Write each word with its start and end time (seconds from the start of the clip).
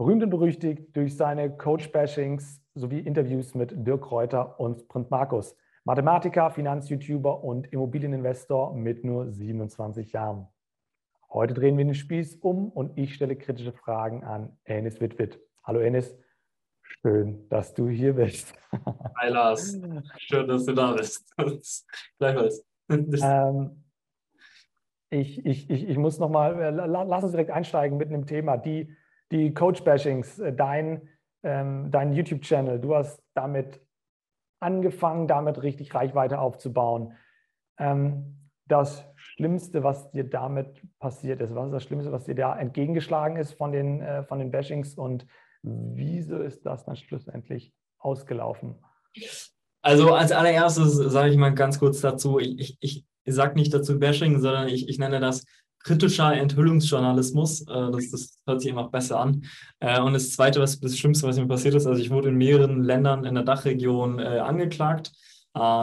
Berühmt 0.00 0.22
und 0.22 0.30
berüchtigt 0.30 0.96
durch 0.96 1.14
seine 1.14 1.54
Coach-Bashings 1.54 2.62
sowie 2.74 3.00
Interviews 3.00 3.54
mit 3.54 3.86
Dirk 3.86 4.10
Reuter 4.10 4.58
und 4.58 4.80
Sprint 4.80 5.10
Markus. 5.10 5.54
Mathematiker, 5.84 6.50
Finanz-YouTuber 6.50 7.44
und 7.44 7.70
Immobilieninvestor 7.70 8.74
mit 8.74 9.04
nur 9.04 9.30
27 9.30 10.10
Jahren. 10.12 10.48
Heute 11.30 11.52
drehen 11.52 11.76
wir 11.76 11.84
den 11.84 11.92
Spieß 11.92 12.36
um 12.36 12.70
und 12.70 12.96
ich 12.96 13.14
stelle 13.14 13.36
kritische 13.36 13.74
Fragen 13.74 14.24
an 14.24 14.56
Enis 14.64 15.02
Wittwitt. 15.02 15.38
Hallo 15.64 15.80
Enis, 15.80 16.16
schön, 16.80 17.46
dass 17.50 17.74
du 17.74 17.90
hier 17.90 18.14
bist. 18.14 18.54
Hi 19.18 19.28
Lars, 19.28 19.78
schön, 20.16 20.48
dass 20.48 20.64
du 20.64 20.72
da 20.72 20.92
bist. 20.92 21.30
Gleichfalls. 22.18 22.64
Ähm, 22.88 23.84
ich, 25.10 25.44
ich, 25.44 25.68
ich, 25.68 25.90
ich 25.90 25.98
muss 25.98 26.18
nochmal, 26.18 26.58
äh, 26.58 26.70
lass 26.70 27.22
uns 27.22 27.32
direkt 27.32 27.50
einsteigen 27.50 27.98
mit 27.98 28.08
einem 28.08 28.24
Thema. 28.24 28.56
Die, 28.56 28.96
die 29.30 29.54
Coach-Bashings, 29.54 30.38
äh, 30.38 30.52
dein, 30.52 31.08
ähm, 31.42 31.90
dein 31.90 32.12
YouTube-Channel, 32.12 32.80
du 32.80 32.94
hast 32.94 33.22
damit 33.34 33.80
angefangen, 34.60 35.26
damit 35.26 35.62
richtig 35.62 35.94
Reichweite 35.94 36.38
aufzubauen. 36.38 37.16
Ähm, 37.78 38.36
das 38.66 39.04
Schlimmste, 39.16 39.82
was 39.82 40.10
dir 40.12 40.24
damit 40.24 40.82
passiert 41.00 41.40
ist, 41.40 41.54
was 41.54 41.66
ist 41.66 41.72
das 41.72 41.82
Schlimmste, 41.84 42.12
was 42.12 42.24
dir 42.24 42.34
da 42.34 42.56
entgegengeschlagen 42.56 43.36
ist 43.36 43.54
von 43.54 43.72
den, 43.72 44.00
äh, 44.00 44.22
von 44.24 44.38
den 44.38 44.50
Bashings 44.50 44.94
und 44.94 45.26
wieso 45.62 46.38
ist 46.38 46.64
das 46.64 46.84
dann 46.84 46.96
schlussendlich 46.96 47.72
ausgelaufen? 47.98 48.76
Also 49.82 50.12
als 50.14 50.30
allererstes 50.30 50.94
sage 50.94 51.30
ich 51.30 51.36
mal 51.36 51.54
ganz 51.54 51.78
kurz 51.78 52.00
dazu, 52.00 52.38
ich, 52.38 52.76
ich, 52.80 53.04
ich 53.24 53.34
sage 53.34 53.54
nicht 53.54 53.72
dazu 53.72 53.98
Bashing, 53.98 54.40
sondern 54.40 54.68
ich, 54.68 54.88
ich 54.88 54.98
nenne 54.98 55.20
das 55.20 55.44
kritischer 55.82 56.34
Enthüllungsjournalismus. 56.34 57.62
Äh, 57.62 57.90
das, 57.90 58.10
das 58.10 58.38
hört 58.46 58.60
sich 58.60 58.70
einfach 58.70 58.90
besser 58.90 59.20
an. 59.20 59.44
Äh, 59.80 60.00
und 60.00 60.12
das 60.12 60.32
Zweite, 60.32 60.60
was 60.60 60.78
das 60.78 60.96
Schlimmste, 60.96 61.26
was 61.26 61.38
mir 61.38 61.46
passiert 61.46 61.74
ist, 61.74 61.86
also 61.86 62.00
ich 62.00 62.10
wurde 62.10 62.28
in 62.28 62.36
mehreren 62.36 62.82
Ländern 62.82 63.24
in 63.24 63.34
der 63.34 63.44
Dachregion 63.44 64.18
äh, 64.18 64.38
angeklagt. 64.38 65.12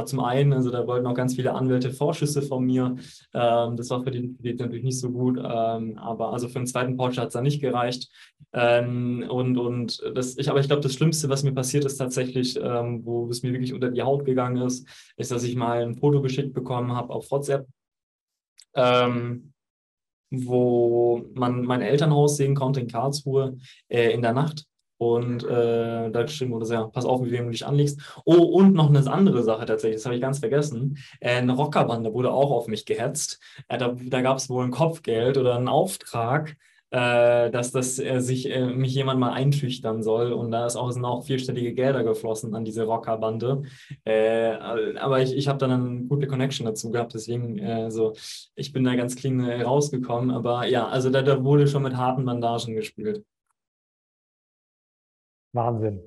zum 0.05 0.21
einen, 0.21 0.53
also 0.53 0.71
da 0.71 0.87
wollten 0.87 1.05
auch 1.07 1.13
ganz 1.13 1.35
viele 1.35 1.53
Anwälte 1.53 1.91
Vorschüsse 1.91 2.41
von 2.41 2.63
mir. 2.65 2.95
Ähm, 3.33 3.75
das 3.75 3.89
war 3.89 4.01
für 4.01 4.11
die, 4.11 4.33
für 4.37 4.43
die 4.43 4.53
natürlich 4.53 4.85
nicht 4.85 4.99
so 4.99 5.11
gut, 5.11 5.37
ähm, 5.37 5.97
aber 5.97 6.31
also 6.31 6.47
für 6.47 6.59
den 6.59 6.67
zweiten 6.67 6.95
Porsche 6.95 7.19
hat 7.19 7.27
es 7.27 7.33
da 7.33 7.41
nicht 7.41 7.59
gereicht. 7.59 8.09
Ähm, 8.53 9.25
und 9.29 9.57
und 9.57 10.01
das, 10.15 10.37
ich, 10.37 10.49
aber 10.49 10.61
ich 10.61 10.67
glaube, 10.67 10.83
das 10.83 10.93
Schlimmste, 10.93 11.27
was 11.27 11.43
mir 11.43 11.51
passiert 11.53 11.83
ist 11.83 11.97
tatsächlich, 11.97 12.55
wo 12.55 13.27
es 13.29 13.43
mir 13.43 13.51
wirklich 13.51 13.73
unter 13.73 13.91
die 13.91 14.03
Haut 14.03 14.23
gegangen 14.23 14.65
ist, 14.65 14.87
ist, 15.17 15.31
dass 15.31 15.43
ich 15.43 15.57
mal 15.57 15.81
ein 15.81 15.95
Foto 15.95 16.21
geschickt 16.21 16.53
bekommen 16.53 16.93
habe 16.93 17.13
auf 17.13 17.29
WhatsApp. 17.29 17.67
Ähm, 18.73 19.51
wo 20.29 21.25
man 21.33 21.63
mein 21.63 21.81
Elternhaus 21.81 22.37
sehen 22.37 22.55
konnte 22.55 22.79
in 22.79 22.87
Karlsruhe 22.87 23.57
äh, 23.89 24.11
in 24.11 24.21
der 24.21 24.33
Nacht. 24.33 24.65
Und 24.99 25.43
äh, 25.43 26.09
da 26.09 26.23
geschrieben 26.23 26.53
wurde, 26.53 26.67
ja, 26.73 26.87
pass 26.87 27.05
auf, 27.05 27.21
mit 27.21 27.31
wem 27.31 27.45
du 27.45 27.51
dich 27.51 27.67
anlegst. 27.67 28.01
Oh, 28.25 28.33
und 28.33 28.73
noch 28.73 28.89
eine 28.89 29.11
andere 29.11 29.43
Sache 29.43 29.67
tatsächlich, 29.67 29.97
das 29.97 30.05
habe 30.05 30.15
ich 30.15 30.21
ganz 30.21 30.39
vergessen. 30.39 30.97
Äh, 31.19 31.35
eine 31.35 31.53
Rockerbande 31.53 32.13
wurde 32.13 32.31
auch 32.31 32.49
auf 32.49 32.67
mich 32.67 32.85
gehetzt. 32.85 33.39
Äh, 33.67 33.77
da 33.77 33.95
da 33.95 34.21
gab 34.21 34.37
es 34.37 34.49
wohl 34.49 34.63
ein 34.65 34.71
Kopfgeld 34.71 35.37
oder 35.37 35.55
einen 35.55 35.67
Auftrag, 35.67 36.57
äh, 36.89 37.51
dass 37.51 37.71
das 37.71 37.99
äh, 37.99 38.19
sich 38.19 38.49
äh, 38.49 38.65
mich 38.65 38.95
jemand 38.95 39.19
mal 39.19 39.33
einschüchtern 39.33 40.03
soll. 40.03 40.31
Und 40.31 40.51
da 40.51 40.65
ist 40.65 40.75
auch, 40.75 40.89
sind 40.91 41.03
auch 41.03 41.25
vierstellige 41.25 41.73
Gelder 41.73 42.03
geflossen 42.03 42.55
an 42.55 42.63
diese 42.63 42.85
Rockerbande. 42.85 43.63
Äh, 44.05 44.51
aber 44.51 45.21
ich, 45.21 45.35
ich 45.35 45.47
habe 45.47 45.59
dann 45.59 45.71
eine 45.71 46.03
gute 46.03 46.27
Connection 46.27 46.65
dazu 46.65 46.89
gehabt, 46.91 47.13
deswegen 47.13 47.59
äh, 47.59 47.91
so, 47.91 48.13
ich 48.55 48.71
bin 48.71 48.83
da 48.83 48.95
ganz 48.95 49.15
clean 49.15 49.39
äh, 49.41 49.63
rausgekommen. 49.63 50.31
Aber 50.31 50.65
ja, 50.65 50.87
also 50.87 51.09
da, 51.09 51.21
da 51.21 51.43
wurde 51.43 51.67
schon 51.67 51.83
mit 51.83 51.97
harten 51.97 52.25
Bandagen 52.25 52.75
gespielt. 52.75 53.25
Wahnsinn. 55.53 56.01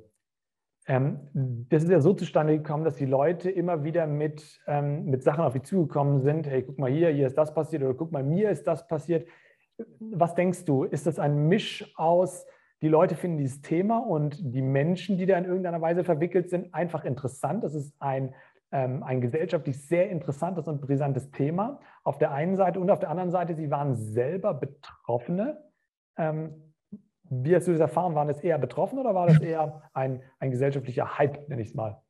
Ähm, 0.87 1.21
das 1.69 1.85
ist 1.85 1.91
ja 1.91 2.01
so 2.01 2.15
zustande 2.15 2.57
gekommen, 2.57 2.85
dass 2.85 2.97
die 2.97 3.05
Leute 3.05 3.51
immer 3.51 3.85
wieder 3.85 4.07
mit, 4.07 4.61
ähm, 4.67 5.05
mit 5.05 5.23
Sachen 5.23 5.45
auf 5.45 5.53
dich 5.53 5.65
zugekommen 5.65 6.23
sind. 6.23 6.47
Hey, 6.47 6.63
guck 6.63 6.79
mal 6.79 6.91
hier, 6.91 7.11
hier 7.11 7.27
ist 7.27 7.37
das 7.37 7.53
passiert 7.53 7.83
oder 7.83 7.95
guck 7.95 8.13
mal, 8.13 8.25
mir 8.25 8.51
ist 8.51 8.67
das 8.67 8.87
passiert 8.89 9.27
was 9.99 10.35
denkst 10.35 10.65
du? 10.65 10.85
Ist 10.85 11.07
das 11.07 11.19
ein 11.19 11.49
Misch 11.49 11.93
aus, 11.97 12.47
die 12.83 12.89
Leute 12.89 13.15
finden 13.15 13.39
dieses 13.39 13.61
Thema 13.61 13.99
und 13.99 14.39
die 14.41 14.63
Menschen, 14.63 15.19
die 15.19 15.27
da 15.27 15.37
in 15.37 15.45
irgendeiner 15.45 15.81
Weise 15.81 16.05
verwickelt 16.05 16.49
sind, 16.51 16.75
einfach 16.75 17.05
interessant? 17.05 17.63
Das 17.63 17.75
ist 17.75 17.95
ein, 18.01 18.35
ähm, 18.73 19.03
ein 19.03 19.21
gesellschaftlich 19.21 19.87
sehr 19.87 20.11
interessantes 20.11 20.67
und 20.67 20.81
brisantes 20.81 21.31
Thema 21.31 21.81
auf 22.05 22.19
der 22.19 22.33
einen 22.33 22.57
Seite 22.57 22.81
und 22.81 22.91
auf 22.91 22.99
der 22.99 23.11
anderen 23.11 23.31
Seite, 23.31 23.55
sie 23.55 23.71
waren 23.71 23.95
selber 23.95 24.55
Betroffene. 24.55 25.63
Ähm, 26.17 26.73
wie 27.29 27.55
hast 27.55 27.69
du 27.69 27.73
das 27.73 27.81
erfahren? 27.81 28.15
Waren 28.15 28.29
es 28.29 28.41
eher 28.41 28.59
Betroffene 28.59 29.03
oder 29.03 29.15
war 29.15 29.27
das 29.27 29.41
eher 29.43 29.83
ein, 29.93 30.23
ein 30.39 30.51
gesellschaftlicher 30.51 31.19
Hype, 31.19 31.49
nenne 31.49 31.63
ich 31.63 31.69
es 31.69 31.75
mal? 31.75 32.03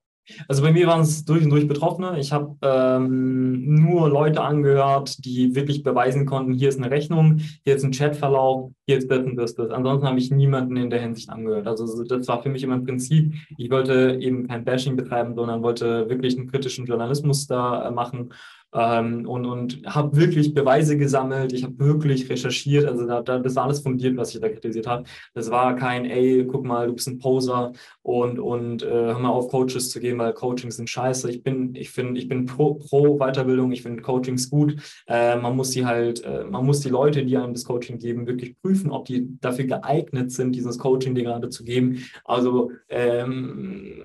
Also 0.48 0.62
bei 0.62 0.72
mir 0.72 0.86
waren 0.86 1.00
es 1.00 1.24
durch 1.24 1.44
und 1.44 1.50
durch 1.50 1.66
Betroffene. 1.66 2.18
Ich 2.18 2.32
habe 2.32 2.56
ähm, 2.62 3.74
nur 3.74 4.08
Leute 4.08 4.42
angehört, 4.42 5.24
die 5.24 5.54
wirklich 5.54 5.82
beweisen 5.82 6.26
konnten, 6.26 6.52
hier 6.52 6.68
ist 6.68 6.78
eine 6.78 6.90
Rechnung, 6.90 7.40
hier 7.64 7.76
ist 7.76 7.84
ein 7.84 7.92
Chatverlauf, 7.92 8.70
hier 8.86 8.98
ist 8.98 9.10
das 9.10 9.24
und 9.24 9.36
das, 9.36 9.54
das. 9.54 9.70
Ansonsten 9.70 10.06
habe 10.06 10.18
ich 10.18 10.30
niemanden 10.30 10.76
in 10.76 10.90
der 10.90 11.00
Hinsicht 11.00 11.30
angehört. 11.30 11.66
Also 11.66 12.04
das 12.04 12.28
war 12.28 12.42
für 12.42 12.48
mich 12.48 12.62
immer 12.62 12.74
ein 12.74 12.84
Prinzip. 12.84 13.34
Ich 13.56 13.70
wollte 13.70 14.18
eben 14.20 14.48
kein 14.48 14.64
Bashing 14.64 14.96
betreiben, 14.96 15.34
sondern 15.34 15.62
wollte 15.62 16.08
wirklich 16.08 16.36
einen 16.36 16.50
kritischen 16.50 16.86
Journalismus 16.86 17.46
da 17.46 17.88
äh, 17.88 17.90
machen 17.90 18.30
ähm, 18.72 19.26
und, 19.28 19.46
und 19.46 19.82
habe 19.86 20.16
wirklich 20.16 20.54
Beweise 20.54 20.96
gesammelt, 20.96 21.52
ich 21.52 21.64
habe 21.64 21.78
wirklich 21.78 22.28
recherchiert, 22.30 22.86
also 22.86 23.06
da, 23.06 23.22
da, 23.22 23.38
das 23.38 23.56
war 23.56 23.64
alles 23.64 23.80
fundiert, 23.80 24.16
was 24.16 24.34
ich 24.34 24.40
da 24.40 24.48
kritisiert 24.48 24.86
habe. 24.86 25.04
Das 25.34 25.50
war 25.50 25.76
kein, 25.76 26.04
ey, 26.04 26.46
guck 26.46 26.64
mal, 26.64 26.86
du 26.86 26.94
bist 26.94 27.08
ein 27.08 27.18
Poser 27.18 27.72
und, 28.02 28.38
und 28.38 28.82
äh, 28.82 28.88
hör 28.88 29.18
mal 29.18 29.28
auf, 29.28 29.48
Coaches 29.48 29.90
zu 29.90 30.00
gehen, 30.00 30.18
weil 30.18 30.32
Coachings 30.32 30.76
sind 30.76 30.88
scheiße. 30.88 31.30
Ich 31.30 31.42
bin, 31.42 31.74
ich 31.74 31.90
finde, 31.90 32.20
ich 32.20 32.28
bin 32.28 32.46
pro, 32.46 32.74
pro 32.74 33.18
Weiterbildung, 33.18 33.72
ich 33.72 33.82
finde 33.82 34.02
Coachings 34.02 34.48
gut. 34.48 34.76
Äh, 35.06 35.36
man 35.36 35.56
muss 35.56 35.70
die 35.70 35.84
halt, 35.84 36.22
äh, 36.24 36.44
man 36.44 36.64
muss 36.64 36.80
die 36.80 36.88
Leute, 36.88 37.24
die 37.24 37.36
einem 37.36 37.54
das 37.54 37.64
Coaching 37.64 37.98
geben, 37.98 38.26
wirklich 38.26 38.56
prüfen, 38.60 38.90
ob 38.90 39.06
die 39.06 39.38
dafür 39.40 39.64
geeignet 39.64 40.30
sind, 40.30 40.52
dieses 40.54 40.78
Coaching 40.78 41.14
dir 41.14 41.24
gerade 41.24 41.48
zu 41.48 41.64
geben. 41.64 42.04
Also 42.24 42.70
ähm, 42.88 43.99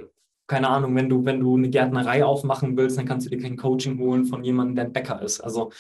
keine 0.48 0.70
Ahnung, 0.70 0.96
wenn 0.96 1.10
du, 1.10 1.26
wenn 1.26 1.40
du 1.40 1.56
eine 1.58 1.70
Gärtnerei 1.70 2.24
aufmachen 2.24 2.78
willst, 2.78 2.98
dann 2.98 3.06
kannst 3.06 3.26
du 3.26 3.30
dir 3.30 3.42
kein 3.42 3.58
Coaching 3.58 3.98
holen 4.00 4.26
von 4.26 4.44
jemandem, 4.44 4.76
der 4.76 4.86
ein 4.86 4.94
Bäcker 4.94 5.22
ist. 5.22 5.42
Also 5.42 5.72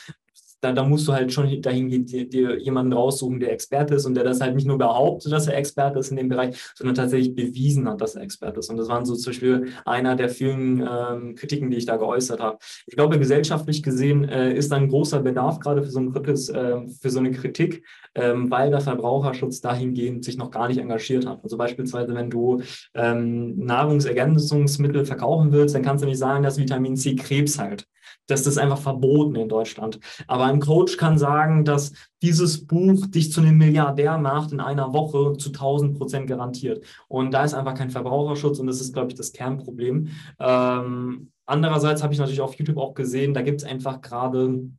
da, 0.65 0.71
da 0.71 0.83
musst 0.83 1.07
du 1.07 1.13
halt 1.13 1.31
schon 1.31 1.61
dahin 1.61 2.05
dir, 2.05 2.27
dir, 2.27 2.59
jemanden 2.59 2.93
raussuchen, 2.93 3.39
der 3.39 3.51
Experte 3.51 3.95
ist 3.95 4.05
und 4.05 4.15
der 4.15 4.23
das 4.23 4.41
halt 4.41 4.55
nicht 4.55 4.67
nur 4.67 4.77
behauptet, 4.77 5.31
dass 5.31 5.47
er 5.47 5.57
Experte 5.57 5.99
ist 5.99 6.09
in 6.09 6.17
dem 6.17 6.29
Bereich, 6.29 6.57
sondern 6.75 6.95
tatsächlich 6.95 7.35
bewiesen 7.35 7.87
hat, 7.87 8.01
dass 8.01 8.15
er 8.15 8.23
Experte 8.23 8.59
ist. 8.59 8.69
Und 8.69 8.77
das 8.77 8.87
waren 8.87 9.05
so 9.05 9.15
zum 9.15 9.31
Beispiel 9.31 9.67
einer 9.85 10.15
der 10.15 10.29
vielen 10.29 10.81
ähm, 10.81 11.35
Kritiken, 11.35 11.69
die 11.69 11.77
ich 11.77 11.85
da 11.85 11.97
geäußert 11.97 12.39
habe. 12.39 12.57
Ich 12.87 12.95
glaube, 12.95 13.19
gesellschaftlich 13.19 13.83
gesehen 13.83 14.27
äh, 14.27 14.53
ist 14.53 14.71
da 14.71 14.77
ein 14.77 14.89
großer 14.89 15.21
Bedarf 15.21 15.59
gerade 15.59 15.83
für 15.83 15.91
so, 15.91 15.99
ein 15.99 16.11
Kritis, 16.11 16.49
äh, 16.49 16.77
für 16.99 17.09
so 17.11 17.19
eine 17.19 17.31
Kritik, 17.31 17.83
ähm, 18.15 18.49
weil 18.49 18.71
der 18.71 18.81
Verbraucherschutz 18.81 19.61
dahingehend 19.61 20.25
sich 20.25 20.37
noch 20.37 20.49
gar 20.49 20.67
nicht 20.67 20.79
engagiert 20.79 21.27
hat. 21.27 21.43
Also 21.43 21.57
beispielsweise, 21.57 22.15
wenn 22.15 22.29
du 22.29 22.61
ähm, 22.95 23.57
Nahrungsergänzungsmittel 23.57 25.05
verkaufen 25.05 25.51
willst, 25.51 25.75
dann 25.75 25.83
kannst 25.83 26.03
du 26.03 26.07
nicht 26.07 26.17
sagen, 26.17 26.43
dass 26.43 26.57
Vitamin 26.57 26.95
C 26.95 27.15
Krebs 27.15 27.59
heilt. 27.59 27.87
Das 28.27 28.47
ist 28.47 28.57
einfach 28.57 28.79
verboten 28.79 29.35
in 29.35 29.49
Deutschland. 29.49 29.99
Aber 30.27 30.45
ein 30.45 30.59
Coach 30.59 30.97
kann 30.97 31.17
sagen, 31.17 31.63
dass 31.63 31.93
dieses 32.21 32.65
Buch 32.65 33.05
dich 33.07 33.31
zu 33.31 33.41
einem 33.41 33.57
Milliardär 33.57 34.17
macht 34.17 34.51
in 34.51 34.59
einer 34.59 34.93
Woche 34.93 35.37
zu 35.37 35.49
1000 35.49 35.97
Prozent 35.97 36.27
garantiert. 36.27 36.83
Und 37.07 37.31
da 37.31 37.43
ist 37.43 37.53
einfach 37.53 37.75
kein 37.75 37.91
Verbraucherschutz 37.91 38.59
und 38.59 38.67
das 38.67 38.81
ist, 38.81 38.93
glaube 38.93 39.09
ich, 39.09 39.15
das 39.15 39.31
Kernproblem. 39.31 40.09
Ähm, 40.39 41.31
andererseits 41.45 42.01
habe 42.01 42.13
ich 42.13 42.19
natürlich 42.19 42.41
auf 42.41 42.55
YouTube 42.55 42.77
auch 42.77 42.93
gesehen, 42.93 43.33
da 43.33 43.41
gibt 43.41 43.61
es 43.61 43.67
einfach 43.67 44.01
gerade 44.01 44.69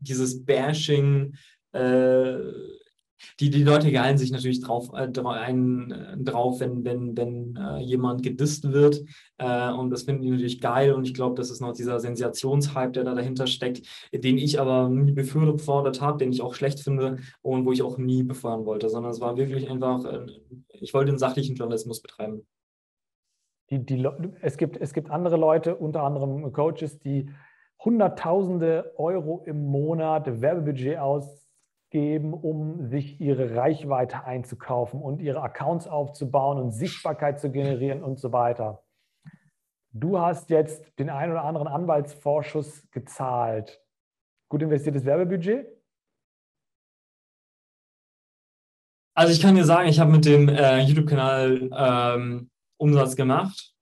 dieses 0.00 0.44
Bashing. 0.44 1.34
Äh, 1.72 2.36
die, 3.38 3.50
die 3.50 3.62
Leute 3.62 3.90
gehalten 3.90 4.18
sich 4.18 4.30
natürlich 4.30 4.60
drauf, 4.60 4.90
äh, 4.92 5.08
ein, 5.20 5.90
äh, 5.90 6.16
drauf, 6.18 6.60
wenn, 6.60 6.84
wenn, 6.84 7.16
wenn 7.16 7.56
äh, 7.56 7.78
jemand 7.78 8.22
gedisst 8.22 8.72
wird. 8.72 9.02
Äh, 9.38 9.72
und 9.72 9.90
das 9.90 10.02
finden 10.02 10.22
die 10.22 10.30
natürlich 10.30 10.60
geil. 10.60 10.92
Und 10.92 11.04
ich 11.04 11.14
glaube, 11.14 11.36
das 11.36 11.50
ist 11.50 11.60
noch 11.60 11.72
dieser 11.72 12.00
Sensationshype, 12.00 12.92
der 12.92 13.04
da 13.04 13.14
dahinter 13.14 13.46
steckt, 13.46 13.86
den 14.12 14.38
ich 14.38 14.60
aber 14.60 14.88
nie 14.88 15.12
befördert 15.12 16.00
habe, 16.00 16.18
den 16.18 16.32
ich 16.32 16.42
auch 16.42 16.54
schlecht 16.54 16.80
finde 16.80 17.18
und 17.42 17.64
wo 17.64 17.72
ich 17.72 17.82
auch 17.82 17.98
nie 17.98 18.22
befeuern 18.22 18.64
wollte, 18.64 18.88
sondern 18.88 19.12
es 19.12 19.20
war 19.20 19.36
wirklich 19.36 19.70
einfach, 19.70 20.04
äh, 20.04 20.26
ich 20.72 20.94
wollte 20.94 21.10
einen 21.10 21.18
sachlichen 21.18 21.56
Journalismus 21.56 22.00
betreiben. 22.00 22.46
Die, 23.70 23.84
die, 23.84 24.04
es, 24.40 24.56
gibt, 24.56 24.76
es 24.78 24.92
gibt 24.92 25.10
andere 25.10 25.36
Leute, 25.36 25.76
unter 25.76 26.02
anderem 26.02 26.52
Coaches, 26.52 26.98
die 26.98 27.30
Hunderttausende 27.82 28.92
Euro 28.98 29.42
im 29.46 29.64
Monat 29.64 30.42
Werbebudget 30.42 30.98
aus 30.98 31.39
geben, 31.90 32.32
um 32.32 32.88
sich 32.88 33.20
ihre 33.20 33.56
Reichweite 33.56 34.24
einzukaufen 34.24 35.00
und 35.00 35.20
ihre 35.20 35.42
Accounts 35.42 35.86
aufzubauen 35.86 36.58
und 36.58 36.72
Sichtbarkeit 36.72 37.40
zu 37.40 37.50
generieren 37.50 38.02
und 38.02 38.18
so 38.18 38.32
weiter. 38.32 38.84
Du 39.92 40.18
hast 40.18 40.50
jetzt 40.50 40.98
den 40.98 41.10
einen 41.10 41.32
oder 41.32 41.44
anderen 41.44 41.66
Anwaltsvorschuss 41.66 42.88
gezahlt. 42.92 43.82
Gut 44.48 44.62
investiertes 44.62 45.04
Werbebudget? 45.04 45.66
Also 49.16 49.32
ich 49.32 49.40
kann 49.40 49.56
dir 49.56 49.64
sagen, 49.64 49.88
ich 49.88 49.98
habe 49.98 50.12
mit 50.12 50.24
dem 50.24 50.48
äh, 50.48 50.80
YouTube-Kanal 50.80 51.70
ähm, 51.72 52.50
Umsatz 52.78 53.16
gemacht. 53.16 53.74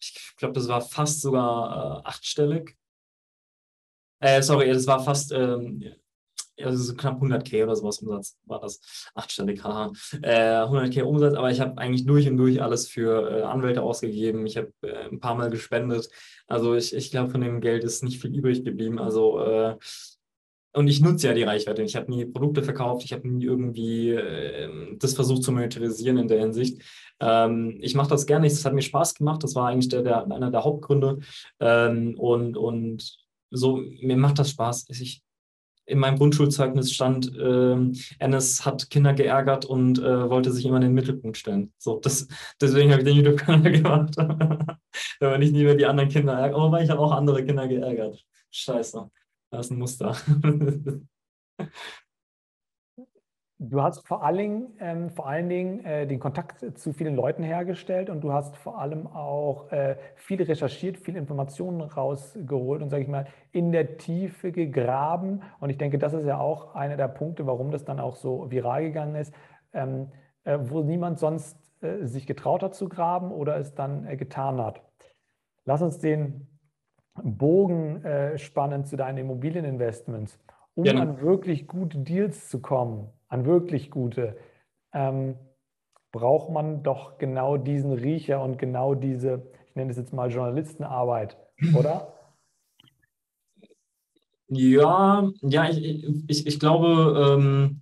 Ich 0.00 0.36
glaube, 0.36 0.54
das 0.54 0.68
war 0.68 0.82
fast 0.82 1.22
sogar 1.22 2.02
äh, 2.04 2.08
achtstellig. 2.08 2.76
Äh, 4.20 4.42
sorry, 4.42 4.68
das 4.68 4.86
war 4.86 5.02
fast 5.02 5.32
ähm, 5.32 5.82
also 6.60 6.82
so 6.82 6.94
knapp 6.94 7.20
100k 7.20 7.64
oder 7.64 7.76
sowas 7.76 7.98
Umsatz 7.98 8.36
war 8.44 8.60
das. 8.60 8.80
Achtstellig, 9.14 9.62
haha. 9.64 9.92
Äh, 10.22 10.62
100k 10.64 11.02
Umsatz, 11.02 11.34
aber 11.34 11.50
ich 11.50 11.60
habe 11.60 11.78
eigentlich 11.78 12.04
durch 12.04 12.28
und 12.28 12.36
durch 12.36 12.62
alles 12.62 12.88
für 12.88 13.30
äh, 13.30 13.42
Anwälte 13.42 13.82
ausgegeben. 13.82 14.46
Ich 14.46 14.56
habe 14.56 14.72
äh, 14.82 15.08
ein 15.10 15.20
paar 15.20 15.34
Mal 15.34 15.50
gespendet. 15.50 16.08
Also 16.46 16.74
ich, 16.74 16.94
ich 16.94 17.10
glaube, 17.10 17.30
von 17.30 17.40
dem 17.40 17.60
Geld 17.60 17.84
ist 17.84 18.02
nicht 18.02 18.20
viel 18.20 18.34
übrig 18.34 18.64
geblieben. 18.64 18.98
Also 18.98 19.40
äh, 19.40 19.76
und 20.74 20.88
ich 20.88 21.02
nutze 21.02 21.28
ja 21.28 21.34
die 21.34 21.42
Reichweite. 21.42 21.82
Ich 21.82 21.96
habe 21.96 22.10
nie 22.10 22.24
Produkte 22.24 22.62
verkauft, 22.62 23.04
ich 23.04 23.12
habe 23.12 23.28
nie 23.28 23.44
irgendwie 23.44 24.10
äh, 24.10 24.96
das 24.98 25.14
versucht 25.14 25.42
zu 25.42 25.52
monetarisieren 25.52 26.16
in 26.16 26.28
der 26.28 26.40
Hinsicht. 26.40 26.82
Ähm, 27.20 27.78
ich 27.82 27.94
mache 27.94 28.08
das 28.08 28.26
gerne, 28.26 28.48
das 28.48 28.64
hat 28.64 28.72
mir 28.72 28.82
Spaß 28.82 29.14
gemacht, 29.14 29.42
das 29.42 29.54
war 29.54 29.68
eigentlich 29.68 29.90
der, 29.90 30.02
der, 30.02 30.30
einer 30.30 30.50
der 30.50 30.64
Hauptgründe. 30.64 31.18
Ähm, 31.60 32.18
und, 32.18 32.56
und 32.56 33.18
so, 33.50 33.76
mir 33.76 34.16
macht 34.16 34.38
das 34.38 34.50
Spaß. 34.50 34.86
Ich, 34.88 35.22
in 35.86 35.98
meinem 35.98 36.16
Grundschulzeugnis 36.16 36.92
stand, 36.92 37.36
äh, 37.36 37.76
Ennis 38.18 38.64
hat 38.64 38.88
Kinder 38.90 39.14
geärgert 39.14 39.64
und 39.64 39.98
äh, 39.98 40.30
wollte 40.30 40.52
sich 40.52 40.64
immer 40.64 40.76
in 40.76 40.82
den 40.82 40.94
Mittelpunkt 40.94 41.36
stellen. 41.36 41.72
So, 41.78 41.98
das, 41.98 42.28
deswegen 42.60 42.92
habe 42.92 43.02
ich 43.02 43.08
den 43.08 43.16
YouTube-Kanal 43.16 43.72
gemacht. 43.82 44.14
Damit 45.20 45.42
ich 45.42 45.52
nie 45.52 45.64
mehr 45.64 45.74
die 45.74 45.86
anderen 45.86 46.08
Kinder 46.08 46.34
ärgere. 46.34 46.58
Oh, 46.58 46.70
weil 46.70 46.84
ich 46.84 46.90
habe 46.90 47.00
auch 47.00 47.12
andere 47.12 47.44
Kinder 47.44 47.66
geärgert. 47.66 48.24
Scheiße. 48.50 49.10
Das 49.50 49.66
ist 49.66 49.72
ein 49.72 49.78
Muster. 49.78 50.16
Du 53.64 53.80
hast 53.80 54.04
vor 54.08 54.24
allen 54.24 54.38
Dingen, 54.38 54.76
ähm, 54.80 55.10
vor 55.10 55.28
allen 55.28 55.48
Dingen 55.48 55.84
äh, 55.84 56.04
den 56.04 56.18
Kontakt 56.18 56.76
zu 56.76 56.92
vielen 56.92 57.14
Leuten 57.14 57.44
hergestellt 57.44 58.10
und 58.10 58.20
du 58.20 58.32
hast 58.32 58.56
vor 58.56 58.80
allem 58.80 59.06
auch 59.06 59.70
äh, 59.70 59.96
viel 60.16 60.42
recherchiert, 60.42 60.98
viele 60.98 61.20
Informationen 61.20 61.80
rausgeholt 61.80 62.82
und, 62.82 62.90
sage 62.90 63.04
ich 63.04 63.08
mal, 63.08 63.26
in 63.52 63.70
der 63.70 63.98
Tiefe 63.98 64.50
gegraben. 64.50 65.42
Und 65.60 65.70
ich 65.70 65.78
denke, 65.78 65.98
das 65.98 66.12
ist 66.12 66.26
ja 66.26 66.40
auch 66.40 66.74
einer 66.74 66.96
der 66.96 67.06
Punkte, 67.06 67.46
warum 67.46 67.70
das 67.70 67.84
dann 67.84 68.00
auch 68.00 68.16
so 68.16 68.50
viral 68.50 68.82
gegangen 68.82 69.14
ist, 69.14 69.32
ähm, 69.72 70.10
äh, 70.42 70.58
wo 70.60 70.82
niemand 70.82 71.20
sonst 71.20 71.56
äh, 71.82 72.04
sich 72.04 72.26
getraut 72.26 72.64
hat 72.64 72.74
zu 72.74 72.88
graben 72.88 73.30
oder 73.30 73.58
es 73.58 73.76
dann 73.76 74.06
äh, 74.08 74.16
getan 74.16 74.60
hat. 74.60 74.82
Lass 75.66 75.82
uns 75.82 76.00
den 76.00 76.48
Bogen 77.14 78.04
äh, 78.04 78.38
spannen 78.38 78.84
zu 78.84 78.96
deinen 78.96 79.18
Immobilieninvestments, 79.18 80.40
um 80.74 80.84
ja. 80.84 80.94
an 80.94 81.20
wirklich 81.20 81.68
gute 81.68 81.98
Deals 81.98 82.48
zu 82.48 82.60
kommen 82.60 83.12
an 83.32 83.46
wirklich 83.46 83.90
gute, 83.90 84.36
ähm, 84.92 85.36
braucht 86.12 86.50
man 86.50 86.82
doch 86.82 87.16
genau 87.16 87.56
diesen 87.56 87.92
Riecher 87.92 88.42
und 88.42 88.58
genau 88.58 88.94
diese, 88.94 89.50
ich 89.70 89.74
nenne 89.74 89.90
es 89.90 89.96
jetzt 89.96 90.12
mal 90.12 90.30
Journalistenarbeit, 90.30 91.38
oder? 91.74 92.12
Ja, 94.48 95.30
ja, 95.40 95.70
ich, 95.70 96.04
ich, 96.28 96.46
ich 96.46 96.60
glaube, 96.60 97.38
ähm, 97.38 97.80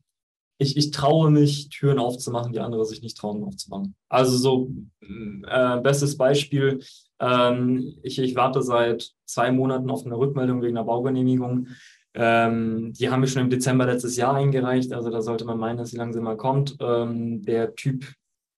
ich, 0.58 0.76
ich 0.76 0.92
traue 0.92 1.32
mich, 1.32 1.68
Türen 1.70 1.98
aufzumachen, 1.98 2.52
die 2.52 2.60
andere 2.60 2.84
sich 2.84 3.02
nicht 3.02 3.16
trauen 3.16 3.42
aufzumachen. 3.42 3.96
Also 4.08 4.36
so, 4.36 4.70
äh, 5.02 5.80
bestes 5.80 6.16
Beispiel, 6.16 6.80
ähm, 7.18 7.98
ich, 8.04 8.20
ich 8.20 8.36
warte 8.36 8.62
seit 8.62 9.10
zwei 9.24 9.50
Monaten 9.50 9.90
auf 9.90 10.06
eine 10.06 10.16
Rückmeldung 10.16 10.62
wegen 10.62 10.76
einer 10.76 10.86
Baugenehmigung. 10.86 11.66
Ähm, 12.14 12.92
die 12.92 13.08
haben 13.08 13.20
wir 13.20 13.28
schon 13.28 13.42
im 13.42 13.50
Dezember 13.50 13.86
letztes 13.86 14.16
Jahr 14.16 14.34
eingereicht, 14.34 14.92
also 14.92 15.10
da 15.10 15.22
sollte 15.22 15.44
man 15.44 15.58
meinen, 15.58 15.78
dass 15.78 15.90
sie 15.90 15.96
langsam 15.96 16.24
mal 16.24 16.36
kommt. 16.36 16.76
Ähm, 16.80 17.42
der 17.42 17.74
Typ 17.74 18.04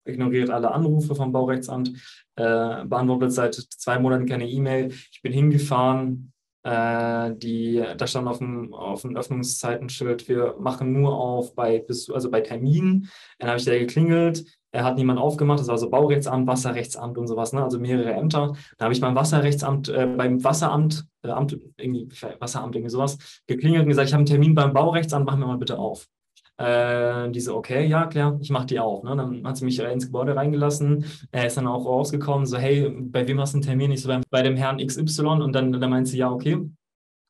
ignoriert 0.04 0.50
alle 0.50 0.72
Anrufe 0.72 1.14
vom 1.14 1.32
Baurechtsamt, 1.32 1.90
äh, 2.36 2.84
beantwortet 2.84 3.32
seit 3.32 3.54
zwei 3.54 3.98
Monaten 3.98 4.26
keine 4.26 4.48
E-Mail. 4.48 4.88
Ich 4.88 5.20
bin 5.22 5.32
hingefahren, 5.32 6.32
äh, 6.64 7.34
die, 7.36 7.84
da 7.96 8.06
stand 8.06 8.28
auf 8.28 8.38
dem, 8.38 8.72
auf 8.72 9.02
dem 9.02 9.16
Öffnungszeitenschild, 9.16 10.28
wir 10.28 10.56
machen 10.58 10.92
nur 10.92 11.14
auf 11.14 11.54
bei, 11.54 11.84
also 11.88 12.30
bei 12.30 12.40
Terminen. 12.40 13.10
Dann 13.38 13.50
habe 13.50 13.58
ich 13.58 13.64
da 13.64 13.78
geklingelt, 13.78 14.44
er 14.72 14.84
hat 14.84 14.96
niemand 14.96 15.20
aufgemacht, 15.20 15.60
das 15.60 15.68
war 15.68 15.78
so 15.78 15.90
Baurechtsamt, 15.90 16.46
Wasserrechtsamt 16.46 17.18
und 17.18 17.26
sowas, 17.26 17.52
ne? 17.52 17.62
also 17.62 17.78
mehrere 17.78 18.14
Ämter. 18.14 18.54
Da 18.78 18.86
habe 18.86 18.94
ich 18.94 19.00
beim 19.00 19.14
Wasserrechtsamt, 19.14 19.90
äh, 19.90 20.06
beim 20.06 20.42
Wasseramt, 20.42 21.06
äh, 21.22 21.28
Amt, 21.28 21.58
irgendwie, 21.76 22.08
Wasseramt, 22.40 22.74
irgendwie 22.74 22.90
sowas, 22.90 23.42
geklingelt 23.46 23.82
und 23.82 23.88
gesagt, 23.88 24.08
ich 24.08 24.14
habe 24.14 24.20
einen 24.20 24.26
Termin 24.26 24.54
beim 24.54 24.72
Baurechtsamt, 24.72 25.26
mach 25.26 25.36
mir 25.36 25.46
mal 25.46 25.58
bitte 25.58 25.78
auf. 25.78 26.08
Äh, 26.56 27.30
die 27.30 27.40
so, 27.40 27.56
okay, 27.56 27.86
ja, 27.86 28.06
klar, 28.06 28.38
ich 28.40 28.50
mache 28.50 28.66
die 28.66 28.80
auf. 28.80 29.02
Ne? 29.04 29.14
Dann 29.14 29.46
hat 29.46 29.58
sie 29.58 29.64
mich 29.64 29.78
ins 29.78 30.06
Gebäude 30.06 30.36
reingelassen. 30.36 31.04
Er 31.30 31.46
ist 31.46 31.56
dann 31.56 31.66
auch 31.66 31.84
rausgekommen, 31.84 32.46
so, 32.46 32.56
hey, 32.56 32.88
bei 32.90 33.26
wem 33.28 33.40
hast 33.40 33.52
du 33.52 33.56
einen 33.56 33.62
Termin? 33.62 33.92
Ich 33.92 34.02
so, 34.02 34.08
bei, 34.08 34.20
bei 34.30 34.42
dem 34.42 34.56
Herrn 34.56 34.78
XY. 34.78 35.42
Und 35.42 35.52
dann, 35.54 35.72
dann 35.72 35.90
meint 35.90 36.08
sie, 36.08 36.18
ja, 36.18 36.30
okay 36.30 36.58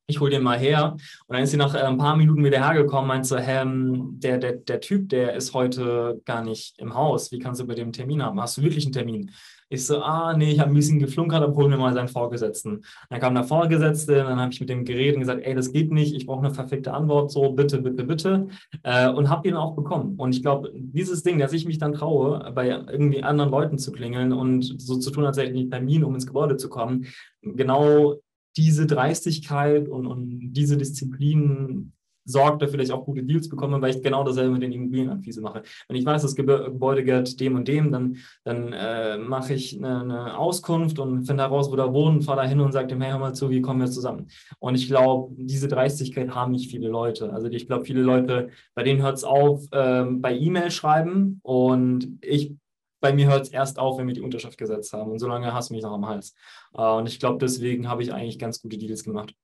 ich 0.07 0.19
hole 0.19 0.31
den 0.31 0.43
mal 0.43 0.57
her. 0.57 0.93
Und 1.27 1.33
dann 1.33 1.43
ist 1.43 1.51
sie 1.51 1.57
nach 1.57 1.73
äh, 1.75 1.79
ein 1.79 1.97
paar 1.97 2.17
Minuten 2.17 2.43
wieder 2.43 2.59
hergekommen, 2.59 3.07
meinte 3.07 3.27
so, 3.27 3.37
ähm, 3.37 4.19
der, 4.19 4.37
der, 4.37 4.53
der 4.53 4.81
Typ, 4.81 5.09
der 5.09 5.33
ist 5.35 5.53
heute 5.53 6.21
gar 6.25 6.43
nicht 6.43 6.79
im 6.79 6.93
Haus. 6.93 7.31
Wie 7.31 7.39
kannst 7.39 7.61
du 7.61 7.67
bei 7.67 7.75
dem 7.75 7.91
Termin 7.91 8.21
haben? 8.21 8.39
Hast 8.41 8.57
du 8.57 8.61
wirklich 8.61 8.85
einen 8.85 8.93
Termin? 8.93 9.31
Ich 9.69 9.87
so, 9.87 10.03
ah, 10.03 10.35
nee, 10.37 10.51
ich 10.51 10.59
habe 10.59 10.69
ein 10.69 10.75
bisschen 10.75 10.99
geflunkert, 10.99 11.41
aber 11.41 11.55
hol 11.55 11.67
mir 11.67 11.77
mal 11.77 11.93
seinen 11.93 12.09
Vorgesetzten. 12.09 12.83
Dann 13.09 13.19
kam 13.19 13.33
der 13.33 13.43
Vorgesetzte, 13.43 14.15
dann 14.15 14.39
habe 14.39 14.53
ich 14.53 14.59
mit 14.59 14.69
dem 14.69 14.85
geredet 14.85 15.15
und 15.15 15.21
gesagt, 15.21 15.41
ey, 15.43 15.55
das 15.55 15.71
geht 15.71 15.91
nicht, 15.91 16.13
ich 16.13 16.27
brauche 16.27 16.45
eine 16.45 16.53
perfekte 16.53 16.93
Antwort, 16.93 17.31
so 17.31 17.53
bitte, 17.53 17.81
bitte, 17.81 18.03
bitte. 18.03 18.47
Äh, 18.83 19.09
und 19.09 19.29
habe 19.29 19.47
ihn 19.47 19.55
auch 19.55 19.75
bekommen. 19.75 20.15
Und 20.17 20.35
ich 20.35 20.43
glaube, 20.43 20.71
dieses 20.75 21.23
Ding, 21.23 21.39
dass 21.39 21.53
ich 21.53 21.65
mich 21.65 21.79
dann 21.79 21.93
traue, 21.93 22.51
bei 22.53 22.67
irgendwie 22.67 23.23
anderen 23.23 23.49
Leuten 23.49 23.79
zu 23.79 23.91
klingeln 23.91 24.31
und 24.31 24.79
so 24.79 24.97
zu 24.97 25.09
tun, 25.09 25.25
als 25.25 25.37
hätte 25.37 25.51
ich 25.51 25.59
einen 25.61 25.71
Termin, 25.71 26.03
um 26.03 26.13
ins 26.13 26.27
Gebäude 26.27 26.57
zu 26.57 26.69
kommen, 26.69 27.07
genau 27.41 28.17
diese 28.57 28.85
Dreistigkeit 28.85 29.87
und, 29.87 30.07
und 30.07 30.53
diese 30.53 30.77
Disziplin 30.77 31.93
sorgt 32.25 32.61
dafür, 32.61 32.77
dass 32.77 32.87
ich 32.87 32.93
auch 32.93 33.05
gute 33.05 33.23
Deals 33.23 33.49
bekomme, 33.49 33.81
weil 33.81 33.95
ich 33.95 34.01
genau 34.01 34.23
dasselbe 34.23 34.53
mit 34.53 34.63
den 34.63 34.71
Immobilienakquise 34.71 35.41
mache. 35.41 35.63
Wenn 35.87 35.97
ich 35.97 36.05
weiß, 36.05 36.21
das 36.21 36.35
Gebäude 36.35 37.03
gehört 37.03 37.39
dem 37.39 37.55
und 37.55 37.67
dem, 37.67 37.91
dann, 37.91 38.17
dann 38.43 38.73
äh, 38.73 39.17
mache 39.17 39.53
ich 39.53 39.77
eine, 39.77 40.01
eine, 40.01 40.37
Auskunft 40.37 40.99
und 40.99 41.25
finde 41.25 41.43
heraus, 41.43 41.71
wo 41.71 41.75
da 41.75 41.91
wohnen, 41.91 42.21
fahre 42.21 42.41
da 42.41 42.47
hin 42.47 42.59
und 42.59 42.71
sage 42.71 42.87
dem, 42.87 43.01
hey, 43.01 43.11
hör 43.11 43.19
mal 43.19 43.33
zu, 43.33 43.49
wie 43.49 43.61
kommen 43.61 43.81
wir 43.81 43.91
zusammen? 43.91 44.27
Und 44.59 44.75
ich 44.75 44.87
glaube, 44.87 45.33
diese 45.37 45.67
Dreistigkeit 45.67 46.33
haben 46.33 46.53
nicht 46.53 46.71
viele 46.71 46.87
Leute. 46.87 47.33
Also 47.33 47.47
ich 47.47 47.67
glaube, 47.67 47.85
viele 47.85 48.01
Leute, 48.01 48.49
bei 48.73 48.83
denen 48.83 49.01
hört 49.01 49.17
es 49.17 49.23
auf 49.23 49.65
ähm, 49.71 50.21
bei 50.21 50.37
E-Mail 50.37 50.71
schreiben 50.71 51.39
und 51.43 52.19
ich 52.21 52.55
bei 53.03 53.11
mir 53.11 53.27
hört 53.27 53.41
es 53.41 53.49
erst 53.49 53.79
auf, 53.79 53.97
wenn 53.97 54.07
wir 54.07 54.13
die 54.13 54.21
Unterschrift 54.21 54.57
gesetzt 54.57 54.93
haben. 54.93 55.11
Und 55.11 55.19
solange 55.19 55.53
hast 55.53 55.69
du 55.69 55.73
mich 55.73 55.83
noch 55.83 55.91
am 55.91 56.07
Hals. 56.07 56.33
Äh, 56.73 56.81
und 56.81 57.05
ich 57.05 57.19
glaube, 57.19 57.37
deswegen 57.37 57.89
habe 57.89 58.01
ich 58.01 58.13
eigentlich 58.13 58.39
ganz 58.39 58.61
gute 58.61 58.77
Deals 58.77 59.03
gemacht. 59.03 59.35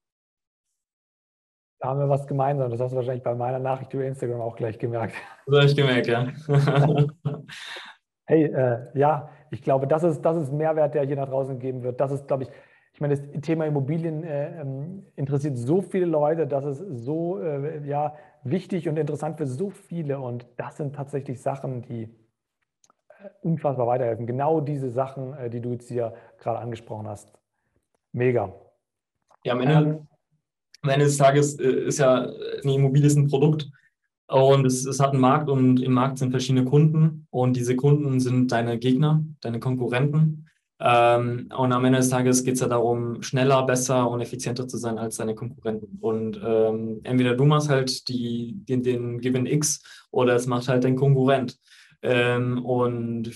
Da 1.81 1.89
haben 1.89 1.99
wir 1.99 2.07
was 2.07 2.25
gemeinsam. 2.25 2.71
Das 2.71 2.79
hast 2.79 2.91
du 2.91 2.95
wahrscheinlich 2.95 3.23
bei 3.23 3.35
meiner 3.35 3.59
Nachricht 3.59 3.93
über 3.93 4.05
Instagram 4.05 4.39
auch 4.39 4.55
gleich 4.55 4.79
gemerkt. 4.79 5.13
Das 5.45 5.57
habe 5.57 5.65
ich 5.65 5.75
gemerkt, 5.75 6.07
ja. 6.07 6.27
hey, 8.27 8.45
äh, 8.45 8.97
ja, 8.97 9.29
ich 9.51 9.61
glaube, 9.61 9.87
das 9.87 10.03
ist, 10.03 10.21
das 10.21 10.37
ist 10.37 10.53
Mehrwert, 10.53 10.93
der 10.93 11.05
hier 11.05 11.15
nach 11.17 11.27
draußen 11.27 11.59
gegeben 11.59 11.83
wird. 11.83 11.99
Das 11.99 12.11
ist, 12.11 12.27
glaube 12.27 12.43
ich, 12.43 12.49
ich 12.93 13.01
meine, 13.01 13.17
das 13.17 13.41
Thema 13.41 13.65
Immobilien 13.65 14.23
äh, 14.23 14.61
ähm, 14.61 15.05
interessiert 15.15 15.57
so 15.57 15.81
viele 15.81 16.05
Leute, 16.05 16.47
das 16.47 16.65
ist 16.65 17.03
so 17.03 17.39
äh, 17.39 17.85
ja, 17.85 18.15
wichtig 18.43 18.87
und 18.87 18.97
interessant 18.97 19.37
für 19.37 19.47
so 19.47 19.69
viele. 19.69 20.19
Und 20.19 20.45
das 20.55 20.77
sind 20.77 20.95
tatsächlich 20.95 21.41
Sachen, 21.41 21.81
die 21.81 22.09
unfassbar 23.41 23.87
weiterhelfen. 23.87 24.25
Genau 24.27 24.61
diese 24.61 24.89
Sachen, 24.89 25.33
äh, 25.33 25.49
die 25.49 25.61
du 25.61 25.71
jetzt 25.71 25.89
hier 25.89 26.13
gerade 26.37 26.59
angesprochen 26.59 27.07
hast. 27.07 27.31
Mega. 28.11 28.53
Ja, 29.43 29.53
am 29.53 29.61
Ende, 29.61 29.73
ähm, 29.73 30.07
am 30.81 30.89
Ende 30.89 31.05
des 31.05 31.17
Tages 31.17 31.59
äh, 31.59 31.67
ist 31.67 31.99
ja 31.99 32.27
eine 32.63 32.73
Immobilie 32.73 33.07
ist 33.07 33.15
ein 33.15 33.27
Produkt 33.27 33.69
und 34.27 34.65
es, 34.65 34.85
es, 34.85 34.99
hat 34.99 35.11
einen 35.11 35.21
Markt 35.21 35.49
und 35.49 35.81
im 35.81 35.93
Markt 35.93 36.19
sind 36.19 36.31
verschiedene 36.31 36.65
Kunden 36.65 37.27
und 37.31 37.55
diese 37.55 37.75
Kunden 37.75 38.19
sind 38.19 38.51
deine 38.51 38.77
Gegner, 38.77 39.23
deine 39.41 39.59
Konkurrenten. 39.59 40.45
Ähm, 40.81 41.49
und 41.57 41.73
am 41.73 41.83
Ende 41.83 41.97
des 41.97 42.09
Tages 42.09 42.43
geht 42.43 42.53
es 42.53 42.61
ja 42.61 42.67
darum, 42.67 43.21
schneller, 43.21 43.65
besser 43.65 44.09
und 44.09 44.21
effizienter 44.21 44.67
zu 44.67 44.77
sein 44.77 44.97
als 44.97 45.17
deine 45.17 45.35
Konkurrenten. 45.35 45.97
Und 45.99 46.39
ähm, 46.43 47.01
entweder 47.03 47.35
du 47.35 47.45
machst 47.45 47.69
halt 47.69 48.07
die, 48.07 48.53
den, 48.65 48.83
den 48.83 49.19
Gewinn 49.19 49.45
X 49.45 49.83
oder 50.11 50.35
es 50.35 50.47
macht 50.47 50.69
halt 50.69 50.83
dein 50.83 50.95
Konkurrent. 50.95 51.57
Ähm, 52.01 52.63
und 52.63 53.31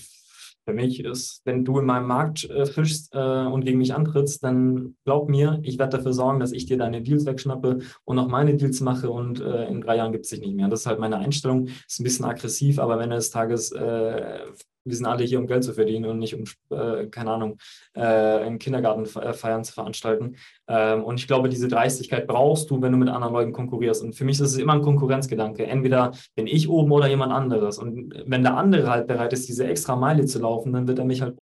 für 0.64 0.72
mich 0.72 1.04
ist, 1.04 1.42
wenn 1.44 1.64
du 1.64 1.78
in 1.78 1.84
meinem 1.84 2.06
Markt 2.06 2.48
äh, 2.48 2.66
fischst 2.66 3.14
äh, 3.14 3.18
und 3.18 3.64
gegen 3.64 3.78
mich 3.78 3.94
antrittst, 3.94 4.42
dann 4.42 4.96
glaub 5.04 5.28
mir, 5.28 5.60
ich 5.62 5.78
werde 5.78 5.98
dafür 5.98 6.12
sorgen, 6.12 6.40
dass 6.40 6.52
ich 6.52 6.66
dir 6.66 6.78
deine 6.78 7.02
Deals 7.02 7.26
wegschnappe 7.26 7.80
und 8.04 8.18
auch 8.18 8.28
meine 8.28 8.56
Deals 8.56 8.80
mache 8.80 9.10
und 9.10 9.40
äh, 9.40 9.66
in 9.66 9.82
drei 9.82 9.96
Jahren 9.96 10.12
gibt 10.12 10.24
es 10.24 10.30
dich 10.30 10.40
nicht 10.40 10.56
mehr. 10.56 10.68
Das 10.68 10.80
ist 10.80 10.86
halt 10.86 11.00
meine 11.00 11.18
Einstellung. 11.18 11.66
Ist 11.66 12.00
ein 12.00 12.04
bisschen 12.04 12.24
aggressiv, 12.24 12.78
aber 12.78 12.98
wenn 12.98 13.10
des 13.10 13.30
Tages 13.30 13.72
äh, 13.72 14.38
wir 14.84 14.96
sind 14.96 15.06
alle 15.06 15.24
hier, 15.24 15.38
um 15.38 15.46
Geld 15.46 15.64
zu 15.64 15.72
verdienen 15.72 16.04
und 16.04 16.18
nicht 16.18 16.34
um, 16.34 16.44
äh, 16.76 17.06
keine 17.06 17.30
Ahnung, 17.30 17.58
äh, 17.94 18.02
einen 18.02 18.58
Kindergartenfeiern 18.58 19.60
äh, 19.60 19.64
zu 19.64 19.72
veranstalten. 19.72 20.36
Ähm, 20.68 21.02
und 21.04 21.18
ich 21.18 21.26
glaube, 21.26 21.48
diese 21.48 21.68
Dreistigkeit 21.68 22.26
brauchst 22.26 22.70
du, 22.70 22.82
wenn 22.82 22.92
du 22.92 22.98
mit 22.98 23.08
anderen 23.08 23.32
Leuten 23.32 23.52
konkurrierst. 23.52 24.02
Und 24.02 24.14
für 24.14 24.24
mich 24.24 24.40
ist 24.40 24.52
es 24.52 24.58
immer 24.58 24.74
ein 24.74 24.82
Konkurrenzgedanke. 24.82 25.66
Entweder 25.66 26.12
bin 26.34 26.46
ich 26.46 26.68
oben 26.68 26.92
oder 26.92 27.08
jemand 27.08 27.32
anderes. 27.32 27.78
Und 27.78 28.14
wenn 28.26 28.42
der 28.42 28.56
andere 28.56 28.90
halt 28.90 29.06
bereit 29.06 29.32
ist, 29.32 29.48
diese 29.48 29.66
extra 29.66 29.96
Meile 29.96 30.26
zu 30.26 30.38
laufen, 30.38 30.72
dann 30.72 30.86
wird 30.86 30.98
er 30.98 31.04
mich 31.04 31.22
halt. 31.22 31.38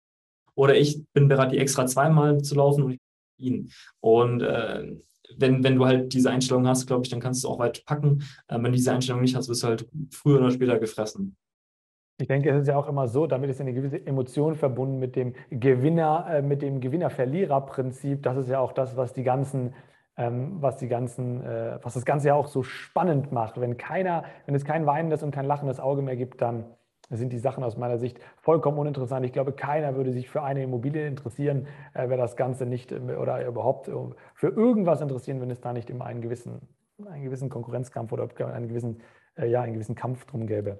Oder 0.55 0.75
ich 0.75 1.01
bin 1.13 1.29
bereit, 1.29 1.53
die 1.53 1.57
extra 1.57 1.85
zweimal 1.85 2.41
zu 2.41 2.55
laufen 2.55 2.83
und 2.83 2.97
ihn. 3.37 3.71
Und 4.01 4.41
äh, 4.41 4.97
wenn, 5.37 5.63
wenn 5.63 5.75
du 5.75 5.85
halt 5.85 6.13
diese 6.13 6.31
Einstellung 6.31 6.67
hast, 6.67 6.87
glaube 6.87 7.03
ich, 7.05 7.09
dann 7.09 7.19
kannst 7.19 7.43
du 7.43 7.47
es 7.47 7.53
auch 7.53 7.59
weit 7.59 7.85
packen. 7.85 8.23
Äh, 8.47 8.55
wenn 8.55 8.63
du 8.63 8.71
diese 8.71 8.91
Einstellung 8.91 9.21
nicht 9.21 9.35
hast, 9.35 9.47
wirst 9.47 9.63
du 9.63 9.67
halt 9.67 9.87
früher 10.11 10.39
oder 10.39 10.51
später 10.51 10.77
gefressen. 10.79 11.37
Ich 12.21 12.27
denke, 12.27 12.49
es 12.49 12.63
ist 12.63 12.67
ja 12.67 12.75
auch 12.75 12.89
immer 12.89 13.07
so, 13.07 13.27
damit 13.27 13.49
ist 13.49 13.61
eine 13.61 13.73
gewisse 13.73 14.05
Emotion 14.05 14.55
verbunden 14.55 14.99
mit 14.99 15.15
dem 15.15 15.33
Gewinner, 15.51 16.27
äh, 16.29 16.41
mit 16.41 16.61
dem 16.61 16.81
Gewinner-Verlierer-Prinzip. 16.81 18.21
Das 18.23 18.35
ist 18.35 18.49
ja 18.49 18.59
auch 18.59 18.73
das, 18.73 18.97
was 18.97 19.13
die 19.13 19.23
ganzen, 19.23 19.73
ähm, 20.17 20.61
was 20.61 20.75
die 20.75 20.89
ganzen, 20.89 21.41
äh, 21.41 21.79
was 21.81 21.93
das 21.93 22.03
Ganze 22.03 22.27
ja 22.27 22.33
auch 22.33 22.47
so 22.47 22.61
spannend 22.61 23.31
macht. 23.31 23.61
Wenn 23.61 23.77
keiner, 23.77 24.25
wenn 24.45 24.53
es 24.53 24.65
kein 24.65 24.85
weinendes 24.85 25.23
und 25.23 25.31
kein 25.31 25.45
lachendes 25.45 25.79
Auge 25.79 26.01
mehr 26.01 26.17
gibt, 26.17 26.41
dann 26.41 26.65
sind 27.09 27.31
die 27.31 27.37
Sachen 27.37 27.63
aus 27.63 27.77
meiner 27.77 27.97
Sicht 27.97 28.19
vollkommen 28.41 28.79
uninteressant. 28.79 29.25
Ich 29.25 29.31
glaube, 29.31 29.53
keiner 29.53 29.95
würde 29.95 30.11
sich 30.11 30.29
für 30.29 30.43
eine 30.43 30.61
Immobilie 30.61 31.07
interessieren, 31.07 31.67
äh, 31.93 32.09
wer 32.09 32.17
das 32.17 32.35
Ganze 32.35 32.65
nicht 32.65 32.91
oder 32.91 33.47
überhaupt 33.47 33.89
für 34.33 34.49
irgendwas 34.49 34.99
interessieren, 34.99 35.39
wenn 35.39 35.51
es 35.51 35.61
da 35.61 35.71
nicht 35.71 35.89
immer 35.89 36.05
einen 36.05 36.19
gewissen, 36.19 36.67
einen 37.09 37.23
gewissen 37.23 37.49
Konkurrenzkampf 37.49 38.11
oder 38.11 38.27
einen 38.53 38.67
gewissen, 38.67 38.99
ja, 39.37 39.61
einen 39.61 39.73
gewissen 39.73 39.95
Kampf 39.95 40.25
drum 40.25 40.47
gäbe. 40.47 40.79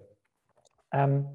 Ähm, 0.92 1.26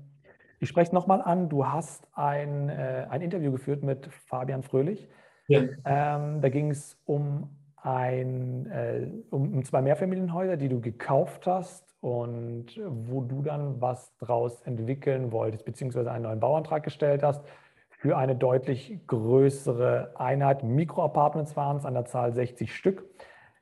ich 0.60 0.68
spreche 0.68 0.88
es 0.88 0.92
nochmal 0.92 1.20
an. 1.20 1.48
Du 1.48 1.66
hast 1.66 2.08
ein, 2.14 2.68
äh, 2.68 3.06
ein 3.10 3.20
Interview 3.20 3.52
geführt 3.52 3.82
mit 3.82 4.06
Fabian 4.06 4.62
Fröhlich. 4.62 5.08
Ja. 5.48 5.62
Ähm, 5.84 6.40
da 6.40 6.48
ging 6.48 6.70
es 6.70 6.98
um, 7.04 7.50
ein, 7.76 8.66
äh, 8.66 9.08
um, 9.30 9.52
um 9.52 9.64
zwei 9.64 9.82
Mehrfamilienhäuser, 9.82 10.56
die 10.56 10.68
du 10.68 10.80
gekauft 10.80 11.46
hast 11.46 11.94
und 12.00 12.80
wo 12.86 13.20
du 13.20 13.42
dann 13.42 13.80
was 13.80 14.16
draus 14.16 14.62
entwickeln 14.62 15.32
wolltest, 15.32 15.64
beziehungsweise 15.64 16.10
einen 16.10 16.24
neuen 16.24 16.40
Bauantrag 16.40 16.82
gestellt 16.82 17.22
hast 17.22 17.44
für 17.88 18.16
eine 18.16 18.36
deutlich 18.36 18.98
größere 19.06 20.12
Einheit. 20.16 20.62
Mikroapartments 20.62 21.56
waren 21.56 21.76
es 21.78 21.86
an 21.86 21.94
der 21.94 22.04
Zahl 22.04 22.32
60 22.32 22.74
Stück. 22.74 23.04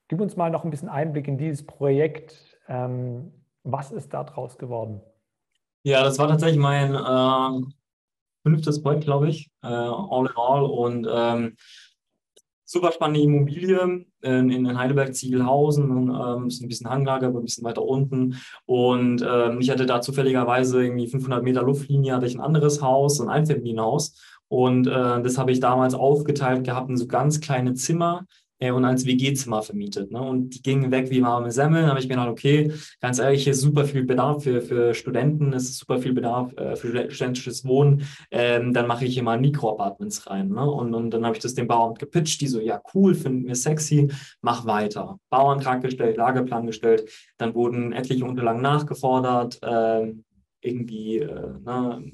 Gib 0.09 0.21
uns 0.21 0.37
mal 0.37 0.51
noch 0.51 0.65
ein 0.65 0.71
bisschen 0.71 0.89
Einblick 0.89 1.27
in 1.27 1.39
dieses 1.39 1.67
Projekt. 1.67 2.59
Ähm, 2.69 3.33
was 3.65 3.93
ist 3.93 4.15
da 4.15 4.25
draus 4.25 4.59
geworden? 4.59 5.01
Ja, 5.85 6.03
das 6.05 6.19
war 6.19 6.29
tatsächlich 6.29 6.61
mein 6.61 6.95
äh, 6.95 7.67
fünftes 8.45 8.83
Projekt, 8.83 9.05
glaube 9.05 9.29
ich, 9.29 9.51
äh, 9.63 9.67
all 9.67 10.27
in 10.27 10.37
all. 10.37 10.65
Und 10.65 11.09
ähm, 11.11 11.57
super 12.65 12.93
spannende 12.93 13.21
Immobilie 13.21 14.05
in, 14.23 14.51
in 14.51 14.79
Heidelberg-Ziegelhausen. 14.79 16.09
Ähm, 16.09 16.47
ist 16.47 16.63
ein 16.63 16.69
bisschen 16.69 16.89
Hanglage, 16.89 17.27
aber 17.27 17.41
ein 17.41 17.45
bisschen 17.45 17.65
weiter 17.65 17.83
unten. 17.83 18.37
Und 18.65 19.25
ähm, 19.29 19.61
ich 19.61 19.71
hatte 19.71 19.87
da 19.87 20.01
zufälligerweise 20.01 20.83
irgendwie 20.85 21.09
500 21.09 21.43
Meter 21.43 21.63
Luftlinie, 21.63 22.15
hatte 22.15 22.27
ich 22.27 22.35
ein 22.35 22.41
anderes 22.41 22.81
Haus, 22.81 23.21
ein 23.21 23.29
Einfamilienhaus. 23.29 24.21
Und 24.49 24.87
äh, 24.87 25.23
das 25.23 25.37
habe 25.39 25.51
ich 25.51 25.61
damals 25.61 25.95
aufgeteilt 25.95 26.65
gehabt 26.65 26.91
in 26.91 26.97
so 26.97 27.07
ganz 27.07 27.41
kleine 27.41 27.75
Zimmer, 27.75 28.27
und 28.71 28.85
als 28.85 29.07
WG-Zimmer 29.07 29.63
vermietet. 29.63 30.11
Ne? 30.11 30.21
Und 30.21 30.51
die 30.51 30.63
gingen 30.63 30.91
weg 30.91 31.11
wie 31.11 31.23
warme 31.23 31.51
Semmeln. 31.51 31.85
Da 31.85 31.91
habe 31.91 32.01
ich 32.01 32.07
mir 32.07 32.15
gedacht, 32.15 32.29
okay, 32.29 32.73
ganz 33.01 33.19
ehrlich, 33.19 33.45
hier 33.45 33.53
ist 33.53 33.61
super 33.61 33.85
viel 33.85 34.05
Bedarf 34.05 34.45
für, 34.45 34.63
für 34.63 34.95
Studenten, 34.95 35.53
es 35.53 35.65
ist 35.65 35.79
super 35.79 35.99
viel 35.99 36.13
Bedarf 36.13 36.57
äh, 36.57 36.77
für 36.77 37.11
studentisches 37.11 37.65
Wohnen. 37.65 38.07
Ähm, 38.31 38.73
dann 38.73 38.87
mache 38.87 39.05
ich 39.05 39.15
hier 39.15 39.23
mal 39.23 39.41
Mikroapartments 39.41 40.29
rein. 40.29 40.51
Ne? 40.51 40.71
Und, 40.71 40.95
und 40.95 41.11
dann 41.11 41.25
habe 41.25 41.37
ich 41.37 41.43
das 41.43 41.55
dem 41.55 41.67
Bauamt 41.67 41.99
gepitcht, 41.99 42.41
die 42.41 42.49
so, 42.49 42.61
ja, 42.61 42.81
cool, 42.95 43.15
finden 43.15 43.47
wir 43.47 43.57
sexy, 43.57 44.09
mach 44.41 44.67
weiter. 44.67 45.19
Bauantrag 45.31 45.83
gestellt, 45.83 46.17
Lageplan 46.17 46.67
gestellt. 46.67 47.11
Dann 47.39 47.55
wurden 47.55 47.93
etliche 47.93 48.25
Unterlagen 48.25 48.63
nachgefordert. 48.63 49.59
Ähm, 49.63 50.25
irgendwie, 50.61 51.19
äh, 51.19 51.59
ne, 51.65 52.13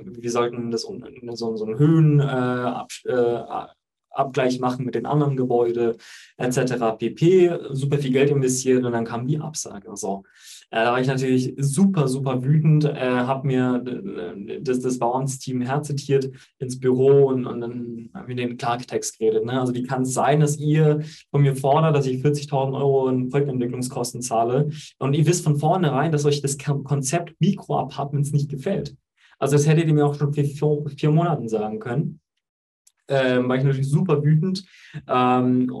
wir 0.00 0.30
sollten 0.30 0.70
das 0.70 0.82
so, 0.82 1.56
so 1.56 1.64
einen 1.64 1.78
Höhen 1.78 2.20
äh, 2.20 3.10
äh, 3.10 3.66
Abgleich 4.12 4.60
machen 4.60 4.84
mit 4.84 4.94
den 4.94 5.06
anderen 5.06 5.36
Gebäuden 5.36 5.94
etc. 6.36 6.96
pp. 6.98 7.58
Super 7.70 7.98
viel 7.98 8.12
Geld 8.12 8.30
investiert 8.30 8.84
und 8.84 8.92
dann 8.92 9.04
kam 9.04 9.26
die 9.26 9.38
Absage. 9.38 9.90
So. 9.94 10.24
Äh, 10.72 10.84
da 10.84 10.92
war 10.92 11.00
ich 11.00 11.06
natürlich 11.06 11.52
super, 11.58 12.08
super 12.08 12.42
wütend, 12.42 12.86
äh, 12.86 12.96
habe 12.96 13.46
mir 13.46 13.84
äh, 13.86 14.60
das, 14.62 14.80
das 14.80 14.98
Bauernsteam 14.98 15.60
herzitiert 15.60 16.30
ins 16.58 16.80
Büro 16.80 17.26
und, 17.26 17.46
und 17.46 17.60
dann 17.60 18.08
haben 18.14 18.28
wir 18.28 18.34
den 18.34 18.56
Klartext 18.56 19.18
geredet. 19.18 19.44
Ne? 19.44 19.60
Also 19.60 19.74
wie 19.74 19.82
kann 19.82 20.02
es 20.02 20.14
sein, 20.14 20.40
dass 20.40 20.58
ihr 20.58 21.02
von 21.30 21.42
mir 21.42 21.54
fordert, 21.54 21.94
dass 21.94 22.06
ich 22.06 22.24
40.000 22.24 22.74
Euro 22.74 23.10
in 23.10 23.28
Projektentwicklungskosten 23.28 24.22
zahle 24.22 24.70
und 24.98 25.12
ihr 25.12 25.26
wisst 25.26 25.44
von 25.44 25.58
vornherein, 25.58 26.10
dass 26.10 26.24
euch 26.24 26.40
das 26.40 26.56
Konzept 26.56 27.34
Mikroapartments 27.38 28.32
nicht 28.32 28.48
gefällt. 28.48 28.96
Also 29.38 29.56
das 29.56 29.66
hättet 29.66 29.88
ihr 29.88 29.94
mir 29.94 30.06
auch 30.06 30.14
schon 30.14 30.32
vor 30.32 30.44
vier, 30.44 30.96
vier 30.96 31.10
Monaten 31.10 31.48
sagen 31.48 31.80
können 31.80 32.21
ähm, 33.08 33.48
war 33.48 33.56
ich 33.56 33.64
natürlich 33.64 33.90
super 33.90 34.22
wütend. 34.22 34.64
Ähm, 35.08 35.72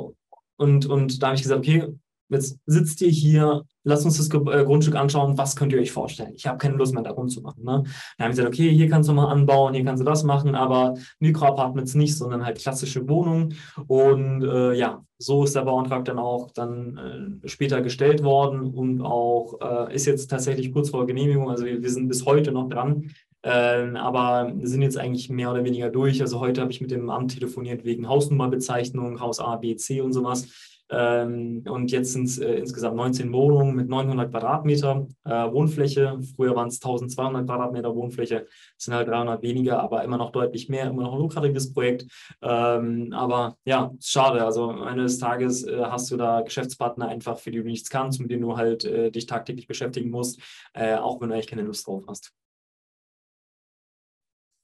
und, 0.56 0.86
und 0.86 1.22
da 1.22 1.28
habe 1.28 1.36
ich 1.36 1.42
gesagt, 1.42 1.60
okay, 1.60 1.88
jetzt 2.32 2.58
sitzt 2.66 3.00
ihr 3.02 3.08
hier, 3.08 3.64
lasst 3.84 4.04
uns 4.04 4.16
das 4.16 4.28
äh, 4.28 4.64
Grundstück 4.64 4.96
anschauen, 4.96 5.36
was 5.38 5.54
könnt 5.56 5.72
ihr 5.72 5.80
euch 5.80 5.92
vorstellen? 5.92 6.32
Ich 6.34 6.46
habe 6.46 6.58
keine 6.58 6.76
Lust 6.76 6.94
mehr, 6.94 7.02
da 7.02 7.10
rumzumachen. 7.10 7.62
Ne? 7.62 7.82
Dann 8.16 8.24
habe 8.24 8.30
ich 8.30 8.36
gesagt, 8.36 8.48
okay, 8.48 8.70
hier 8.70 8.88
kannst 8.88 9.08
du 9.08 9.12
mal 9.12 9.30
anbauen, 9.30 9.74
hier 9.74 9.84
kannst 9.84 10.00
du 10.00 10.04
das 10.04 10.24
machen, 10.24 10.54
aber 10.54 10.94
Mikroapartments 11.20 11.94
nicht, 11.94 12.16
sondern 12.16 12.44
halt 12.44 12.58
klassische 12.58 13.08
Wohnungen. 13.08 13.54
Und 13.86 14.42
äh, 14.42 14.74
ja, 14.74 15.04
so 15.18 15.44
ist 15.44 15.54
der 15.54 15.62
Bauantrag 15.62 16.04
dann 16.04 16.18
auch 16.18 16.50
dann 16.52 17.40
äh, 17.44 17.48
später 17.48 17.82
gestellt 17.82 18.22
worden 18.24 18.72
und 18.72 19.02
auch 19.02 19.60
äh, 19.60 19.94
ist 19.94 20.06
jetzt 20.06 20.28
tatsächlich 20.28 20.72
kurz 20.72 20.90
vor 20.90 21.06
Genehmigung. 21.06 21.50
Also 21.50 21.64
wir, 21.64 21.82
wir 21.82 21.90
sind 21.90 22.08
bis 22.08 22.24
heute 22.24 22.52
noch 22.52 22.68
dran. 22.68 23.10
Ähm, 23.44 23.96
aber 23.96 24.52
sind 24.62 24.82
jetzt 24.82 24.98
eigentlich 24.98 25.30
mehr 25.30 25.50
oder 25.50 25.64
weniger 25.64 25.90
durch. 25.90 26.20
Also 26.20 26.40
heute 26.40 26.60
habe 26.60 26.70
ich 26.70 26.80
mit 26.80 26.90
dem 26.90 27.10
Amt 27.10 27.34
telefoniert 27.34 27.84
wegen 27.84 28.08
Hausnummerbezeichnung, 28.08 29.20
Haus 29.20 29.40
A, 29.40 29.56
B, 29.56 29.76
C 29.76 30.00
und 30.00 30.12
sowas. 30.12 30.48
Ähm, 30.92 31.64
und 31.66 31.90
jetzt 31.90 32.12
sind 32.12 32.24
es 32.24 32.38
äh, 32.38 32.52
insgesamt 32.54 32.96
19 32.96 33.32
Wohnungen 33.32 33.74
mit 33.74 33.88
900 33.88 34.30
Quadratmeter 34.30 35.06
äh, 35.24 35.30
Wohnfläche. 35.30 36.20
Früher 36.36 36.54
waren 36.54 36.68
es 36.68 36.82
1200 36.82 37.46
Quadratmeter 37.46 37.94
Wohnfläche, 37.96 38.40
das 38.40 38.84
sind 38.84 38.94
halt 38.94 39.08
300 39.08 39.42
weniger, 39.42 39.80
aber 39.80 40.04
immer 40.04 40.18
noch 40.18 40.32
deutlich 40.32 40.68
mehr, 40.68 40.90
immer 40.90 41.02
noch 41.02 41.14
ein 41.14 41.18
lukratives 41.18 41.72
Projekt. 41.72 42.06
Ähm, 42.42 43.12
aber 43.14 43.56
ja, 43.64 43.90
schade. 44.02 44.44
Also 44.44 44.68
eines 44.68 45.18
Tages 45.18 45.66
äh, 45.66 45.82
hast 45.82 46.10
du 46.10 46.18
da 46.18 46.42
Geschäftspartner 46.42 47.08
einfach, 47.08 47.38
für 47.38 47.50
die 47.50 47.58
du 47.58 47.64
nichts 47.64 47.88
kannst, 47.88 48.20
mit 48.20 48.30
denen 48.30 48.42
du 48.42 48.58
halt 48.58 48.84
äh, 48.84 49.10
dich 49.10 49.24
tagtäglich 49.24 49.66
beschäftigen 49.66 50.10
musst, 50.10 50.40
äh, 50.74 50.96
auch 50.96 51.20
wenn 51.22 51.30
du 51.30 51.34
eigentlich 51.34 51.46
keine 51.46 51.62
Lust 51.62 51.86
drauf 51.86 52.04
hast. 52.06 52.32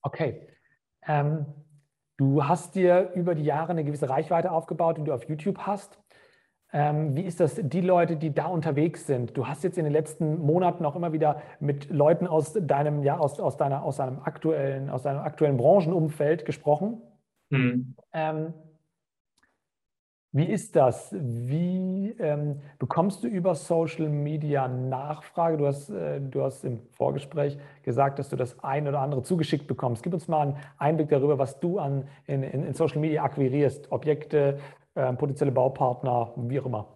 Okay. 0.03 0.49
Ähm, 1.07 1.47
du 2.17 2.45
hast 2.45 2.75
dir 2.75 3.13
über 3.15 3.35
die 3.35 3.45
Jahre 3.45 3.71
eine 3.71 3.85
gewisse 3.85 4.09
Reichweite 4.09 4.53
aufgebaut, 4.53 4.99
die 4.99 5.05
du 5.05 5.13
auf 5.13 5.29
YouTube 5.29 5.59
hast. 5.59 5.99
Ähm, 6.71 7.17
wie 7.17 7.23
ist 7.23 7.41
das, 7.41 7.59
die 7.63 7.81
Leute, 7.81 8.17
die 8.17 8.35
da 8.35 8.47
unterwegs 8.47 9.07
sind? 9.07 9.37
Du 9.37 9.47
hast 9.47 9.65
jetzt 9.65 9.79
in 9.79 9.85
den 9.85 9.93
letzten 9.93 10.39
Monaten 10.39 10.85
auch 10.85 10.97
immer 10.97 11.13
wieder 11.13 11.41
mit 11.61 11.89
Leuten 11.89 12.27
aus 12.27 12.53
deinem, 12.53 13.03
ja, 13.03 13.17
aus, 13.17 13.41
aus 13.41 13.57
deiner, 13.57 13.83
aus 13.83 13.97
deinem 13.97 14.21
aktuellen, 14.21 14.91
aus 14.91 15.03
deinem 15.03 15.21
aktuellen 15.21 15.57
Branchenumfeld 15.57 16.45
gesprochen. 16.45 17.01
Mhm. 17.49 17.97
Ähm, 18.13 18.53
wie 20.31 20.45
ist 20.45 20.77
das? 20.77 21.15
Wie 21.19 22.15
ähm, 22.19 22.61
bekommst 22.79 23.25
du 23.25 23.29
über 23.29 23.55
Social 23.55 24.11
Media 24.11 24.69
Nachfrage? 24.69 25.57
Du 25.57 25.67
hast, 25.67 25.89
äh, 25.89 26.21
du 26.21 26.43
hast 26.43 26.65
im 26.65 26.81
Vorgespräch 26.93 27.57
gesagt, 27.83 28.19
dass 28.19 28.29
du 28.29 28.37
das 28.37 28.63
ein 28.63 28.87
oder 28.87 29.01
andere 29.01 29.23
zugeschickt 29.23 29.67
bekommst. 29.67 30.03
Gib 30.03 30.13
uns 30.13 30.29
mal 30.29 30.43
einen 30.43 30.57
Einblick 30.77 31.09
darüber, 31.09 31.39
was 31.39 31.59
du 31.61 31.79
an, 31.79 32.07
in, 32.27 32.43
in, 32.43 32.63
in 32.63 32.75
Social 32.75 32.99
Media 32.99 33.23
akquirierst. 33.23 33.91
Objekte, 33.91 34.59
äh, 34.95 35.13
potenzielle 35.15 35.53
Baupartner, 35.53 36.35
wie 36.37 36.61
auch 36.61 36.67
immer. 36.67 36.89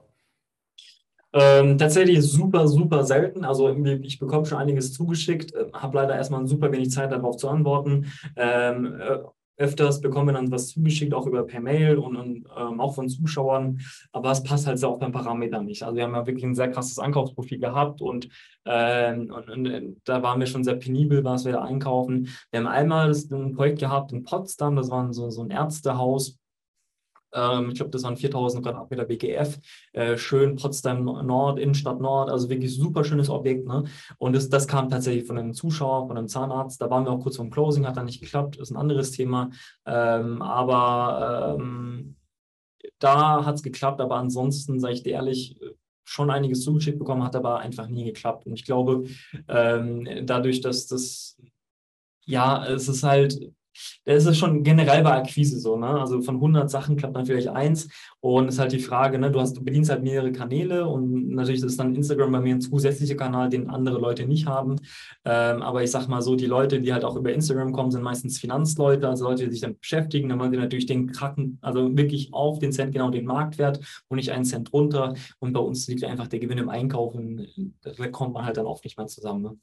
Ähm, 1.33 1.79
tatsächlich 1.79 2.21
super, 2.21 2.69
super 2.69 3.05
selten. 3.05 3.47
Also 3.47 3.71
ich 3.71 4.19
bekomme 4.19 4.45
schon 4.45 4.59
einiges 4.59 4.93
zugeschickt, 4.93 5.55
äh, 5.55 5.73
habe 5.73 5.97
leider 5.97 6.15
erstmal 6.15 6.47
super 6.47 6.71
wenig 6.71 6.91
Zeit 6.91 7.11
darauf 7.11 7.39
zu 7.39 7.49
antworten. 7.49 8.13
Ähm, 8.37 9.01
äh, 9.01 9.19
öfters 9.57 10.01
bekommen 10.01 10.29
wir 10.29 10.33
dann 10.35 10.51
was 10.51 10.69
zugeschickt, 10.69 11.15
auch 11.15 11.27
über 11.27 11.45
per 11.45 11.61
Mail 11.61 11.99
und, 11.99 12.17
und 12.17 12.47
ähm, 12.57 12.81
auch 12.81 12.95
von 12.95 13.09
Zuschauern, 13.09 13.81
aber 14.13 14.31
es 14.31 14.43
passt 14.43 14.67
halt 14.67 14.83
auch 14.85 14.99
beim 14.99 15.13
Parameter 15.13 15.63
nicht. 15.63 15.83
Also 15.83 15.97
wir 15.97 16.05
haben 16.05 16.15
ja 16.15 16.27
wirklich 16.27 16.45
ein 16.45 16.55
sehr 16.55 16.71
krasses 16.71 16.99
Ankaufsprofil 16.99 17.59
gehabt 17.59 18.01
und, 18.01 18.29
ähm, 18.65 19.31
und, 19.33 19.51
und, 19.51 19.67
äh, 19.67 19.83
da 20.05 20.23
waren 20.23 20.41
wir 20.41 20.47
schon 20.47 20.65
sehr 20.65 20.77
penibel, 20.77 21.25
was 21.25 21.45
wir 21.45 21.53
da 21.53 21.63
einkaufen. 21.63 22.29
Wir 22.51 22.61
haben 22.61 22.67
einmal 22.67 23.13
ein 23.13 23.55
Projekt 23.55 23.81
gehabt 23.81 24.13
in 24.13 24.25
Potsdam, 24.25 24.77
das 24.77 24.91
war 24.91 25.13
so, 25.13 25.31
so 25.31 25.43
ein 25.43 25.51
Ärztehaus, 25.51 26.39
Ähm, 27.33 27.71
ich 27.71 27.77
glaube, 27.77 27.91
das 27.91 28.03
waren 28.03 28.17
4000 28.17 28.65
Quadratmeter 28.65 29.05
BGF. 29.05 29.59
Äh, 29.93 30.17
schön 30.17 30.57
Potsdam 30.57 31.05
Nord, 31.05 31.59
Innenstadt 31.59 32.01
Nord, 32.01 32.31
also 32.31 32.49
wirklich 32.49 32.75
super 32.75 33.05
schönes 33.05 33.31
Objekt. 33.31 33.67
Ne? 33.67 33.85
Und 34.19 34.35
das, 34.35 34.49
das 34.49 34.67
kam 34.69 34.89
tatsächlich 34.89 35.27
von 35.27 35.39
einem 35.39 35.55
Zuschauer, 35.55 36.07
von 36.09 36.17
einem 36.17 36.29
Zahnarzt. 36.29 36.81
Da 36.81 36.91
waren 36.91 37.05
wir 37.05 37.13
auch 37.13 37.21
kurz 37.21 37.37
vom 37.37 37.51
Closing, 37.51 37.87
hat 37.87 37.97
dann 37.97 38.07
nicht 38.07 38.21
geklappt, 38.21 38.57
ist 38.57 38.71
ein 38.71 38.77
anderes 38.77 39.13
Thema. 39.13 39.51
Ähm, 39.87 40.43
aber 40.43 41.57
ähm, 41.59 42.17
da 42.99 43.45
hat 43.45 43.57
es 43.57 43.63
geklappt, 43.63 44.01
aber 44.01 44.17
ansonsten, 44.17 44.81
sage 44.81 44.95
ich 44.95 45.03
dir 45.03 45.13
ehrlich, 45.13 45.59
schon 46.05 46.31
einiges 46.31 46.63
zugeschickt 46.63 46.99
bekommen, 46.99 47.23
hat 47.23 47.37
aber 47.37 47.61
einfach 47.61 47.89
nie 47.89 48.05
geklappt. 48.05 48.47
Und 48.47 48.55
ich 48.55 48.65
glaube, 48.65 49.05
ähm, 49.49 50.27
dadurch, 50.27 50.61
dass 50.61 50.87
das, 50.87 51.41
ja, 52.25 52.65
es 52.67 52.89
ist 52.89 53.03
halt, 53.03 53.53
das 54.05 54.27
ist 54.27 54.39
schon 54.39 54.63
generell 54.63 55.03
bei 55.03 55.13
Akquise 55.13 55.59
so, 55.59 55.77
ne? 55.77 55.89
Also 55.89 56.21
von 56.23 56.37
100 56.37 56.71
Sachen 56.71 56.97
klappt 56.97 57.17
dann 57.17 57.27
vielleicht 57.27 57.49
eins 57.49 57.89
und 58.21 58.49
es 58.49 58.55
ist 58.55 58.61
halt 58.61 58.73
die 58.73 58.79
Frage, 58.79 59.19
ne? 59.19 59.31
Du 59.31 59.41
hast, 59.41 59.57
du 59.57 59.65
bedienst 59.65 59.91
halt 59.91 60.03
mehrere 60.03 60.33
Kanäle 60.33 60.87
und 60.87 61.29
natürlich 61.31 61.63
ist 61.63 61.79
dann 61.79 61.95
Instagram 61.95 62.33
bei 62.33 62.41
mir 62.41 62.55
ein 62.55 62.61
zusätzlicher 62.61 63.15
Kanal, 63.15 63.49
den 63.49 63.71
andere 63.71 63.99
Leute 63.99 64.27
nicht 64.27 64.47
haben. 64.47 64.77
Ähm, 65.25 65.63
aber 65.63 65.83
ich 65.83 65.91
sag 65.91 66.09
mal 66.09 66.23
so, 66.23 66.37
die 66.37 66.47
Leute, 66.47 66.81
die 66.81 66.93
halt 66.93 67.05
auch 67.05 67.17
über 67.17 67.33
Instagram 67.33 67.73
kommen, 67.73 67.91
sind 67.91 68.03
meistens 68.03 68.39
Finanzleute, 68.39 69.09
also 69.09 69.25
Leute, 69.25 69.45
die 69.47 69.53
sich 69.53 69.61
dann 69.61 69.79
beschäftigen, 69.79 70.29
dann 70.29 70.41
wollen 70.41 70.53
die 70.53 70.59
natürlich 70.59 70.87
den 70.87 71.13
Kraken, 71.13 71.59
also 71.63 71.97
wirklich 71.97 72.33
auf 72.33 72.59
den 72.59 72.73
Cent 72.73 72.93
genau 72.93 73.11
den 73.11 73.25
Marktwert 73.25 73.81
und 74.09 74.17
nicht 74.17 74.33
einen 74.33 74.45
Cent 74.45 74.73
runter. 74.73 75.15
Und 75.39 75.53
bei 75.53 75.61
uns 75.61 75.87
liegt 75.89 76.05
einfach 76.05 76.29
der 76.29 76.41
Gewinn 76.41 76.59
im 76.59 76.69
Einkaufen. 76.69 77.47
Da 77.83 78.09
kommt 78.09 78.35
man 78.35 78.45
halt 78.45 78.57
dann 78.57 78.67
oft 78.67 78.85
nicht 78.85 78.97
mehr 78.99 79.07
zusammen. 79.07 79.43
Ne? 79.43 79.57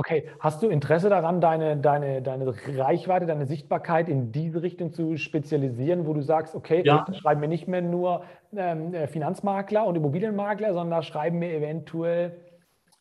Okay, 0.00 0.30
hast 0.38 0.62
du 0.62 0.68
Interesse 0.68 1.08
daran, 1.08 1.40
deine, 1.40 1.76
deine, 1.76 2.22
deine 2.22 2.54
Reichweite, 2.78 3.26
deine 3.26 3.46
Sichtbarkeit 3.46 4.08
in 4.08 4.30
diese 4.30 4.62
Richtung 4.62 4.92
zu 4.92 5.16
spezialisieren, 5.16 6.06
wo 6.06 6.14
du 6.14 6.22
sagst, 6.22 6.54
okay, 6.54 6.82
ja. 6.84 7.04
schreiben 7.20 7.40
wir 7.40 7.48
nicht 7.48 7.66
mehr 7.66 7.82
nur 7.82 8.22
ähm, 8.54 8.94
äh, 8.94 9.08
Finanzmakler 9.08 9.84
und 9.84 9.96
Immobilienmakler, 9.96 10.72
sondern 10.72 11.02
schreiben 11.02 11.40
wir 11.40 11.52
eventuell, 11.52 12.40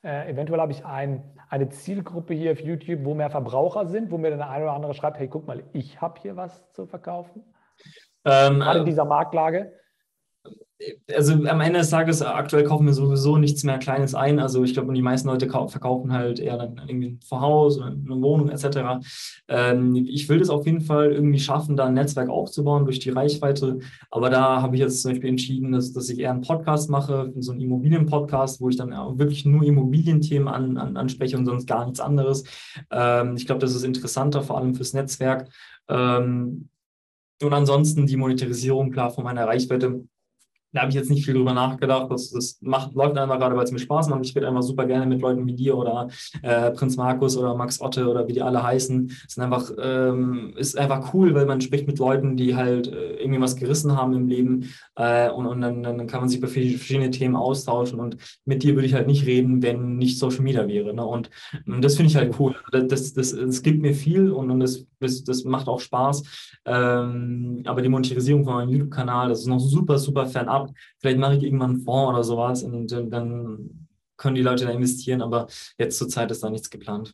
äh, 0.03 0.31
eventuell 0.31 0.59
habe 0.59 0.71
ich 0.71 0.85
ein, 0.85 1.23
eine 1.49 1.69
Zielgruppe 1.69 2.33
hier 2.33 2.53
auf 2.53 2.61
YouTube, 2.61 3.05
wo 3.05 3.13
mehr 3.13 3.29
Verbraucher 3.29 3.85
sind, 3.85 4.09
wo 4.09 4.17
mir 4.17 4.31
dann 4.31 4.39
der 4.39 4.49
eine 4.49 4.63
oder 4.63 4.73
andere 4.73 4.95
schreibt, 4.95 5.19
hey, 5.19 5.27
guck 5.27 5.45
mal, 5.45 5.63
ich 5.73 6.01
habe 6.01 6.19
hier 6.19 6.35
was 6.35 6.71
zu 6.71 6.87
verkaufen. 6.87 7.43
Ähm, 8.25 8.59
Gerade 8.59 8.79
in 8.79 8.85
äh, 8.85 8.89
dieser 8.89 9.05
Marktlage 9.05 9.71
also 11.15 11.33
am 11.33 11.61
Ende 11.61 11.79
des 11.79 11.89
Tages, 11.89 12.21
aktuell 12.21 12.63
kaufen 12.63 12.85
wir 12.85 12.93
sowieso 12.93 13.37
nichts 13.37 13.63
mehr 13.63 13.79
Kleines 13.79 14.13
ein. 14.13 14.39
Also 14.39 14.63
ich 14.63 14.73
glaube, 14.73 14.93
die 14.93 15.01
meisten 15.01 15.27
Leute 15.27 15.49
verkaufen 15.49 16.13
halt 16.13 16.39
eher 16.39 16.57
dann 16.57 16.79
irgendwie 16.87 17.07
ein 17.07 17.19
Vorhaus 17.27 17.77
oder 17.77 17.87
eine 17.87 18.21
Wohnung 18.21 18.49
etc. 18.49 19.03
Ähm, 19.47 19.95
ich 19.95 20.29
will 20.29 20.37
das 20.37 20.49
auf 20.49 20.65
jeden 20.67 20.81
Fall 20.81 21.11
irgendwie 21.11 21.39
schaffen, 21.39 21.75
da 21.75 21.85
ein 21.85 21.95
Netzwerk 21.95 22.29
aufzubauen 22.29 22.85
durch 22.85 22.99
die 22.99 23.09
Reichweite. 23.09 23.79
Aber 24.11 24.29
da 24.29 24.61
habe 24.61 24.75
ich 24.75 24.81
jetzt 24.81 25.01
zum 25.01 25.11
Beispiel 25.11 25.29
entschieden, 25.29 25.71
dass, 25.71 25.93
dass 25.93 26.09
ich 26.09 26.19
eher 26.19 26.31
einen 26.31 26.41
Podcast 26.41 26.91
mache, 26.91 27.33
so 27.39 27.51
einen 27.51 27.61
Immobilienpodcast, 27.61 28.61
wo 28.61 28.69
ich 28.69 28.77
dann 28.77 28.91
wirklich 29.17 29.45
nur 29.45 29.63
Immobilienthemen 29.63 30.47
an, 30.47 30.77
an, 30.77 30.95
anspreche 30.95 31.37
und 31.37 31.45
sonst 31.45 31.65
gar 31.65 31.85
nichts 31.85 31.99
anderes. 31.99 32.43
Ähm, 32.91 33.35
ich 33.35 33.47
glaube, 33.47 33.61
das 33.61 33.73
ist 33.73 33.83
interessanter, 33.83 34.43
vor 34.43 34.59
allem 34.59 34.75
fürs 34.75 34.93
Netzwerk. 34.93 35.49
Ähm, 35.89 36.69
und 37.41 37.53
ansonsten 37.53 38.05
die 38.05 38.17
Monetarisierung, 38.17 38.91
klar, 38.91 39.11
von 39.11 39.23
meiner 39.23 39.45
Reichweite 39.45 40.03
da 40.73 40.81
habe 40.81 40.89
ich 40.89 40.95
jetzt 40.95 41.09
nicht 41.09 41.25
viel 41.25 41.33
drüber 41.33 41.53
nachgedacht. 41.53 42.11
Das, 42.11 42.29
das 42.31 42.57
macht, 42.61 42.93
läuft 42.93 43.17
einfach 43.17 43.39
gerade, 43.39 43.55
weil 43.55 43.63
es 43.63 43.71
mir 43.71 43.79
Spaß 43.79 44.09
macht. 44.09 44.25
Ich 44.25 44.35
rede 44.35 44.47
einfach 44.47 44.61
super 44.61 44.85
gerne 44.85 45.05
mit 45.05 45.21
Leuten 45.21 45.45
wie 45.47 45.53
dir 45.53 45.77
oder 45.77 46.09
äh, 46.41 46.71
Prinz 46.71 46.97
Markus 46.97 47.37
oder 47.37 47.55
Max 47.55 47.81
Otte 47.81 48.07
oder 48.07 48.27
wie 48.27 48.33
die 48.33 48.41
alle 48.41 48.61
heißen. 48.61 49.07
Es 49.07 49.37
ist 49.37 49.39
einfach, 49.39 49.71
ähm, 49.81 50.53
ist 50.57 50.77
einfach 50.77 51.13
cool, 51.13 51.33
weil 51.33 51.45
man 51.45 51.61
spricht 51.61 51.87
mit 51.87 51.99
Leuten, 51.99 52.35
die 52.35 52.55
halt 52.55 52.87
äh, 52.87 53.15
irgendwie 53.15 53.41
was 53.41 53.55
gerissen 53.55 53.95
haben 53.95 54.13
im 54.13 54.27
Leben 54.27 54.69
äh, 54.95 55.29
und, 55.29 55.45
und 55.47 55.61
dann, 55.61 55.83
dann 55.83 56.07
kann 56.07 56.19
man 56.19 56.29
sich 56.29 56.39
über 56.39 56.47
verschiedene 56.47 57.11
Themen 57.11 57.35
austauschen. 57.35 57.99
Und 57.99 58.17
mit 58.45 58.61
dir 58.61 58.75
würde 58.75 58.87
ich 58.87 58.93
halt 58.93 59.07
nicht 59.07 59.25
reden, 59.25 59.61
wenn 59.63 59.97
nicht 59.97 60.19
Social 60.19 60.41
Media 60.41 60.67
wäre. 60.67 60.93
Ne? 60.93 61.05
Und, 61.05 61.29
und 61.65 61.83
das 61.83 61.95
finde 61.95 62.11
ich 62.11 62.17
halt 62.17 62.37
cool. 62.39 62.55
Das, 62.71 63.13
das, 63.13 63.33
das, 63.33 63.61
gibt 63.63 63.81
mir 63.81 63.93
viel 63.93 64.31
und, 64.31 64.51
und 64.51 64.59
das, 64.59 64.85
das, 64.99 65.23
das 65.23 65.43
macht 65.43 65.67
auch 65.67 65.79
Spaß. 65.79 66.23
Ähm, 66.65 67.63
aber 67.65 67.81
die 67.81 67.89
Monetarisierung 67.89 68.43
von 68.43 68.55
meinem 68.55 68.69
YouTube-Kanal, 68.69 69.29
das 69.29 69.39
ist 69.39 69.47
noch 69.47 69.59
super, 69.59 69.97
super 69.97 70.25
fernab 70.25 70.66
Vielleicht 70.99 71.19
mache 71.19 71.35
ich 71.35 71.43
irgendwann 71.43 71.71
einen 71.71 71.81
Fonds 71.81 72.09
oder 72.13 72.23
sowas 72.23 72.63
und 72.63 72.91
dann 72.91 73.87
können 74.17 74.35
die 74.35 74.41
Leute 74.41 74.65
da 74.65 74.71
investieren, 74.71 75.21
aber 75.21 75.47
jetzt 75.77 75.97
zur 75.97 76.09
Zeit 76.09 76.31
ist 76.31 76.43
da 76.43 76.49
nichts 76.49 76.69
geplant. 76.69 77.13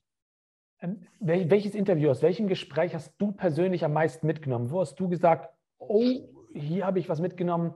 Ähm, 0.79 1.01
welches 1.19 1.75
Interview, 1.75 2.09
aus 2.09 2.21
welchem 2.21 2.47
Gespräch 2.47 2.93
hast 2.93 3.13
du 3.17 3.31
persönlich 3.31 3.85
am 3.85 3.93
meisten 3.93 4.27
mitgenommen? 4.27 4.69
Wo 4.69 4.81
hast 4.81 4.99
du 4.99 5.07
gesagt, 5.07 5.49
oh, 5.77 6.03
hier 6.53 6.85
habe 6.85 6.99
ich 6.99 7.09
was 7.09 7.19
mitgenommen, 7.19 7.73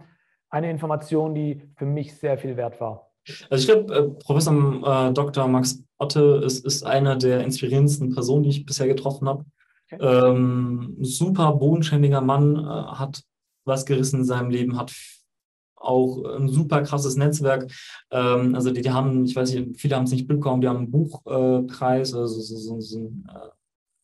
eine 0.50 0.70
Information, 0.70 1.36
die 1.36 1.62
für 1.76 1.86
mich 1.86 2.18
sehr 2.18 2.38
viel 2.38 2.58
wert 2.58 2.80
war? 2.80 3.12
Also 3.50 3.62
ich 3.62 3.68
glaube, 3.68 3.94
äh, 3.94 4.10
Professor 4.24 5.10
äh, 5.10 5.14
Dr. 5.14 5.48
Max 5.48 5.84
Otte 5.98 6.42
ist, 6.46 6.66
ist 6.66 6.84
einer 6.84 7.16
der 7.16 7.44
inspirierendsten 7.44 8.14
Personen, 8.14 8.44
die 8.44 8.50
ich 8.50 8.66
bisher 8.66 8.88
getroffen 8.88 9.28
habe. 9.28 9.46
Okay. 9.92 10.04
Ähm, 10.04 10.98
super 11.02 11.54
bodenständiger 11.54 12.22
Mann, 12.22 12.58
äh, 12.58 12.68
hat 12.68 13.24
was 13.66 13.86
gerissen 13.86 14.22
in 14.22 14.26
seinem 14.26 14.50
Leben, 14.50 14.78
hat 14.78 14.94
auch 15.88 16.24
ein 16.38 16.50
super 16.50 16.82
krasses 16.82 17.16
Netzwerk. 17.16 17.72
Ähm, 18.12 18.56
also 18.56 18.72
die, 18.72 18.82
die 18.82 18.92
haben, 18.92 19.26
ich 19.26 19.36
weiß 19.36 19.54
nicht, 19.54 19.80
viele 19.80 19.96
haben 19.96 20.04
es 20.04 20.12
nicht 20.12 20.28
bekommen, 20.28 20.62
die 20.62 20.68
haben 20.68 20.78
einen 20.78 20.92
Buchpreis, 20.92 22.14
also 22.14 22.42
so, 22.42 22.56
so, 22.58 22.80
so, 22.80 23.00
ein 23.00 23.28
äh, 23.30 23.57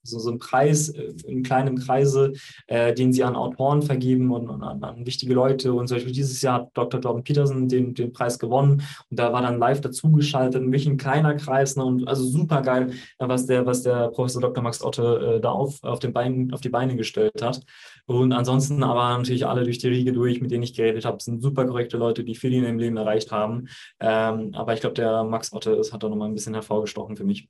so, 0.03 0.19
so 0.19 0.29
einen 0.29 0.39
Preis 0.39 0.89
äh, 0.89 1.13
in 1.25 1.43
kleinem 1.43 1.77
Kreise, 1.77 2.33
äh, 2.67 2.93
den 2.93 3.13
sie 3.13 3.23
an 3.23 3.35
Autoren 3.35 3.81
vergeben 3.81 4.31
und, 4.31 4.49
und 4.49 4.61
an, 4.61 4.83
an, 4.83 5.05
wichtige 5.05 5.33
Leute. 5.33 5.73
Und 5.73 5.87
zum 5.87 5.97
Beispiel 5.97 6.13
dieses 6.13 6.41
Jahr 6.41 6.61
hat 6.61 6.69
Dr. 6.73 6.99
Jordan 6.99 7.23
Peterson 7.23 7.67
den, 7.67 7.93
den 7.93 8.11
Preis 8.11 8.37
gewonnen 8.37 8.83
und 9.09 9.19
da 9.19 9.33
war 9.33 9.41
dann 9.41 9.59
live 9.59 9.81
dazugeschaltet, 9.81 10.61
wirklich 10.63 10.87
ein 10.87 10.97
kleiner 10.97 11.35
Kreis. 11.35 11.75
Ne, 11.75 11.85
und 11.85 12.07
also 12.07 12.23
super 12.23 12.61
geil, 12.61 12.91
was 13.17 13.45
der, 13.45 13.65
was 13.65 13.83
der 13.83 14.09
Professor 14.09 14.41
Dr. 14.41 14.63
Max 14.63 14.83
Otte 14.83 15.35
äh, 15.37 15.41
da 15.41 15.51
auf, 15.51 15.83
auf, 15.83 15.99
den 15.99 16.13
Beinen, 16.13 16.53
auf 16.53 16.61
die 16.61 16.69
Beine 16.69 16.95
gestellt 16.95 17.41
hat. 17.41 17.61
Und 18.05 18.33
ansonsten 18.33 18.83
aber 18.83 19.17
natürlich 19.17 19.45
alle 19.47 19.63
durch 19.63 19.77
die 19.77 19.87
Riege 19.87 20.11
durch, 20.11 20.41
mit 20.41 20.51
denen 20.51 20.63
ich 20.63 20.73
geredet 20.73 21.05
habe, 21.05 21.23
sind 21.23 21.41
super 21.41 21.65
korrekte 21.65 21.97
Leute, 21.97 22.23
die 22.23 22.35
viel 22.35 22.53
in 22.53 22.63
ihrem 22.63 22.79
Leben 22.79 22.97
erreicht 22.97 23.31
haben. 23.31 23.67
Ähm, 23.99 24.51
aber 24.53 24.73
ich 24.73 24.81
glaube, 24.81 24.95
der 24.95 25.23
Max 25.23 25.53
Otte 25.53 25.71
ist, 25.71 25.93
hat 25.93 26.03
da 26.03 26.09
nochmal 26.09 26.27
ein 26.27 26.33
bisschen 26.33 26.53
hervorgestochen 26.53 27.15
für 27.15 27.23
mich. 27.23 27.47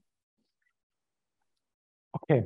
Okay. 2.13 2.45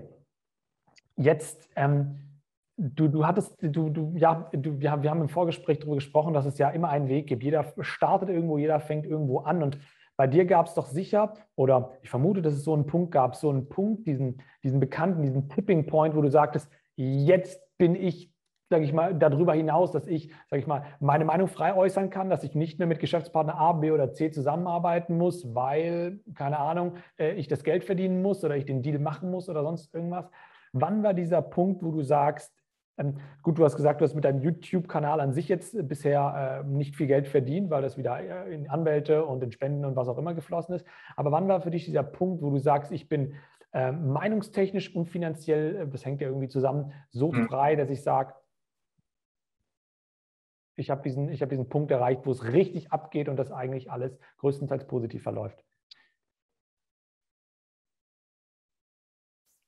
Jetzt, 1.16 1.70
ähm, 1.76 2.40
du, 2.78 3.08
du 3.08 3.26
hattest, 3.26 3.56
du, 3.62 3.90
du, 3.90 4.14
ja, 4.16 4.50
du, 4.54 4.80
wir, 4.80 5.04
wir 5.04 5.10
haben 5.10 5.22
im 5.22 5.30
Vorgespräch 5.30 5.80
darüber 5.80 5.96
gesprochen, 5.96 6.34
dass 6.34 6.46
es 6.46 6.58
ja 6.58 6.70
immer 6.70 6.90
einen 6.90 7.10
Weg 7.10 7.28
gibt. 7.28 7.44
Jeder 7.44 7.74
startet 7.82 8.30
irgendwo, 8.30 8.58
jeder 8.58 8.80
fängt 8.80 9.06
irgendwo 9.06 9.40
an. 9.40 9.64
Und 9.64 9.80
bei 10.16 10.28
dir 10.28 10.46
gab 10.46 10.68
es 10.68 10.74
doch 10.74 10.88
sicher, 10.88 11.34
oder 11.56 11.92
ich 12.02 12.10
vermute, 12.10 12.42
dass 12.42 12.54
es 12.54 12.64
so 12.64 12.74
einen 12.74 12.86
Punkt 12.86 13.12
gab, 13.12 13.36
so 13.36 13.50
einen 13.50 13.68
Punkt, 13.70 14.08
diesen, 14.08 14.42
diesen 14.64 14.80
bekannten, 14.80 15.22
diesen 15.22 15.50
Tipping 15.50 15.86
Point, 15.86 16.16
wo 16.16 16.22
du 16.22 16.30
sagtest, 16.30 16.70
jetzt 16.96 17.62
bin 17.78 17.96
ich 17.96 18.32
sage 18.70 18.84
ich 18.84 18.94
mal, 18.94 19.16
darüber 19.16 19.54
hinaus, 19.54 19.92
dass 19.92 20.08
ich, 20.08 20.32
sage 20.50 20.62
ich 20.62 20.68
mal, 20.68 20.84
meine 21.00 21.26
Meinung 21.26 21.48
frei 21.48 21.76
äußern 21.76 22.10
kann, 22.10 22.30
dass 22.30 22.44
ich 22.44 22.56
nicht 22.56 22.80
mehr 22.80 22.88
mit 22.88 23.00
Geschäftspartner 23.00 23.58
A, 23.58 23.74
B 23.74 23.92
oder 23.92 24.14
C 24.14 24.32
zusammenarbeiten 24.32 25.18
muss, 25.18 25.56
weil, 25.56 26.20
keine 26.36 26.60
Ahnung, 26.60 26.96
äh, 27.18 27.34
ich 27.34 27.48
das 27.48 27.64
Geld 27.64 27.84
verdienen 27.84 28.22
muss 28.22 28.44
oder 28.44 28.58
ich 28.58 28.66
den 28.66 28.82
Deal 28.82 29.00
machen 29.00 29.32
muss 29.32 29.50
oder 29.50 29.64
sonst 29.64 29.94
irgendwas. 29.94 30.30
Wann 30.74 31.02
war 31.04 31.14
dieser 31.14 31.42
Punkt, 31.42 31.82
wo 31.84 31.92
du 31.92 32.02
sagst, 32.02 32.54
ähm, 32.98 33.18
gut, 33.42 33.58
du 33.58 33.64
hast 33.64 33.76
gesagt, 33.76 34.02
du 34.02 34.06
hast 34.06 34.16
mit 34.16 34.26
deinem 34.26 34.42
YouTube-Kanal 34.42 35.22
an 35.22 35.32
sich 35.32 35.48
jetzt 35.48 35.88
bisher 35.88 36.64
äh, 36.66 36.68
nicht 36.68 36.96
viel 36.96 37.08
Geld 37.08 37.28
verdient, 37.28 37.70
weil 37.70 37.82
das 37.82 37.98
wieder 37.98 38.20
äh, 38.20 38.54
in 38.54 38.70
Anwälte 38.70 39.24
und 39.26 39.44
in 39.44 39.52
Spenden 39.52 39.86
und 39.86 39.96
was 39.96 40.08
auch 40.08 40.18
immer 40.18 40.34
geflossen 40.34 40.76
ist. 40.76 40.86
Aber 41.16 41.32
wann 41.32 41.48
war 41.48 41.62
für 41.62 41.72
dich 41.72 41.86
dieser 41.86 42.04
Punkt, 42.04 42.42
wo 42.42 42.50
du 42.50 42.58
sagst, 42.58 42.92
ich 42.92 43.08
bin 43.08 43.34
meinungstechnisch 43.74 44.96
und 44.96 45.08
finanziell, 45.08 45.88
das 45.92 46.04
hängt 46.04 46.22
ja 46.22 46.30
irgendwie 46.30 46.48
zusammen, 46.48 46.94
so 47.12 47.32
mhm. 47.32 47.48
frei, 47.48 47.76
dass 47.76 47.92
ich 47.92 48.02
sage, 48.02 48.34
ich 50.78 50.92
habe 50.92 51.02
diesen, 51.02 51.30
hab 51.30 51.50
diesen 51.50 51.68
Punkt 51.68 51.92
erreicht, 51.92 52.22
wo 52.26 52.32
es 52.32 52.44
richtig 52.44 52.92
abgeht 52.92 53.28
und 53.28 53.36
das 53.36 53.52
eigentlich 53.52 53.92
alles 53.92 54.18
größtenteils 54.38 54.86
positiv 54.88 55.24
verläuft. 55.24 55.64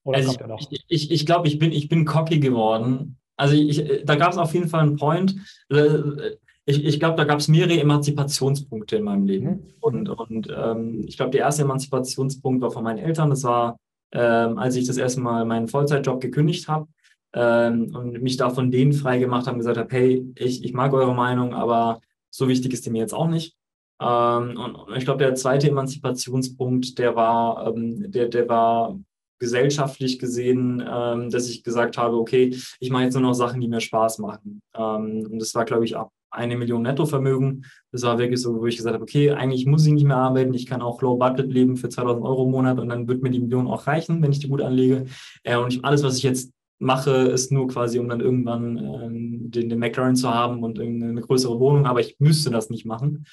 Oder 0.04 0.18
also 0.18 0.30
kommt 0.30 0.42
er 0.42 0.48
noch? 0.48 0.60
Ich, 0.72 0.86
ich, 0.88 1.12
ich 1.12 1.26
glaube, 1.26 1.48
ich 1.48 1.58
bin, 1.58 1.72
ich 1.72 1.90
bin 1.90 2.06
cocky 2.06 2.40
geworden. 2.40 3.18
Also 3.36 3.56
ich, 3.56 4.06
da 4.06 4.16
gab 4.16 4.32
es 4.32 4.38
auf 4.38 4.54
jeden 4.54 4.70
Fall 4.70 4.82
einen 4.82 4.98
Point. 4.98 5.36
Äh, 5.70 6.36
ich, 6.66 6.86
ich 6.86 7.00
glaube, 7.00 7.18
da 7.18 7.24
gab 7.24 7.40
es 7.40 7.48
mehrere 7.48 7.80
Emanzipationspunkte 7.80 8.98
in 8.98 9.04
meinem 9.04 9.26
Leben. 9.26 9.46
Mhm. 9.46 9.74
Und, 9.80 10.10
und 10.10 10.48
ähm, 10.56 11.06
ich 11.08 11.18
glaube, 11.18 11.32
der 11.32 11.42
erste 11.42 11.64
Emanzipationspunkt 11.64 12.62
war 12.62 12.70
von 12.70 12.84
meinen 12.84 13.00
Eltern. 13.00 13.32
Das 13.32 13.44
war, 13.44 13.78
ähm, 14.12 14.60
als 14.60 14.76
ich 14.76 14.86
das 14.86 14.98
erste 14.98 15.22
Mal 15.22 15.44
meinen 15.46 15.68
Vollzeitjob 15.68 16.22
gekündigt 16.22 16.68
habe 16.68 16.88
ähm, 17.34 17.96
und 17.96 18.22
mich 18.22 18.38
da 18.38 18.50
von 18.50 18.72
denen 18.72 18.94
frei 18.94 19.20
gemacht 19.20 19.48
haben, 19.48 19.58
gesagt 19.58 19.78
habe, 19.78 19.94
hey, 19.96 20.26
ich, 20.36 20.64
ich 20.64 20.74
mag 20.74 20.94
eure 20.94 21.14
Meinung, 21.14 21.54
aber 21.54 22.02
so 22.30 22.48
wichtig 22.48 22.74
ist 22.74 22.86
die 22.86 22.90
mir 22.90 23.02
jetzt 23.02 23.14
auch 23.14 23.28
nicht. 23.28 23.56
Ähm, 24.02 24.58
und, 24.58 24.76
und, 24.76 24.96
ich 24.96 25.06
glaube, 25.06 25.24
der 25.24 25.36
zweite 25.36 25.68
Emanzipationspunkt, 25.68 26.98
der 26.98 27.16
war, 27.16 27.68
ähm, 27.68 28.12
der, 28.12 28.30
der 28.30 28.48
war 28.48 28.98
gesellschaftlich 29.40 30.20
gesehen, 30.20 30.84
ähm, 30.86 31.30
dass 31.30 31.50
ich 31.50 31.64
gesagt 31.64 31.98
habe, 31.98 32.18
okay, 32.18 32.56
ich 32.80 32.90
mache 32.90 33.04
jetzt 33.04 33.14
nur 33.14 33.24
noch 33.24 33.34
Sachen, 33.34 33.62
die 33.62 33.68
mir 33.68 33.80
Spaß 33.80 34.20
machen. 34.20 34.62
Ähm, 34.76 35.28
und 35.32 35.40
das 35.40 35.56
war, 35.56 35.66
glaube 35.66 35.86
ich, 35.86 35.96
ab 35.96 36.12
eine 36.32 36.58
Million 36.58 36.84
Nettovermögen. 36.84 37.66
Das 37.92 38.04
war 38.04 38.20
wirklich 38.20 38.42
so, 38.42 38.60
wo 38.60 38.66
ich 38.68 38.78
gesagt 38.78 38.94
habe, 38.94 39.04
okay, 39.04 39.32
eigentlich 39.32 39.66
muss 39.66 39.86
ich 39.86 39.94
nicht 39.94 40.06
mehr 40.06 40.18
arbeiten, 40.18 40.54
ich 40.54 40.68
kann 40.68 40.82
auch 40.82 41.02
Low 41.02 41.16
Budget 41.16 41.52
leben 41.52 41.76
für 41.76 41.90
2000 41.90 42.24
Euro 42.24 42.46
im 42.46 42.52
Monat 42.52 42.80
und 42.80 42.90
dann 42.90 43.08
wird 43.08 43.24
mir 43.24 43.32
die 43.32 43.40
Million 43.40 43.68
auch 43.68 43.88
reichen, 43.88 44.22
wenn 44.22 44.32
ich 44.32 44.40
die 44.40 44.48
gut 44.48 44.62
anlege. 44.62 45.06
Äh, 45.44 45.58
und 45.58 45.84
alles, 45.84 46.04
was 46.04 46.18
ich 46.18 46.24
jetzt 46.24 46.52
mache, 46.80 47.12
ist 47.12 47.52
nur 47.52 47.68
quasi, 47.68 48.00
um 48.00 48.10
dann 48.10 48.22
irgendwann 48.22 48.78
ähm, 48.78 49.52
den, 49.52 49.70
den 49.70 49.80
McLaren 49.80 50.16
zu 50.16 50.34
haben 50.34 50.64
und 50.64 50.80
eine 50.80 51.22
größere 51.22 51.60
Wohnung, 51.60 51.86
aber 51.86 52.00
ich 52.00 52.16
müsste 52.20 52.50
das 52.50 52.70
nicht 52.70 52.86
machen. 52.86 53.26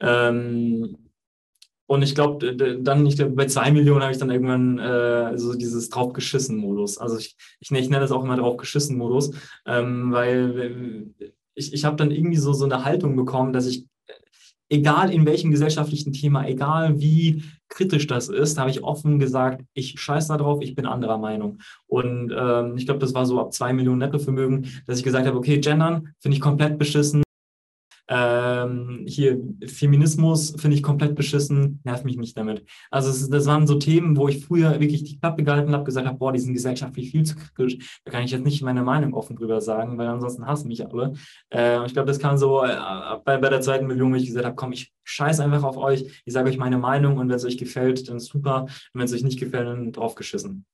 Ähm, 0.00 0.96
und 1.86 2.02
ich 2.02 2.14
glaube, 2.14 2.56
dann, 2.56 3.06
ich 3.06 3.22
bei 3.34 3.46
zwei 3.46 3.70
Millionen 3.70 4.02
habe 4.02 4.12
ich 4.12 4.18
dann 4.18 4.30
irgendwann 4.30 4.78
äh, 4.78 5.36
so 5.36 5.52
dieses 5.54 5.90
Draufgeschissen-Modus. 5.90 6.96
Also 6.96 7.18
ich, 7.18 7.36
ich, 7.60 7.70
ich 7.70 7.90
nenne 7.90 8.00
das 8.00 8.10
auch 8.10 8.24
immer 8.24 8.36
Draufgeschissen-Modus, 8.36 9.32
ähm, 9.66 10.10
weil 10.10 11.12
ich, 11.54 11.74
ich 11.74 11.84
habe 11.84 11.96
dann 11.96 12.10
irgendwie 12.10 12.38
so, 12.38 12.54
so 12.54 12.64
eine 12.64 12.84
Haltung 12.84 13.16
bekommen, 13.16 13.52
dass 13.52 13.66
ich, 13.66 13.86
egal 14.74 15.10
in 15.10 15.24
welchem 15.24 15.50
gesellschaftlichen 15.50 16.12
Thema, 16.12 16.46
egal 16.46 17.00
wie 17.00 17.44
kritisch 17.68 18.06
das 18.06 18.28
ist, 18.28 18.58
habe 18.58 18.70
ich 18.70 18.82
offen 18.82 19.18
gesagt, 19.18 19.64
ich 19.72 19.94
scheiße 19.98 20.28
da 20.28 20.36
drauf, 20.36 20.60
ich 20.62 20.74
bin 20.74 20.86
anderer 20.86 21.18
Meinung. 21.18 21.58
Und 21.86 22.34
ähm, 22.36 22.76
ich 22.76 22.84
glaube, 22.84 23.00
das 23.00 23.14
war 23.14 23.24
so 23.24 23.40
ab 23.40 23.52
zwei 23.52 23.72
Millionen 23.72 23.98
Nettovermögen, 23.98 24.66
dass 24.86 24.98
ich 24.98 25.04
gesagt 25.04 25.26
habe, 25.26 25.38
okay, 25.38 25.58
gendern 25.58 26.14
finde 26.20 26.36
ich 26.36 26.40
komplett 26.40 26.78
beschissen. 26.78 27.22
Ähm, 28.06 29.04
hier 29.06 29.40
Feminismus 29.66 30.54
finde 30.58 30.76
ich 30.76 30.82
komplett 30.82 31.14
beschissen, 31.14 31.80
nervt 31.84 32.04
mich 32.04 32.18
nicht 32.18 32.36
damit. 32.36 32.64
Also 32.90 33.08
es, 33.08 33.30
das 33.30 33.46
waren 33.46 33.66
so 33.66 33.76
Themen, 33.76 34.16
wo 34.16 34.28
ich 34.28 34.44
früher 34.44 34.78
wirklich 34.80 35.04
die 35.04 35.18
Klappe 35.18 35.42
gehalten 35.42 35.72
habe, 35.72 35.84
gesagt 35.84 36.06
habe, 36.06 36.18
boah, 36.18 36.32
die 36.32 36.38
sind 36.38 36.52
gesellschaftlich 36.52 37.10
viel 37.10 37.24
zu 37.24 37.36
kritisch. 37.36 38.00
Da 38.04 38.12
kann 38.12 38.22
ich 38.22 38.30
jetzt 38.30 38.44
nicht 38.44 38.62
meine 38.62 38.82
Meinung 38.82 39.14
offen 39.14 39.36
drüber 39.36 39.60
sagen, 39.60 39.96
weil 39.96 40.08
ansonsten 40.08 40.46
hassen 40.46 40.68
mich 40.68 40.86
alle. 40.86 41.14
Äh, 41.50 41.84
ich 41.86 41.94
glaube, 41.94 42.06
das 42.06 42.18
kam 42.18 42.36
so 42.36 42.62
äh, 42.62 42.76
bei, 43.24 43.38
bei 43.38 43.48
der 43.48 43.62
zweiten 43.62 43.86
Million, 43.86 44.12
wo 44.12 44.16
ich 44.16 44.26
gesagt 44.26 44.44
habe, 44.44 44.56
komm, 44.56 44.72
ich 44.72 44.92
scheiß 45.04 45.40
einfach 45.40 45.64
auf 45.64 45.76
euch, 45.76 46.22
ich 46.24 46.32
sage 46.32 46.50
euch 46.50 46.58
meine 46.58 46.78
Meinung 46.78 47.16
und 47.16 47.28
wenn 47.28 47.36
es 47.36 47.44
euch 47.44 47.58
gefällt, 47.58 48.08
dann 48.08 48.20
super. 48.20 48.62
Und 48.64 48.70
wenn 48.94 49.04
es 49.04 49.14
euch 49.14 49.24
nicht 49.24 49.40
gefällt, 49.40 49.66
dann 49.66 49.92
drauf 49.92 50.14
geschissen. 50.14 50.66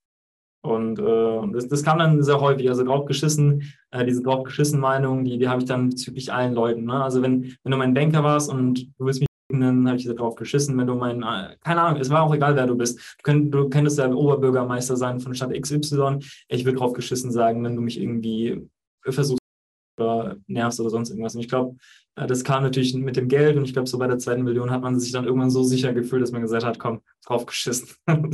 Und 0.63 0.99
äh, 0.99 1.51
das, 1.53 1.67
das, 1.67 1.83
kam 1.83 1.99
dann 1.99 2.21
sehr 2.21 2.39
häufig. 2.39 2.69
Also 2.69 2.83
draufgeschissen, 2.83 3.73
äh, 3.89 4.05
diese 4.05 4.21
draufgeschissen 4.21 4.79
Meinung, 4.79 5.25
die, 5.25 5.39
die 5.39 5.47
habe 5.47 5.61
ich 5.61 5.67
dann 5.67 5.89
bezüglich 5.89 6.31
allen 6.31 6.53
Leuten. 6.53 6.85
Ne? 6.85 7.03
Also 7.03 7.21
wenn, 7.21 7.55
wenn 7.63 7.71
du 7.71 7.77
mein 7.77 7.93
Banker 7.95 8.23
warst 8.23 8.51
und 8.51 8.91
du 8.99 9.05
willst 9.05 9.21
mich 9.21 9.27
dann 9.59 9.87
habe 9.87 9.97
ich 9.97 10.05
da 10.05 10.13
drauf 10.13 10.35
geschissen, 10.35 10.77
wenn 10.77 10.87
du 10.87 10.95
mein, 10.95 11.23
äh, 11.23 11.57
keine 11.63 11.81
Ahnung, 11.81 11.99
es 11.99 12.09
war 12.09 12.23
auch 12.23 12.33
egal, 12.33 12.55
wer 12.55 12.67
du 12.67 12.75
bist. 12.75 12.97
Du, 12.97 13.23
könnt, 13.23 13.53
du 13.53 13.69
könntest 13.69 13.97
ja 13.97 14.11
Oberbürgermeister 14.11 14.95
sein 14.95 15.19
von 15.19 15.35
Stadt 15.35 15.51
XY. 15.53 16.19
Ich 16.47 16.65
würde 16.65 16.77
drauf 16.77 16.93
geschissen 16.93 17.31
sagen, 17.31 17.63
wenn 17.63 17.75
du 17.75 17.81
mich 17.81 17.99
irgendwie 17.99 18.67
versuchst 19.03 19.41
oder 19.99 20.37
nervst 20.47 20.79
oder 20.79 20.89
sonst 20.89 21.09
irgendwas. 21.09 21.35
Und 21.35 21.41
ich 21.41 21.49
glaube, 21.49 21.75
äh, 22.15 22.27
das 22.27 22.43
kam 22.43 22.63
natürlich 22.63 22.93
mit 22.93 23.17
dem 23.17 23.27
Geld 23.27 23.57
und 23.57 23.65
ich 23.65 23.73
glaube, 23.73 23.89
so 23.89 23.97
bei 23.97 24.07
der 24.07 24.19
zweiten 24.19 24.43
Million 24.43 24.71
hat 24.71 24.81
man 24.81 24.99
sich 24.99 25.11
dann 25.11 25.25
irgendwann 25.25 25.49
so 25.51 25.63
sicher 25.63 25.93
gefühlt, 25.93 26.21
dass 26.21 26.31
man 26.31 26.41
gesagt 26.41 26.65
hat, 26.65 26.79
komm, 26.79 27.01
drauf 27.25 27.45
geschissen. 27.45 27.89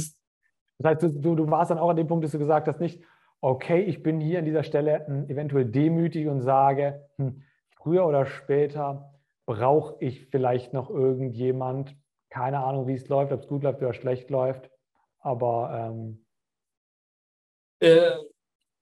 Das 0.79 1.03
heißt, 1.03 1.15
du, 1.23 1.35
du 1.35 1.49
warst 1.49 1.71
dann 1.71 1.79
auch 1.79 1.89
an 1.89 1.95
dem 1.95 2.07
Punkt, 2.07 2.23
dass 2.23 2.31
du 2.31 2.39
gesagt 2.39 2.67
hast, 2.67 2.79
nicht, 2.79 3.01
okay, 3.41 3.81
ich 3.81 4.03
bin 4.03 4.19
hier 4.19 4.39
an 4.39 4.45
dieser 4.45 4.63
Stelle 4.63 5.05
hm, 5.07 5.29
eventuell 5.29 5.65
demütig 5.65 6.27
und 6.27 6.41
sage, 6.41 7.07
hm, 7.17 7.41
früher 7.75 8.05
oder 8.05 8.25
später 8.25 9.13
brauche 9.45 9.95
ich 9.99 10.27
vielleicht 10.27 10.73
noch 10.73 10.89
irgendjemand, 10.89 11.95
keine 12.29 12.59
Ahnung, 12.59 12.87
wie 12.87 12.93
es 12.93 13.07
läuft, 13.07 13.31
ob 13.31 13.41
es 13.41 13.47
gut 13.47 13.63
läuft 13.63 13.81
oder 13.81 13.93
schlecht 13.93 14.29
läuft, 14.29 14.69
aber 15.19 15.89
ähm 15.89 16.25
äh, 17.79 18.11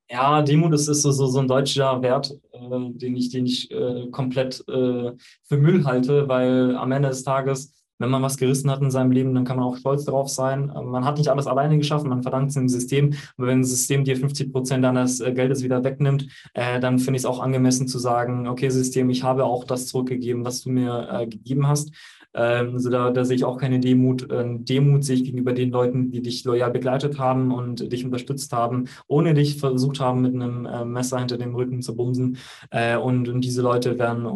ja, 0.09 0.41
Demut 0.41 0.73
ist, 0.73 0.87
ist 0.87 1.01
so, 1.01 1.11
so, 1.11 1.27
so 1.27 1.39
ein 1.39 1.47
deutscher 1.47 2.01
Wert, 2.01 2.31
äh, 2.51 2.59
den 2.91 3.15
ich, 3.15 3.29
den 3.29 3.45
ich 3.45 3.71
äh, 3.71 4.07
komplett 4.11 4.63
äh, 4.67 5.11
für 5.43 5.57
Müll 5.57 5.83
halte, 5.83 6.27
weil 6.27 6.75
am 6.75 6.91
Ende 6.91 7.09
des 7.09 7.23
Tages 7.23 7.73
wenn 7.97 8.09
man 8.09 8.21
was 8.21 8.37
gerissen 8.37 8.69
hat 8.69 8.81
in 8.81 8.91
seinem 8.91 9.11
Leben, 9.11 9.33
dann 9.33 9.45
kann 9.45 9.57
man 9.57 9.65
auch 9.65 9.77
stolz 9.77 10.05
darauf 10.05 10.29
sein. 10.29 10.71
Ähm, 10.75 10.87
man 10.87 11.05
hat 11.05 11.17
nicht 11.17 11.29
alles 11.29 11.47
alleine 11.47 11.77
geschafft, 11.77 12.05
man 12.05 12.21
verdankt 12.21 12.49
es 12.49 12.55
dem 12.55 12.69
System. 12.69 13.13
Aber 13.37 13.47
wenn 13.47 13.61
das 13.61 13.69
System 13.69 14.03
dir 14.03 14.17
50 14.17 14.51
Prozent 14.51 14.83
deines 14.83 15.19
äh, 15.19 15.31
Geldes 15.33 15.63
wieder 15.63 15.83
wegnimmt, 15.83 16.27
äh, 16.53 16.79
dann 16.79 16.99
finde 16.99 17.17
ich 17.17 17.21
es 17.21 17.25
auch 17.25 17.39
angemessen 17.39 17.87
zu 17.87 17.99
sagen, 17.99 18.47
okay, 18.47 18.69
System, 18.69 19.09
ich 19.09 19.23
habe 19.23 19.45
auch 19.45 19.63
das 19.63 19.87
zurückgegeben, 19.87 20.45
was 20.45 20.61
du 20.61 20.69
mir 20.69 21.07
äh, 21.11 21.27
gegeben 21.27 21.67
hast. 21.67 21.91
Ähm, 22.35 22.73
also 22.73 22.89
da, 22.89 23.11
da 23.11 23.25
sehe 23.25 23.35
ich 23.35 23.45
auch 23.45 23.57
keine 23.57 23.79
Demut. 23.79 24.27
Ähm, 24.31 24.65
Demut 24.65 25.03
sehe 25.03 25.15
ich 25.15 25.23
gegenüber 25.23 25.53
den 25.53 25.71
Leuten, 25.71 26.11
die 26.11 26.21
dich 26.21 26.43
loyal 26.43 26.71
begleitet 26.71 27.17
haben 27.17 27.51
und 27.51 27.91
dich 27.91 28.05
unterstützt 28.05 28.51
haben, 28.53 28.85
ohne 29.07 29.33
dich 29.33 29.57
versucht 29.57 29.99
haben, 29.99 30.21
mit 30.21 30.35
einem 30.35 30.65
äh, 30.65 30.85
Messer 30.85 31.19
hinter 31.19 31.37
dem 31.37 31.55
Rücken 31.55 31.81
zu 31.81 31.95
bumsen. 31.95 32.37
Äh, 32.71 32.97
und, 32.97 33.29
und 33.29 33.41
diese 33.41 33.61
Leute 33.61 33.97
werden 33.97 34.27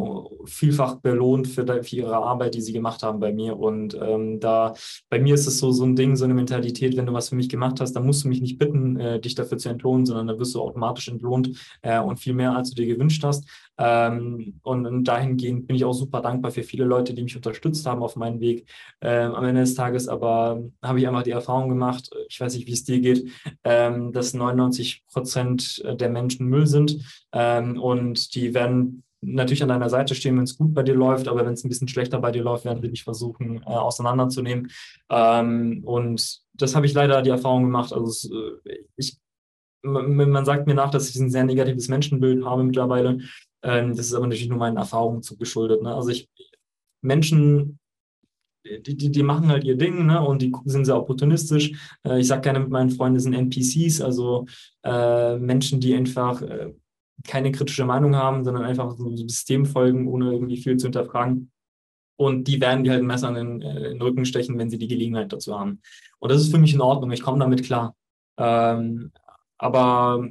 vielfach 0.46 0.96
belohnt 0.96 1.48
für, 1.48 1.64
für 1.82 1.96
ihre 1.96 2.16
Arbeit, 2.16 2.54
die 2.54 2.60
sie 2.60 2.72
gemacht 2.72 3.02
haben 3.02 3.20
bei 3.20 3.32
mir. 3.32 3.58
Und 3.58 3.98
ähm, 4.00 4.40
da 4.40 4.74
bei 5.08 5.20
mir 5.20 5.34
ist 5.34 5.46
es 5.46 5.58
so, 5.58 5.72
so 5.72 5.84
ein 5.84 5.96
Ding, 5.96 6.16
so 6.16 6.24
eine 6.24 6.34
Mentalität, 6.34 6.96
wenn 6.96 7.06
du 7.06 7.12
was 7.12 7.28
für 7.28 7.36
mich 7.36 7.48
gemacht 7.48 7.80
hast, 7.80 7.92
dann 7.92 8.06
musst 8.06 8.24
du 8.24 8.28
mich 8.28 8.40
nicht 8.40 8.58
bitten, 8.58 8.98
äh, 8.98 9.20
dich 9.20 9.34
dafür 9.34 9.58
zu 9.58 9.68
entlohnen, 9.68 10.06
sondern 10.06 10.26
da 10.26 10.38
wirst 10.38 10.54
du 10.54 10.60
automatisch 10.60 11.08
entlohnt 11.08 11.50
äh, 11.82 12.00
und 12.00 12.18
viel 12.18 12.34
mehr, 12.34 12.56
als 12.56 12.70
du 12.70 12.76
dir 12.76 12.86
gewünscht 12.86 13.22
hast. 13.24 13.46
Ähm, 13.78 14.60
und, 14.62 14.86
und, 14.86 15.04
dahingehend 15.04 15.66
bin 15.66 15.76
ich 15.76 15.84
auch 15.84 15.92
super 15.92 16.20
dankbar 16.20 16.50
für 16.50 16.62
viele 16.62 16.84
Leute, 16.84 17.14
die 17.14 17.22
mich 17.22 17.36
unterstützt 17.36 17.86
haben 17.86 18.02
auf 18.02 18.16
meinem 18.16 18.40
Weg. 18.40 18.68
Ähm, 19.00 19.34
am 19.34 19.44
Ende 19.44 19.62
des 19.62 19.74
Tages 19.74 20.08
aber 20.08 20.62
habe 20.82 21.00
ich 21.00 21.08
einfach 21.08 21.22
die 21.22 21.30
Erfahrung 21.30 21.68
gemacht, 21.68 22.10
ich 22.28 22.40
weiß 22.40 22.54
nicht, 22.54 22.66
wie 22.66 22.72
es 22.72 22.84
dir 22.84 23.00
geht, 23.00 23.30
ähm, 23.64 24.12
dass 24.12 24.34
99 24.34 25.04
Prozent 25.10 25.82
der 25.84 26.10
Menschen 26.10 26.46
Müll 26.46 26.66
sind 26.66 26.98
ähm, 27.32 27.80
und 27.80 28.34
die 28.34 28.52
werden 28.52 29.02
natürlich 29.22 29.62
an 29.62 29.68
deiner 29.68 29.90
Seite 29.90 30.14
stehen, 30.14 30.36
wenn 30.36 30.44
es 30.44 30.56
gut 30.56 30.74
bei 30.74 30.82
dir 30.82 30.94
läuft, 30.94 31.28
aber 31.28 31.44
wenn 31.44 31.52
es 31.52 31.64
ein 31.64 31.68
bisschen 31.68 31.88
schlechter 31.88 32.18
bei 32.20 32.30
dir 32.30 32.42
läuft, 32.42 32.64
werden 32.64 32.82
sie 32.82 32.90
dich 32.90 33.04
versuchen 33.04 33.62
äh, 33.62 33.66
auseinanderzunehmen. 33.66 34.70
Ähm, 35.10 35.82
und 35.84 36.40
das 36.54 36.74
habe 36.74 36.86
ich 36.86 36.94
leider 36.94 37.22
die 37.22 37.30
Erfahrung 37.30 37.64
gemacht. 37.64 37.92
Also 37.92 38.34
äh, 38.34 38.78
ich 38.96 39.18
man 39.82 40.44
sagt 40.44 40.66
mir 40.66 40.74
nach, 40.74 40.90
dass 40.90 41.08
ich 41.08 41.16
ein 41.16 41.30
sehr 41.30 41.44
negatives 41.44 41.88
Menschenbild 41.88 42.44
habe 42.44 42.64
mittlerweile. 42.64 43.20
Ähm, 43.62 43.96
das 43.96 44.06
ist 44.06 44.14
aber 44.14 44.26
natürlich 44.26 44.48
nur 44.48 44.58
meinen 44.58 44.76
Erfahrungen 44.76 45.22
zugeschuldet. 45.22 45.82
Ne? 45.82 45.94
Also 45.94 46.10
ich, 46.10 46.28
Menschen, 47.02 47.78
die, 48.64 48.96
die, 48.96 49.10
die, 49.10 49.22
machen 49.22 49.48
halt 49.48 49.64
ihr 49.64 49.76
Ding 49.76 50.06
ne? 50.06 50.20
und 50.20 50.42
die 50.42 50.52
sind 50.64 50.84
sehr 50.84 50.96
opportunistisch. 50.96 51.72
Äh, 52.04 52.20
ich 52.20 52.26
sage 52.26 52.42
gerne 52.42 52.60
mit 52.60 52.70
meinen 52.70 52.90
Freunden, 52.90 53.14
das 53.14 53.24
sind 53.24 53.34
NPCs, 53.34 54.00
also 54.00 54.46
äh, 54.84 55.36
Menschen, 55.36 55.80
die 55.80 55.94
einfach 55.94 56.42
äh, 56.42 56.72
keine 57.26 57.52
kritische 57.52 57.84
Meinung 57.84 58.16
haben, 58.16 58.44
sondern 58.44 58.64
einfach 58.64 58.96
so 58.96 59.06
einem 59.06 59.16
System 59.16 59.66
folgen, 59.66 60.08
ohne 60.08 60.32
irgendwie 60.32 60.56
viel 60.56 60.76
zu 60.76 60.86
hinterfragen. 60.86 61.50
Und 62.16 62.44
die 62.48 62.60
werden 62.60 62.84
die 62.84 62.90
halt 62.90 63.00
ein 63.00 63.06
Messer 63.06 63.28
in 63.30 63.34
den, 63.34 63.62
äh, 63.62 63.76
in 63.76 63.92
den 63.94 64.02
Rücken 64.02 64.24
stechen, 64.24 64.58
wenn 64.58 64.70
sie 64.70 64.78
die 64.78 64.88
Gelegenheit 64.88 65.32
dazu 65.32 65.58
haben. 65.58 65.80
Und 66.18 66.30
das 66.30 66.42
ist 66.42 66.50
für 66.50 66.58
mich 66.58 66.74
in 66.74 66.80
Ordnung. 66.80 67.10
Ich 67.12 67.22
komme 67.22 67.38
damit 67.38 67.62
klar. 67.64 67.94
Ähm, 68.38 69.12
aber 69.56 70.28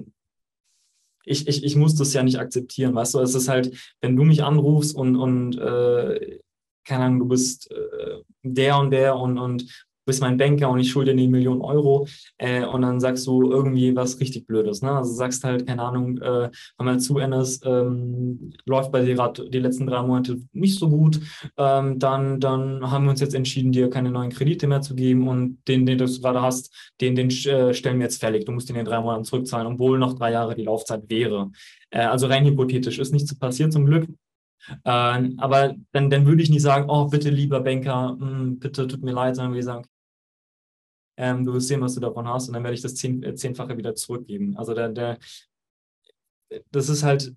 ich, 1.30 1.48
ich, 1.48 1.64
ich 1.64 1.76
muss 1.76 1.96
das 1.96 2.14
ja 2.14 2.24
nicht 2.24 2.40
akzeptieren, 2.40 2.96
weißt 2.96 3.14
du? 3.14 3.20
Es 3.20 3.36
ist 3.36 3.48
halt, 3.48 3.72
wenn 4.02 4.16
du 4.16 4.24
mich 4.24 4.44
anrufst 4.44 4.96
und, 4.96 5.16
und 5.16 5.58
äh, 5.58 6.40
keine 6.84 7.06
Ahnung, 7.06 7.20
du 7.20 7.28
bist 7.28 7.72
äh, 7.72 8.24
der 8.42 8.78
und 8.80 8.92
der 8.92 9.16
und, 9.16 9.38
und 9.38 9.86
bist 10.10 10.22
mein 10.22 10.38
Banker 10.38 10.72
und 10.72 10.80
ich 10.80 10.90
schulde 10.90 11.14
dir 11.14 11.22
eine 11.22 11.30
Million 11.30 11.62
Euro 11.62 12.08
äh, 12.40 12.66
und 12.66 12.82
dann 12.82 13.00
sagst 13.00 13.28
du 13.28 13.52
irgendwie 13.52 13.96
was 13.96 14.20
richtig 14.20 14.48
Blödes. 14.48 14.82
Ne? 14.82 14.92
Also 14.92 15.14
sagst 15.14 15.44
halt, 15.44 15.68
keine 15.68 15.84
Ahnung, 15.84 16.18
äh, 16.18 16.50
haben 16.80 16.86
wir 16.86 16.98
zu 16.98 17.20
Endes, 17.20 17.62
ähm, 17.64 18.52
läuft 18.66 18.92
bei 18.92 19.04
dir 19.04 19.14
gerade 19.14 19.48
die 19.48 19.60
letzten 19.60 19.86
drei 19.86 20.02
Monate 20.02 20.40
nicht 20.52 20.80
so 20.80 20.90
gut, 20.90 21.20
ähm, 21.58 22.00
dann, 22.00 22.40
dann 22.40 22.90
haben 22.90 23.04
wir 23.04 23.12
uns 23.12 23.22
jetzt 23.22 23.36
entschieden, 23.36 23.72
dir 23.72 23.92
keine 23.92 24.10
neuen 24.10 24.32
Kredite 24.32 24.66
mehr 24.66 24.82
zu 24.82 24.96
geben 24.96 25.28
und 25.28 25.60
den, 25.68 25.86
den 25.86 26.00
du 26.00 26.06
gerade 26.06 26.42
hast, 26.42 26.92
den, 27.02 27.16
den 27.16 27.30
äh, 27.30 27.76
stellen 27.76 28.00
wir 28.00 28.06
jetzt 28.06 28.20
fällig. 28.20 28.46
Du 28.46 28.52
musst 28.52 28.68
den 28.68 28.78
in 28.78 28.86
drei 28.86 29.00
Monaten 29.00 29.26
zurückzahlen, 29.26 29.68
obwohl 29.68 30.00
noch 30.00 30.14
drei 30.14 30.32
Jahre 30.32 30.56
die 30.56 30.64
Laufzeit 30.64 31.04
wäre. 31.08 31.52
Äh, 31.92 32.00
also 32.00 32.26
rein 32.26 32.46
hypothetisch 32.46 32.98
ist 32.98 33.14
nichts 33.14 33.38
passiert 33.38 33.72
zum 33.72 33.86
Glück. 33.86 34.08
Äh, 34.84 35.30
aber 35.38 35.76
dann, 35.92 36.10
dann 36.10 36.26
würde 36.26 36.42
ich 36.42 36.50
nicht 36.50 36.62
sagen, 36.62 36.90
oh, 36.90 37.06
bitte, 37.06 37.30
lieber 37.30 37.62
Banker, 37.62 38.16
mh, 38.20 38.28
hm, 38.28 38.60
bitte, 38.60 38.88
tut 38.88 39.04
mir 39.04 39.12
leid, 39.12 39.36
sondern 39.36 39.52
würde 39.52 39.60
ich 39.60 39.66
sagen, 39.66 39.86
ähm, 41.20 41.46
du 41.46 41.54
wirst 41.54 41.68
sehen, 41.68 41.82
was 41.82 41.96
du 41.96 42.00
davon 42.00 42.28
hast 42.28 42.48
und 42.48 42.54
dann 42.54 42.64
werde 42.64 42.76
ich 42.76 42.82
das 42.82 42.96
zehn, 42.96 43.22
äh, 43.24 43.36
zehnfache 43.36 43.78
wieder 43.78 43.94
zurückgeben. 43.94 44.56
Also 44.58 44.74
der, 44.74 44.90
der, 44.90 45.18
das 46.72 46.88
ist 46.88 47.04
halt, 47.04 47.36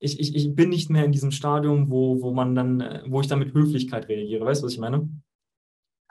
ich, 0.00 0.18
ich, 0.18 0.34
ich 0.34 0.54
bin 0.54 0.70
nicht 0.70 0.90
mehr 0.90 1.04
in 1.04 1.12
diesem 1.12 1.30
Stadium, 1.30 1.88
wo, 1.88 2.20
wo 2.20 2.32
man 2.32 2.54
dann, 2.56 2.80
äh, 2.80 3.02
wo 3.06 3.20
ich 3.20 3.28
dann 3.28 3.38
mit 3.38 3.54
Höflichkeit 3.54 4.08
reagiere. 4.08 4.44
Weißt 4.44 4.60
du, 4.60 4.66
was 4.66 4.72
ich 4.72 4.80
meine? 4.80 5.08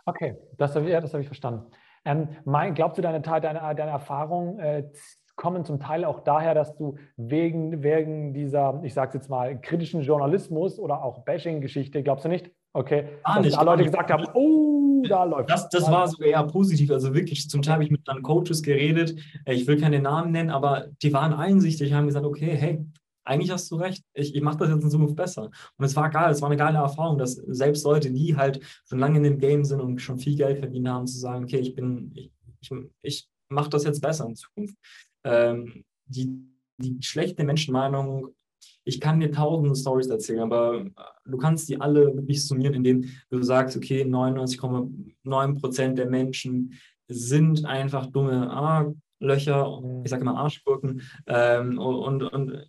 Okay, 0.05 0.35
das 0.57 0.73
habe 0.75 0.85
ich, 0.85 0.91
ja, 0.91 1.01
hab 1.01 1.19
ich 1.19 1.27
verstanden. 1.27 1.69
Ähm, 2.05 2.29
mein, 2.45 2.73
glaubst 2.73 2.97
du, 2.97 3.01
deine, 3.01 3.19
deine, 3.19 3.41
deine 3.41 3.91
Erfahrungen 3.91 4.59
äh, 4.59 4.89
kommen 5.35 5.65
zum 5.65 5.81
Teil 5.81 6.05
auch 6.05 6.21
daher, 6.21 6.53
dass 6.53 6.77
du 6.77 6.97
wegen, 7.17 7.83
wegen 7.83 8.33
dieser, 8.33 8.79
ich 8.83 8.93
sage 8.93 9.09
es 9.09 9.13
jetzt 9.15 9.29
mal, 9.29 9.59
kritischen 9.59 10.01
Journalismus 10.01 10.79
oder 10.79 11.03
auch 11.03 11.25
Bashing-Geschichte, 11.25 12.03
glaubst 12.03 12.23
du 12.23 12.29
nicht? 12.29 12.51
Okay, 12.75 13.07
gar 13.23 13.35
dass 13.35 13.45
nicht, 13.45 13.55
da 13.55 13.61
Leute 13.61 13.83
nicht. 13.83 13.93
gesagt 13.93 14.11
haben, 14.11 14.27
oh, 14.33 15.01
da 15.07 15.23
läuft. 15.23 15.49
Das, 15.49 15.69
das 15.69 15.89
war 15.89 16.09
sogar 16.09 16.27
eher 16.27 16.43
positiv. 16.43 16.91
Also 16.91 17.13
wirklich, 17.13 17.49
zum 17.49 17.61
Teil 17.61 17.75
habe 17.75 17.85
ich 17.85 17.89
mit 17.89 18.05
dann 18.05 18.21
Coaches 18.21 18.61
geredet. 18.61 19.17
Ich 19.45 19.65
will 19.65 19.79
keine 19.79 20.01
Namen 20.01 20.33
nennen, 20.33 20.49
aber 20.49 20.87
die 21.01 21.13
waren 21.13 21.33
einsichtig, 21.33 21.93
haben 21.93 22.07
gesagt, 22.07 22.25
okay, 22.25 22.53
hey, 22.53 22.85
eigentlich 23.23 23.49
hast 23.49 23.71
du 23.71 23.77
recht, 23.77 24.03
ich, 24.13 24.35
ich 24.35 24.41
mache 24.41 24.57
das 24.57 24.71
jetzt 24.71 24.83
in 24.83 24.89
Zukunft 24.89 25.15
besser. 25.15 25.49
Und 25.77 25.85
es 25.85 25.95
war 25.95 26.09
geil, 26.09 26.29
es 26.31 26.41
war 26.41 26.49
eine 26.49 26.57
geile 26.57 26.79
Erfahrung, 26.79 27.17
dass 27.17 27.35
selbst 27.35 27.85
Leute, 27.85 28.11
die 28.11 28.35
halt 28.35 28.59
schon 28.83 28.99
lange 28.99 29.17
in 29.19 29.23
dem 29.23 29.39
Game 29.39 29.63
sind 29.63 29.79
und 29.79 30.01
schon 30.01 30.19
viel 30.19 30.35
Geld 30.35 30.59
verdient 30.59 30.89
haben, 30.89 31.07
zu 31.07 31.17
sagen, 31.17 31.45
okay, 31.45 31.59
ich 31.59 31.75
bin, 31.75 32.11
ich, 32.13 32.29
ich, 32.59 32.71
ich 33.01 33.29
mache 33.47 33.69
das 33.69 33.85
jetzt 33.85 34.01
besser 34.01 34.25
in 34.25 34.35
Zukunft. 34.35 34.75
Ähm, 35.23 35.85
die, 36.07 36.29
die 36.77 36.97
schlechte 37.01 37.45
Menschenmeinung 37.45 38.35
ich 38.83 38.99
kann 38.99 39.19
dir 39.19 39.31
tausende 39.31 39.75
Stories 39.75 40.07
erzählen, 40.07 40.41
aber 40.41 40.85
du 41.25 41.37
kannst 41.37 41.69
die 41.69 41.81
alle 41.81 42.15
wirklich 42.15 42.45
summieren, 42.45 42.75
indem 42.75 43.05
du 43.29 43.41
sagst, 43.41 43.75
okay, 43.75 44.03
99,9 44.03 45.59
Prozent 45.59 45.97
der 45.97 46.09
Menschen 46.09 46.73
sind 47.07 47.65
einfach 47.65 48.07
dumme 48.07 48.49
Arschlöcher, 48.49 49.81
ich 50.03 50.09
sage 50.09 50.21
immer 50.21 50.37
Arschgurken, 50.37 51.01
ähm, 51.27 51.77
und, 51.77 52.23
und 52.23 52.67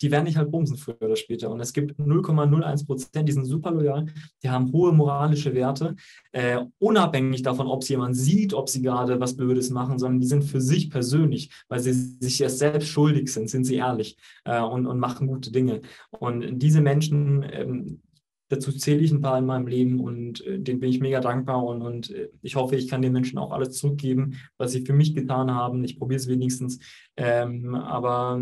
die 0.00 0.10
werden 0.10 0.26
dich 0.26 0.36
halt 0.36 0.50
bumsen 0.50 0.76
früher 0.76 1.00
oder 1.00 1.16
später. 1.16 1.50
Und 1.50 1.60
es 1.60 1.72
gibt 1.72 1.98
0,01 1.98 2.86
Prozent, 2.86 3.28
die 3.28 3.32
sind 3.32 3.44
super 3.44 3.70
loyal, 3.70 4.06
die 4.42 4.50
haben 4.50 4.72
hohe 4.72 4.92
moralische 4.92 5.54
Werte, 5.54 5.96
äh, 6.32 6.60
unabhängig 6.78 7.42
davon, 7.42 7.66
ob 7.66 7.84
sie 7.84 7.94
jemand 7.94 8.16
sieht, 8.16 8.54
ob 8.54 8.68
sie 8.68 8.82
gerade 8.82 9.20
was 9.20 9.36
Blödes 9.36 9.70
machen, 9.70 9.98
sondern 9.98 10.20
die 10.20 10.26
sind 10.26 10.44
für 10.44 10.60
sich 10.60 10.90
persönlich, 10.90 11.50
weil 11.68 11.80
sie 11.80 11.92
sich 11.92 12.40
erst 12.40 12.58
selbst 12.58 12.88
schuldig 12.88 13.32
sind, 13.32 13.48
sind 13.48 13.64
sie 13.64 13.76
ehrlich 13.76 14.16
äh, 14.44 14.60
und, 14.60 14.86
und 14.86 14.98
machen 14.98 15.26
gute 15.26 15.52
Dinge. 15.52 15.80
Und 16.10 16.58
diese 16.58 16.80
Menschen, 16.80 17.44
ähm, 17.50 18.00
dazu 18.48 18.72
zähle 18.72 19.00
ich 19.00 19.12
ein 19.12 19.20
paar 19.20 19.38
in 19.38 19.46
meinem 19.46 19.66
Leben 19.66 20.00
und 20.00 20.44
äh, 20.46 20.58
denen 20.58 20.80
bin 20.80 20.90
ich 20.90 21.00
mega 21.00 21.20
dankbar 21.20 21.64
und, 21.64 21.82
und 21.82 22.10
äh, 22.10 22.28
ich 22.42 22.56
hoffe, 22.56 22.76
ich 22.76 22.88
kann 22.88 23.02
den 23.02 23.12
Menschen 23.12 23.38
auch 23.38 23.52
alles 23.52 23.78
zurückgeben, 23.78 24.38
was 24.58 24.72
sie 24.72 24.84
für 24.84 24.92
mich 24.92 25.14
getan 25.14 25.50
haben. 25.50 25.84
Ich 25.84 25.98
probiere 25.98 26.18
es 26.18 26.28
wenigstens. 26.28 26.78
Ähm, 27.16 27.74
aber 27.74 28.40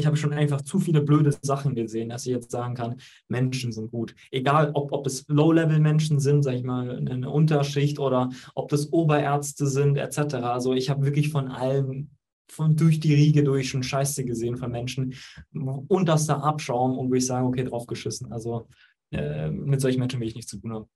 ich 0.00 0.06
habe 0.06 0.16
schon 0.16 0.32
einfach 0.32 0.62
zu 0.62 0.80
viele 0.80 1.02
blöde 1.02 1.32
Sachen 1.42 1.74
gesehen, 1.74 2.08
dass 2.08 2.26
ich 2.26 2.32
jetzt 2.32 2.50
sagen 2.50 2.74
kann, 2.74 2.96
Menschen 3.28 3.72
sind 3.72 3.90
gut. 3.90 4.14
Egal, 4.30 4.72
ob, 4.74 4.92
ob 4.92 5.06
es 5.06 5.24
Low-Level-Menschen 5.28 6.18
sind, 6.18 6.42
sage 6.42 6.56
ich 6.56 6.64
mal, 6.64 6.98
eine 6.98 7.30
Unterschicht 7.30 7.98
oder 7.98 8.30
ob 8.54 8.68
das 8.68 8.92
Oberärzte 8.92 9.66
sind, 9.66 9.96
etc. 9.96 10.34
Also 10.36 10.74
ich 10.74 10.90
habe 10.90 11.04
wirklich 11.04 11.30
von 11.30 11.48
allen 11.48 12.10
von 12.50 12.74
durch 12.74 12.98
die 12.98 13.14
Riege 13.14 13.44
durch 13.44 13.68
schon 13.68 13.84
Scheiße 13.84 14.24
gesehen 14.24 14.56
von 14.56 14.72
Menschen 14.72 15.14
und 15.52 16.08
das 16.08 16.26
da 16.26 16.40
abschauen 16.40 16.98
und 16.98 17.08
wo 17.08 17.14
ich 17.14 17.24
sage, 17.26 17.46
okay, 17.46 17.62
drauf 17.62 17.86
geschissen. 17.86 18.32
Also 18.32 18.68
äh, 19.12 19.50
mit 19.50 19.80
solchen 19.80 20.00
Menschen 20.00 20.18
will 20.18 20.26
ich 20.26 20.34
nichts 20.34 20.50
zu 20.50 20.58
tun 20.58 20.72
haben. 20.72 20.90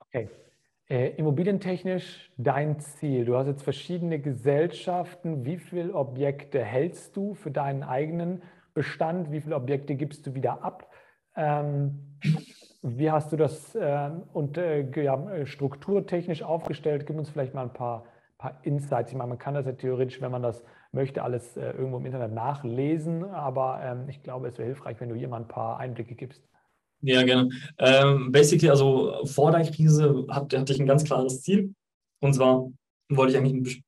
Okay. 0.00 0.28
Äh, 0.88 1.08
immobilientechnisch 1.16 2.30
dein 2.36 2.78
Ziel. 2.78 3.24
Du 3.24 3.36
hast 3.36 3.48
jetzt 3.48 3.64
verschiedene 3.64 4.20
Gesellschaften. 4.20 5.44
Wie 5.44 5.58
viele 5.58 5.92
Objekte 5.92 6.62
hältst 6.62 7.16
du 7.16 7.34
für 7.34 7.50
deinen 7.50 7.82
eigenen 7.82 8.42
Bestand? 8.72 9.32
Wie 9.32 9.40
viele 9.40 9.56
Objekte 9.56 9.96
gibst 9.96 10.28
du 10.28 10.34
wieder 10.34 10.62
ab? 10.62 10.88
Ähm, 11.34 12.18
wie 12.82 13.10
hast 13.10 13.32
du 13.32 13.36
das 13.36 13.74
äh, 13.74 14.10
und, 14.32 14.58
äh, 14.58 14.88
ja, 15.02 15.44
strukturtechnisch 15.44 16.44
aufgestellt? 16.44 17.04
Gib 17.04 17.18
uns 17.18 17.30
vielleicht 17.30 17.52
mal 17.52 17.62
ein 17.62 17.72
paar, 17.72 18.04
paar 18.38 18.60
Insights. 18.62 19.10
Ich 19.10 19.18
meine, 19.18 19.30
man 19.30 19.38
kann 19.38 19.54
das 19.54 19.66
ja 19.66 19.72
theoretisch, 19.72 20.20
wenn 20.20 20.30
man 20.30 20.42
das 20.44 20.64
möchte, 20.92 21.24
alles 21.24 21.56
äh, 21.56 21.72
irgendwo 21.72 21.96
im 21.96 22.06
Internet 22.06 22.32
nachlesen, 22.32 23.24
aber 23.24 23.80
ähm, 23.82 24.08
ich 24.08 24.22
glaube, 24.22 24.46
es 24.46 24.56
wäre 24.56 24.66
hilfreich, 24.66 25.00
wenn 25.00 25.08
du 25.08 25.16
hier 25.16 25.26
mal 25.26 25.40
ein 25.40 25.48
paar 25.48 25.78
Einblicke 25.78 26.14
gibst. 26.14 26.46
Ja, 27.06 27.22
gerne. 27.22 27.50
Ähm, 27.78 28.32
basically, 28.32 28.68
also 28.68 29.24
vor 29.26 29.52
der 29.52 29.62
Krise 29.70 30.26
hatte, 30.28 30.58
hatte 30.58 30.72
ich 30.72 30.80
ein 30.80 30.86
ganz 30.86 31.04
klares 31.04 31.40
Ziel. 31.42 31.72
Und 32.20 32.34
zwar 32.34 32.68
wollte 33.08 33.32
ich 33.32 33.38
eigentlich 33.38 33.76
ein 33.78 33.84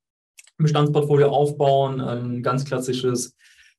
Bestandsportfolio 0.59 1.29
aufbauen, 1.29 2.01
ein 2.01 2.43
ganz 2.45 2.65
klassisches 2.65 3.35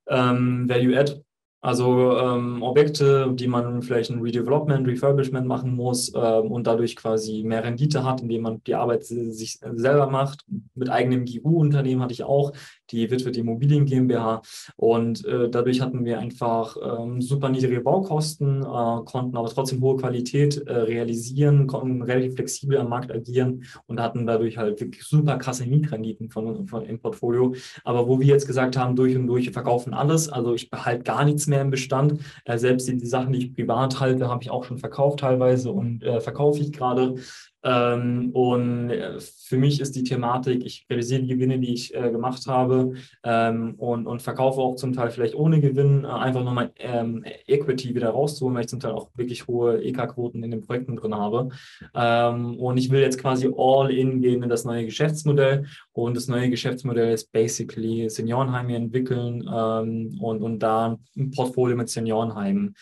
ähm, 0.08 0.68
Value-Add 0.68 1.22
also 1.62 2.18
ähm, 2.18 2.62
Objekte, 2.62 3.32
die 3.34 3.48
man 3.48 3.82
vielleicht 3.82 4.12
ein 4.12 4.22
Redevelopment, 4.22 4.88
Refurbishment 4.88 5.46
machen 5.46 5.76
muss 5.76 6.12
ähm, 6.16 6.52
und 6.52 6.68
dadurch 6.68 6.96
quasi 6.96 7.44
mehr 7.44 7.64
Rendite 7.64 8.04
hat, 8.04 8.22
indem 8.22 8.44
man 8.44 8.64
die 8.64 8.76
Arbeit 8.76 9.06
sich 9.06 9.60
selber 9.60 10.08
macht. 10.08 10.46
Mit 10.76 10.90
eigenem 10.90 11.26
GU-Unternehmen 11.26 12.02
hatte 12.02 12.14
ich 12.14 12.24
auch, 12.24 12.54
die 12.92 13.12
Witwe 13.12 13.30
Immobilien 13.30 13.86
GmbH. 13.86 14.42
Und 14.76 15.26
äh, 15.26 15.50
dadurch 15.50 15.82
hatten 15.82 16.06
wir 16.06 16.20
einfach 16.20 16.76
ähm, 16.82 17.22
super 17.22 17.50
niedrige 17.50 17.82
Baukosten, 17.82 18.62
äh, 18.62 19.04
konnten 19.06 19.38
aber 19.38 19.50
trotzdem 19.50 19.82
hohe 19.82 19.98
Qualität 19.98 20.58
äh, 20.66 20.74
realisieren, 20.74 21.68
konnten 21.68 22.02
relativ 22.02 22.36
flexibel 22.36 22.78
am 22.78 22.90
Markt 22.90 23.12
agieren 23.12 23.64
und 23.88 24.02
hatten 24.02 24.26
dadurch 24.26 24.58
halt 24.58 24.80
wirklich 24.80 25.04
super 25.04 25.38
krasse 25.38 25.66
Mietrenditen 25.66 26.30
von, 26.30 26.68
von 26.68 26.86
im 26.86 27.00
Portfolio. 27.00 27.54
Aber 27.84 28.08
wo 28.08 28.20
wir 28.20 28.28
jetzt 28.28 28.48
gesagt 28.48 28.78
haben, 28.78 28.96
durch 28.96 29.16
und 29.16 29.28
durch, 29.28 29.46
wir 29.46 29.54
verkaufen 29.54 29.94
alles, 29.94 30.30
also 30.30 30.54
ich 30.54 30.70
behalte 30.70 31.04
gar 31.04 31.26
nichts 31.26 31.48
mehr 31.50 31.62
im 31.62 31.72
Bestand. 31.72 32.22
Äh, 32.46 32.58
selbst 32.58 32.88
die, 32.88 32.98
die, 32.98 33.06
Sachen, 33.06 33.34
die 33.34 33.40
ich 33.40 33.54
privat 33.54 34.00
halte, 34.00 34.30
habe 34.30 34.44
ich 34.44 34.50
auch 34.50 34.64
schon 34.64 34.78
verkauft 34.78 35.20
teilweise 35.20 35.72
und 35.72 36.04
äh, 36.04 36.22
verkaufe 36.22 36.62
ich 36.62 36.72
gerade. 36.72 37.16
Ähm, 37.62 38.32
und 38.32 38.90
äh, 38.90 39.20
für 39.20 39.58
mich 39.58 39.82
ist 39.82 39.96
die 39.96 40.04
Thematik, 40.04 40.66
ich 40.66 40.86
realisiere 40.90 41.24
die 41.24 41.28
Gewinne, 41.28 41.60
die 41.60 41.74
ich 41.74 41.94
äh, 41.94 42.10
gemacht 42.10 42.48
habe 42.48 42.94
ähm, 43.24 43.76
und, 43.76 44.08
und 44.08 44.22
verkaufe 44.22 44.62
auch 44.62 44.76
zum 44.76 44.94
Teil 44.94 45.12
vielleicht 45.12 45.36
ohne 45.36 45.60
Gewinn, 45.60 46.06
äh, 46.06 46.08
einfach 46.08 46.44
nochmal 46.44 46.72
ähm, 46.78 47.26
Equity 47.48 47.94
wieder 47.96 48.10
rauszuholen, 48.12 48.56
weil 48.56 48.64
ich 48.64 48.70
zum 48.70 48.80
Teil 48.80 48.94
auch 48.94 49.10
wirklich 49.16 49.48
hohe 49.48 49.84
EK-Quoten 49.84 50.42
in 50.44 50.52
den 50.52 50.62
Projekten 50.62 50.96
drin 50.96 51.16
habe. 51.16 51.50
Und 51.94 52.78
ich 52.78 52.90
will 52.90 53.02
jetzt 53.02 53.20
quasi 53.20 53.50
all 53.56 53.92
in 53.92 54.22
gehen 54.22 54.44
in 54.44 54.50
das 54.50 54.66
neue 54.66 54.86
Geschäftsmodell. 54.86 55.66
Und 55.92 56.16
das 56.16 56.28
neue 56.28 56.50
Geschäftsmodell 56.50 57.14
ist 57.14 57.32
basically 57.32 58.10
Seniorenheime 58.10 58.76
entwickeln 58.76 59.48
und, 59.48 60.42
und 60.42 60.60
da 60.60 60.98
ein 61.18 61.32
Portfolio 61.32 61.76
mit 61.76 61.90
Seniorenheimen 61.90 62.76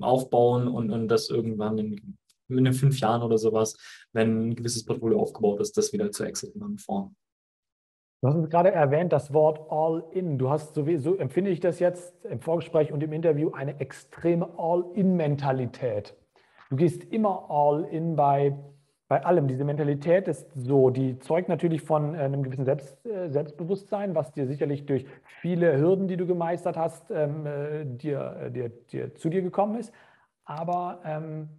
aufbauen 0.00 0.68
und, 0.68 0.90
und 0.90 1.08
das 1.08 1.30
irgendwann 1.30 1.78
in 1.78 2.16
in 2.48 2.64
den 2.64 2.72
fünf 2.72 2.98
Jahren 3.00 3.22
oder 3.22 3.38
sowas, 3.38 3.76
wenn 4.12 4.48
ein 4.48 4.54
gewisses 4.54 4.84
Portfolio 4.84 5.20
aufgebaut 5.20 5.60
ist, 5.60 5.76
das 5.76 5.92
wieder 5.92 6.10
zu 6.10 6.24
exiten 6.24 6.62
in 6.62 6.78
Form. 6.78 7.14
Du 8.24 8.30
hast 8.30 8.48
gerade 8.48 8.72
erwähnt, 8.72 9.12
das 9.12 9.34
Wort 9.34 9.70
All-In. 9.70 10.38
Du 10.38 10.48
hast, 10.48 10.74
so, 10.74 10.86
wie, 10.86 10.96
so 10.96 11.14
empfinde 11.14 11.50
ich 11.50 11.60
das 11.60 11.78
jetzt 11.78 12.24
im 12.24 12.40
Vorgespräch 12.40 12.90
und 12.90 13.02
im 13.02 13.12
Interview, 13.12 13.50
eine 13.50 13.78
extreme 13.80 14.48
All-In-Mentalität. 14.56 16.16
Du 16.70 16.76
gehst 16.76 17.04
immer 17.04 17.50
All-In 17.50 18.16
bei, 18.16 18.56
bei 19.08 19.22
allem. 19.26 19.46
Diese 19.46 19.64
Mentalität 19.64 20.26
ist 20.26 20.50
so, 20.54 20.88
die 20.88 21.18
zeugt 21.18 21.50
natürlich 21.50 21.82
von 21.82 22.14
äh, 22.14 22.20
einem 22.20 22.42
gewissen 22.42 22.64
Selbst, 22.64 23.04
äh, 23.04 23.28
Selbstbewusstsein, 23.28 24.14
was 24.14 24.32
dir 24.32 24.46
sicherlich 24.46 24.86
durch 24.86 25.04
viele 25.42 25.76
Hürden, 25.78 26.08
die 26.08 26.16
du 26.16 26.26
gemeistert 26.26 26.78
hast, 26.78 27.10
ähm, 27.10 27.44
äh, 27.44 27.84
dir, 27.84 28.50
dir, 28.50 28.70
dir, 28.70 29.14
zu 29.14 29.28
dir 29.28 29.42
gekommen 29.42 29.78
ist. 29.78 29.92
Aber 30.46 31.02
ähm, 31.04 31.50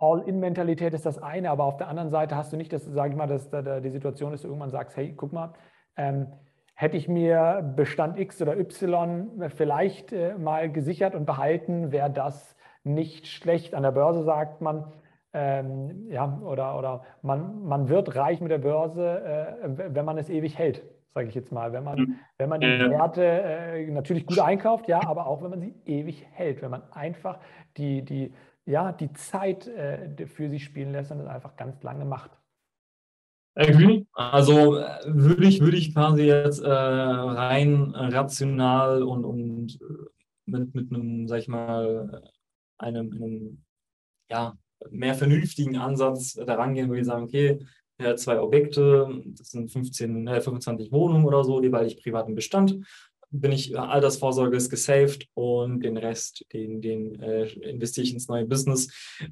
All-in-Mentalität 0.00 0.94
ist 0.94 1.06
das 1.06 1.22
eine, 1.22 1.50
aber 1.50 1.64
auf 1.64 1.76
der 1.76 1.88
anderen 1.88 2.10
Seite 2.10 2.34
hast 2.34 2.52
du 2.52 2.56
nicht, 2.56 2.72
das, 2.72 2.84
sage 2.84 3.10
ich 3.10 3.16
mal, 3.16 3.26
dass 3.26 3.50
da 3.50 3.80
die 3.80 3.90
Situation 3.90 4.32
ist, 4.32 4.42
dass 4.42 4.42
du 4.42 4.48
irgendwann 4.48 4.70
sagst, 4.70 4.96
hey, 4.96 5.12
guck 5.14 5.32
mal, 5.32 5.52
ähm, 5.96 6.26
hätte 6.74 6.96
ich 6.96 7.08
mir 7.08 7.72
Bestand 7.76 8.18
X 8.18 8.40
oder 8.40 8.58
Y 8.58 9.50
vielleicht 9.50 10.12
äh, 10.12 10.38
mal 10.38 10.72
gesichert 10.72 11.14
und 11.14 11.26
behalten, 11.26 11.92
wäre 11.92 12.10
das 12.10 12.56
nicht 12.82 13.26
schlecht. 13.26 13.74
An 13.74 13.82
der 13.82 13.92
Börse 13.92 14.22
sagt 14.24 14.62
man, 14.62 14.90
ähm, 15.34 16.06
ja, 16.08 16.40
oder, 16.42 16.78
oder 16.78 17.02
man, 17.20 17.62
man 17.64 17.90
wird 17.90 18.16
reich 18.16 18.40
mit 18.40 18.50
der 18.50 18.58
Börse, 18.58 19.22
äh, 19.22 19.94
wenn 19.94 20.04
man 20.06 20.16
es 20.16 20.30
ewig 20.30 20.58
hält, 20.58 20.82
sage 21.14 21.28
ich 21.28 21.34
jetzt 21.34 21.52
mal. 21.52 21.74
Wenn 21.74 21.84
man, 21.84 21.98
mhm. 21.98 22.16
wenn 22.38 22.48
man 22.48 22.60
die 22.60 22.66
Werte 22.66 23.24
äh, 23.24 23.86
natürlich 23.90 24.26
gut 24.26 24.40
einkauft, 24.40 24.88
ja, 24.88 25.06
aber 25.06 25.26
auch 25.26 25.42
wenn 25.42 25.50
man 25.50 25.60
sie 25.60 25.74
ewig 25.84 26.26
hält, 26.32 26.62
wenn 26.62 26.70
man 26.70 26.82
einfach 26.92 27.38
die, 27.76 28.02
die 28.02 28.32
ja, 28.66 28.92
die 28.92 29.12
Zeit 29.12 29.66
äh, 29.66 30.26
für 30.26 30.48
sie 30.48 30.60
spielen 30.60 30.92
lässt 30.92 31.10
und 31.10 31.20
es 31.20 31.26
einfach 31.26 31.56
ganz 31.56 31.82
lange 31.82 32.04
macht. 32.04 32.30
Agree. 33.54 34.04
Also 34.12 34.76
äh, 34.76 35.00
würde 35.06 35.46
ich, 35.46 35.60
würde 35.60 35.76
ich 35.76 35.92
quasi 35.92 36.22
jetzt 36.22 36.60
äh, 36.60 36.70
rein 36.70 37.92
rational 37.94 39.02
und, 39.02 39.24
und 39.24 39.80
äh, 39.80 40.10
mit, 40.46 40.74
mit 40.74 40.92
einem, 40.92 41.26
sag 41.26 41.40
ich 41.40 41.48
mal, 41.48 42.22
einem, 42.78 43.12
einem 43.12 43.64
ja, 44.30 44.56
mehr 44.90 45.14
vernünftigen 45.14 45.76
Ansatz 45.76 46.34
da 46.34 46.54
rangehen, 46.54 46.88
würde 46.88 47.00
ich 47.00 47.06
sagen, 47.06 47.24
okay, 47.24 47.58
zwei 48.16 48.40
Objekte, 48.40 49.22
das 49.26 49.50
sind 49.50 49.70
15, 49.70 50.26
25 50.26 50.90
Wohnungen 50.90 51.26
oder 51.26 51.44
so, 51.44 51.60
die 51.60 51.68
beide 51.68 51.86
ich 51.86 52.02
privaten 52.02 52.34
Bestand 52.34 52.78
bin 53.30 53.52
ich, 53.52 53.78
Altersvorsorge 53.78 54.56
ist 54.56 54.70
gesaved 54.70 55.28
und 55.34 55.80
den 55.84 55.96
Rest, 55.96 56.44
den, 56.52 56.80
den 56.80 57.20
äh, 57.20 57.46
investiere 57.46 58.04
ich 58.04 58.12
ins 58.12 58.28
neue 58.28 58.44
Business. 58.44 58.88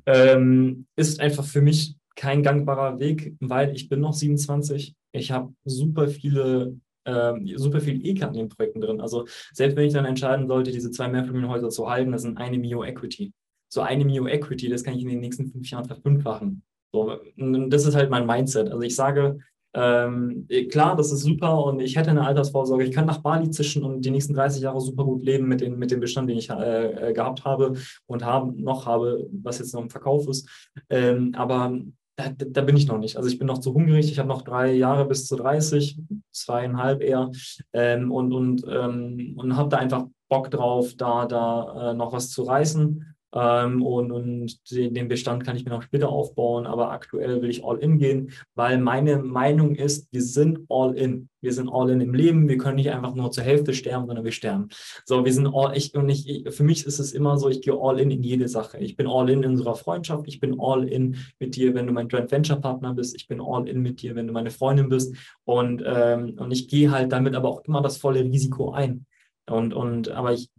Ähm, 0.07 0.87
ist 0.97 1.21
einfach 1.21 1.45
für 1.45 1.61
mich 1.61 1.97
kein 2.17 2.43
gangbarer 2.43 2.99
Weg, 2.99 3.35
weil 3.41 3.75
ich 3.75 3.89
bin 3.89 4.01
noch 4.01 4.15
27. 4.15 4.95
Ich 5.13 5.31
habe 5.31 5.53
super 5.65 6.09
viele 6.09 6.77
ähm, 7.09 7.51
super 7.57 7.81
viel 7.81 8.07
EK 8.07 8.25
an 8.25 8.35
den 8.35 8.49
Projekten 8.49 8.81
drin. 8.81 9.01
Also 9.01 9.27
selbst 9.53 9.77
wenn 9.77 9.87
ich 9.87 9.95
dann 9.95 10.05
entscheiden 10.05 10.47
sollte, 10.47 10.71
diese 10.71 10.91
zwei 10.91 11.09
Mehrfamilienhäuser 11.09 11.71
zu 11.71 11.89
halten, 11.89 12.13
das 12.13 12.23
sind 12.23 12.39
eine 12.39 12.59
Mio 12.59 12.85
Equity. 12.85 13.33
so 13.71 13.81
eine 13.81 14.05
Mio 14.05 14.27
Equity, 14.27 14.69
das 14.69 14.85
kann 14.85 14.95
ich 14.95 15.03
in 15.03 15.09
den 15.09 15.21
nächsten 15.21 15.51
fünf 15.51 15.71
Jahren 15.71 15.87
verfünffachen. 15.87 16.63
So, 16.93 17.19
das 17.37 17.87
ist 17.87 17.95
halt 17.95 18.11
mein 18.11 18.27
Mindset. 18.27 18.71
Also 18.71 18.83
ich 18.83 18.95
sage, 18.95 19.39
ähm, 19.75 20.49
klar, 20.71 20.97
das 20.97 21.13
ist 21.13 21.23
super 21.23 21.65
und 21.65 21.81
ich 21.81 21.97
hätte 21.97 22.11
eine 22.11 22.27
Altersvorsorge. 22.27 22.85
Ich 22.85 22.93
kann 22.93 23.07
nach 23.07 23.19
Bali 23.19 23.51
zischen 23.51 23.85
und 23.85 24.03
die 24.03 24.11
nächsten 24.11 24.35
30 24.35 24.63
Jahre 24.63 24.81
super 24.81 25.05
gut 25.05 25.23
leben 25.25 25.47
mit, 25.47 25.61
den, 25.61 25.79
mit 25.79 25.91
dem 25.91 26.01
Bestand, 26.01 26.31
den 26.31 26.39
ich 26.39 26.49
äh, 26.51 27.11
äh, 27.11 27.13
gehabt 27.13 27.45
habe 27.45 27.75
und 28.07 28.25
haben, 28.25 28.57
noch 28.63 28.87
habe, 28.87 29.29
was 29.31 29.59
jetzt 29.59 29.75
noch 29.75 29.83
im 29.83 29.91
Verkauf 29.91 30.27
ist. 30.29 30.49
Ähm, 30.89 31.35
aber 31.37 31.79
da, 32.17 32.31
da, 32.31 32.63
bin 32.63 32.77
ich 32.77 32.89
noch 32.89 32.99
nicht. 32.99 33.17
Also 33.17 33.29
ich 33.29 33.39
bin 33.39 33.47
noch 33.47 33.59
zu 33.59 33.75
hungrig. 33.75 34.11
Ich 34.11 34.19
habe 34.19 34.29
noch 34.29 34.43
drei 34.43 34.73
Jahre 34.73 35.07
bis 35.07 35.27
zu 35.27 35.37
30, 35.37 36.01
zweieinhalb 36.33 37.03
eher 37.03 37.31
ähm, 37.73 38.11
und, 38.11 38.33
und, 38.33 38.65
ähm, 38.69 39.35
und 39.37 39.57
habe 39.57 39.69
da 39.69 39.77
einfach 39.77 40.07
Bock 40.29 40.51
drauf, 40.51 40.95
da, 40.97 41.27
da 41.27 41.91
äh, 41.91 41.95
noch 41.95 42.13
was 42.13 42.31
zu 42.31 42.43
reißen. 42.43 43.15
Ähm, 43.35 43.83
und, 43.83 44.11
und 44.11 44.57
den 44.71 45.09
Bestand 45.09 45.45
kann 45.45 45.57
ich 45.57 45.65
mir 45.65 45.71
noch 45.71 45.83
später 45.83 46.09
aufbauen, 46.09 46.67
aber 46.67 46.91
aktuell 46.91 47.43
will 47.43 47.51
ich 47.51 47.63
all 47.65 47.79
in 47.79 47.99
gehen, 47.99 48.33
weil 48.55 48.79
meine 48.79 49.19
Meinung 49.19 49.75
ist, 49.75 50.09
wir 50.13 50.23
sind 50.23 50.61
all 50.69 50.95
in. 50.97 51.29
Wir 51.41 51.53
sind 51.53 51.69
all 51.69 51.91
in 51.91 52.01
im 52.01 52.15
Leben. 52.15 52.49
Wir 52.49 52.59
können 52.59 52.77
nicht 52.77 52.91
einfach 52.91 53.15
nur 53.15 53.31
zur 53.31 53.45
Hälfte 53.45 53.73
sterben, 53.73 54.07
sondern 54.07 54.25
wir 54.25 54.33
sterben. 54.33 54.69
So, 55.05 55.25
wir 55.25 55.33
sind 55.33 55.47
all, 55.47 55.77
ich 55.77 55.95
und 55.95 56.09
ich, 56.09 56.45
für 56.51 56.65
mich 56.65 56.85
ist 56.85 56.99
es 56.99 57.13
immer 57.13 57.39
so, 57.39 57.49
ich 57.49 57.61
gehe 57.61 57.79
all 57.79 58.01
in 58.01 58.11
in 58.11 58.23
jede 58.23 58.49
Sache. 58.49 58.79
Ich 58.79 58.97
bin 58.97 59.07
all 59.07 59.29
in 59.31 59.43
in 59.43 59.51
unserer 59.51 59.77
Freundschaft. 59.77 60.27
Ich 60.27 60.41
bin 60.41 60.57
all 60.59 60.89
in 60.89 61.17
mit 61.39 61.55
dir, 61.55 61.75
wenn 61.75 61.87
du 61.87 61.93
mein 61.93 62.09
Joint 62.09 62.33
Venture 62.33 62.61
Partner 62.61 62.95
bist. 62.95 63.15
Ich 63.15 63.29
bin 63.29 63.41
all 63.41 63.69
in 63.69 63.83
mit 63.83 64.03
dir, 64.03 64.15
wenn 64.15 64.27
du 64.27 64.33
meine 64.33 64.51
Freundin 64.51 64.89
bist. 64.89 65.15
Und, 65.45 65.83
ähm, 65.87 66.37
und 66.39 66.51
ich 66.51 66.67
gehe 66.67 66.91
halt 66.91 67.13
damit 67.13 67.35
aber 67.35 67.49
auch 67.49 67.63
immer 67.65 67.83
das 67.83 67.99
volle 67.99 68.25
Risiko 68.25 68.73
ein. 68.73 69.07
Und, 69.49 69.75
und, 69.75 70.09
aber 70.11 70.33
ich, 70.33 70.51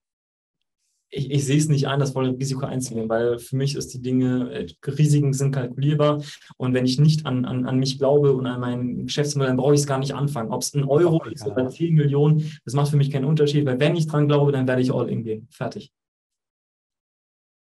ich, 1.12 1.32
ich 1.32 1.46
sehe 1.46 1.58
es 1.58 1.68
nicht 1.68 1.88
ein, 1.88 2.00
das 2.00 2.12
volle 2.12 2.38
Risiko 2.38 2.66
einzugehen, 2.66 3.10
weil 3.10 3.40
für 3.40 3.56
mich 3.56 3.76
ist 3.76 3.94
die 3.94 4.02
Dinge, 4.02 4.52
äh, 4.54 4.68
Risiken 4.86 5.34
sind 5.34 5.52
kalkulierbar 5.52 6.22
und 6.58 6.74
wenn 6.74 6.86
ich 6.86 7.00
nicht 7.00 7.26
an, 7.26 7.46
an, 7.46 7.66
an 7.66 7.80
mich 7.80 7.98
glaube 7.98 8.34
und 8.34 8.46
an 8.46 8.60
mein 8.60 9.06
Geschäftsmodell, 9.06 9.50
dann 9.50 9.58
brauche 9.58 9.74
ich 9.74 9.82
es 9.82 9.88
gar 9.88 10.00
nicht 10.00 10.14
anfangen. 10.14 10.52
Ob 10.52 10.62
es 10.62 10.74
ein 10.74 10.84
Euro 10.84 11.24
ist 11.26 11.46
oder 11.46 11.70
10 11.70 11.96
Millionen, 11.96 12.52
das 12.66 12.74
macht 12.74 12.90
für 12.92 12.98
mich 12.98 13.12
keinen 13.12 13.26
Unterschied, 13.26 13.66
weil 13.66 13.80
wenn 13.80 13.96
ich 13.96 14.08
dran 14.08 14.28
glaube, 14.28 14.52
dann 14.52 14.68
werde 14.68 14.82
ich 14.82 14.94
all 14.94 15.10
in 15.10 15.24
gehen. 15.24 15.48
Fertig. 15.50 15.92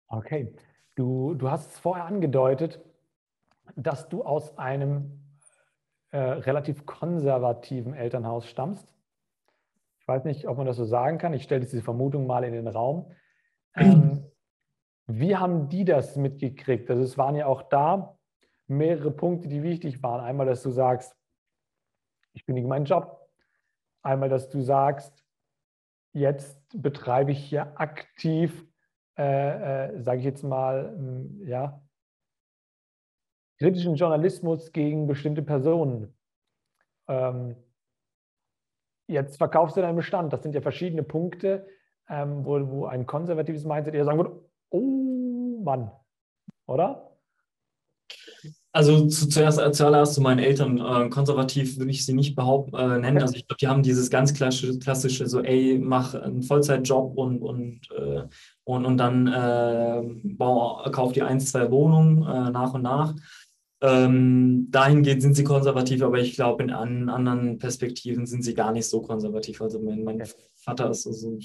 Okay. 0.09 0.53
Du, 0.95 1.35
du 1.35 1.51
hast 1.51 1.73
es 1.73 1.79
vorher 1.79 2.05
angedeutet, 2.05 2.81
dass 3.75 4.09
du 4.09 4.23
aus 4.23 4.57
einem 4.59 5.25
äh, 6.13 6.19
relativ 6.19 6.87
konservativen 6.87 7.95
Elternhaus 7.95 8.47
stammst. 8.47 8.95
Ich 9.99 10.07
weiß 10.07 10.25
nicht, 10.25 10.47
ob 10.47 10.59
man 10.59 10.67
das 10.67 10.77
so 10.77 10.85
sagen 10.85 11.19
kann. 11.19 11.35
Ich 11.35 11.43
stelle 11.43 11.63
diese 11.63 11.83
Vermutung 11.83 12.29
mal 12.29 12.45
in 12.45 12.53
den 12.53 12.69
Raum. 12.69 13.07
Ähm, 13.75 14.31
wie 15.07 15.37
haben 15.37 15.69
die 15.69 15.85
das 15.85 16.17
mitgekriegt? 16.17 16.91
Also 16.91 17.03
es 17.03 17.19
waren 17.19 17.37
ja 17.37 17.47
auch 17.47 17.63
da 17.63 18.19
mehrere 18.67 19.11
Punkte, 19.11 19.49
die 19.49 19.63
wichtig 19.63 20.03
waren. 20.03 20.25
Einmal, 20.25 20.47
dass 20.47 20.63
du 20.63 20.71
sagst, 20.71 21.17
ich 22.33 22.45
kündige 22.45 22.69
meinen 22.69 22.87
Job. 22.87 23.21
Einmal, 24.03 24.29
dass 24.29 24.49
du 24.49 24.61
sagst, 24.61 25.25
jetzt 26.13 26.61
betreibe 26.75 27.33
ich 27.33 27.39
hier 27.45 27.79
aktiv, 27.81 28.67
äh, 29.17 29.95
äh, 29.95 30.03
sage 30.03 30.19
ich 30.19 30.25
jetzt 30.25 30.43
mal, 30.43 30.95
hm, 30.97 31.47
ja, 31.47 31.81
kritischen 33.59 33.95
Journalismus 33.95 34.73
gegen 34.73 35.07
bestimmte 35.07 35.43
Personen. 35.43 36.17
Ähm, 37.09 37.57
jetzt 39.07 39.37
verkaufst 39.37 39.77
du 39.77 39.81
deinen 39.81 39.97
Bestand. 39.97 40.33
Das 40.33 40.43
sind 40.43 40.55
ja 40.55 40.61
verschiedene 40.61 41.03
Punkte, 41.03 41.67
ähm, 42.09 42.45
wo, 42.45 42.61
wo 42.69 42.87
ein 42.87 43.07
konservatives 43.07 43.65
Mindset 43.65 43.95
eher 43.95 44.05
sagen 44.05 44.19
würde, 44.19 44.41
oh 44.71 45.61
Mann, 45.63 45.91
oder? 46.67 47.11
Also 48.73 49.07
zu, 49.07 49.29
zuerst, 49.29 49.61
zuallererst 49.77 50.15
zu 50.15 50.21
meinen 50.21 50.41
Eltern, 50.41 50.79
äh, 50.79 51.09
konservativ 51.09 51.79
würde 51.79 51.93
ich 51.93 52.05
sie 52.05 52.13
nicht 52.13 52.35
behaupten, 52.35 52.75
äh, 52.75 52.99
nennen. 52.99 53.23
Also 53.23 53.37
ich 53.37 53.47
glaube, 53.47 53.59
die 53.61 53.69
haben 53.69 53.85
dieses 53.85 54.11
ganz 54.11 54.35
klassische, 54.35 54.79
klassische 54.81 55.29
so, 55.29 55.43
ey, 55.43 55.79
mach 55.79 56.15
einen 56.15 56.43
Vollzeitjob 56.43 57.17
und, 57.17 57.41
und, 57.41 57.89
äh, 57.97 58.25
und, 58.65 58.85
und 58.85 58.97
dann 58.97 59.29
äh, 59.29 60.03
bau, 60.25 60.83
kauf 60.91 61.13
dir 61.13 61.27
eins, 61.29 61.53
zwei 61.53 61.71
Wohnungen 61.71 62.23
äh, 62.23 62.51
nach 62.51 62.75
und 62.75 62.83
nach. 62.83 63.15
Ähm, 63.81 64.69
dahingehend 64.73 65.23
sind 65.23 65.35
sie 65.35 65.45
konservativ, 65.45 66.03
aber 66.03 66.19
ich 66.19 66.35
glaube, 66.35 66.65
in 66.65 66.71
an, 66.71 67.09
anderen 67.09 67.59
Perspektiven 67.59 68.27
sind 68.27 68.43
sie 68.43 68.55
gar 68.55 68.73
nicht 68.73 68.89
so 68.89 69.03
konservativ. 69.03 69.63
Also 69.63 69.79
mein, 69.79 70.03
mein 70.03 70.21
Vater 70.55 70.91
ist 70.91 71.03
so, 71.03 71.13
so 71.13 71.39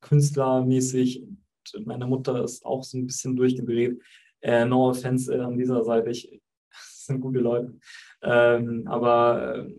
künstlermäßig. 0.00 1.22
Und 1.74 1.86
meine 1.86 2.06
Mutter 2.06 2.42
ist 2.42 2.64
auch 2.64 2.82
so 2.82 2.98
ein 2.98 3.06
bisschen 3.06 3.36
durchgedreht. 3.36 4.00
Äh, 4.40 4.64
no 4.64 4.88
offense 4.88 5.34
äh, 5.34 5.40
an 5.40 5.58
dieser 5.58 5.84
Seite. 5.84 6.10
Ich, 6.10 6.30
das 6.70 7.06
sind 7.06 7.20
gute 7.20 7.40
Leute. 7.40 7.78
Ähm, 8.22 8.86
aber 8.86 9.56
äh, 9.56 9.74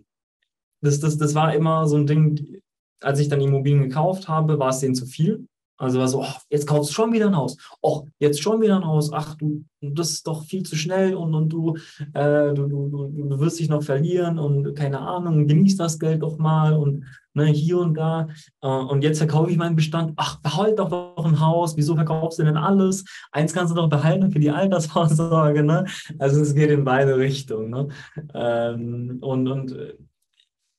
das, 0.82 1.00
das, 1.00 1.18
das 1.18 1.36
war 1.36 1.54
immer 1.54 1.88
so 1.88 1.98
ein 1.98 2.08
Ding, 2.08 2.62
als 3.02 3.20
ich 3.20 3.30
dann 3.30 3.42
Immobilien 3.42 3.84
gekauft 3.84 4.28
habe, 4.28 4.60
war 4.60 4.70
es 4.70 4.80
denen 4.80 4.96
zu 4.96 5.06
viel. 5.06 5.48
Also 5.82 5.98
war 5.98 6.08
so, 6.08 6.22
oh, 6.22 6.34
jetzt 6.52 6.68
kaufst 6.68 6.92
du 6.92 6.94
schon 6.94 7.12
wieder 7.12 7.26
ein 7.26 7.36
Haus. 7.36 7.58
Oh, 7.82 8.06
jetzt 8.20 8.40
schon 8.40 8.62
wieder 8.62 8.76
ein 8.76 8.86
Haus. 8.86 9.12
Ach, 9.12 9.34
du, 9.34 9.66
das 9.82 10.12
ist 10.12 10.28
doch 10.28 10.44
viel 10.44 10.62
zu 10.62 10.76
schnell 10.76 11.16
und, 11.16 11.34
und 11.34 11.50
du, 11.50 11.76
äh, 12.14 12.54
du, 12.54 12.68
du, 12.68 12.88
du, 12.88 13.08
du 13.30 13.40
wirst 13.40 13.60
dich 13.60 13.68
noch 13.68 13.82
verlieren 13.82 14.38
und 14.38 14.76
keine 14.76 15.00
Ahnung, 15.00 15.48
genieß 15.48 15.78
das 15.78 15.98
Geld 15.98 16.22
doch 16.22 16.38
mal 16.38 16.78
und 16.78 17.06
ne, 17.34 17.46
hier 17.46 17.80
und 17.80 17.96
da. 17.96 18.28
Äh, 18.62 18.68
und 18.68 19.04
jetzt 19.04 19.18
verkaufe 19.18 19.50
ich 19.50 19.58
meinen 19.58 19.76
Bestand. 19.76 20.14
Ach, 20.18 20.40
behalt 20.42 20.78
doch 20.78 20.92
noch 20.92 21.26
ein 21.26 21.40
Haus. 21.40 21.76
Wieso 21.76 21.96
verkaufst 21.96 22.38
du 22.38 22.44
denn 22.44 22.58
alles? 22.58 23.04
Eins 23.32 23.52
kannst 23.52 23.72
du 23.72 23.76
doch 23.76 23.90
behalten 23.90 24.32
für 24.32 24.40
die 24.40 24.52
Altersvorsorge. 24.52 25.64
Ne? 25.64 25.86
Also 26.20 26.42
es 26.42 26.54
geht 26.54 26.70
in 26.70 26.84
beide 26.84 27.18
Richtungen. 27.18 27.72
Ne? 27.72 27.88
Ähm, 28.36 29.18
und 29.22 29.48
und 29.48 29.72
äh, 29.72 29.96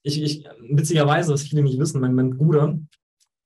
ich, 0.04 0.22
ich, 0.22 0.44
witzigerweise, 0.70 1.32
was 1.32 1.42
viele 1.42 1.62
nicht 1.62 1.80
wissen, 1.80 2.00
mein, 2.00 2.14
mein 2.14 2.36
Bruder, 2.36 2.76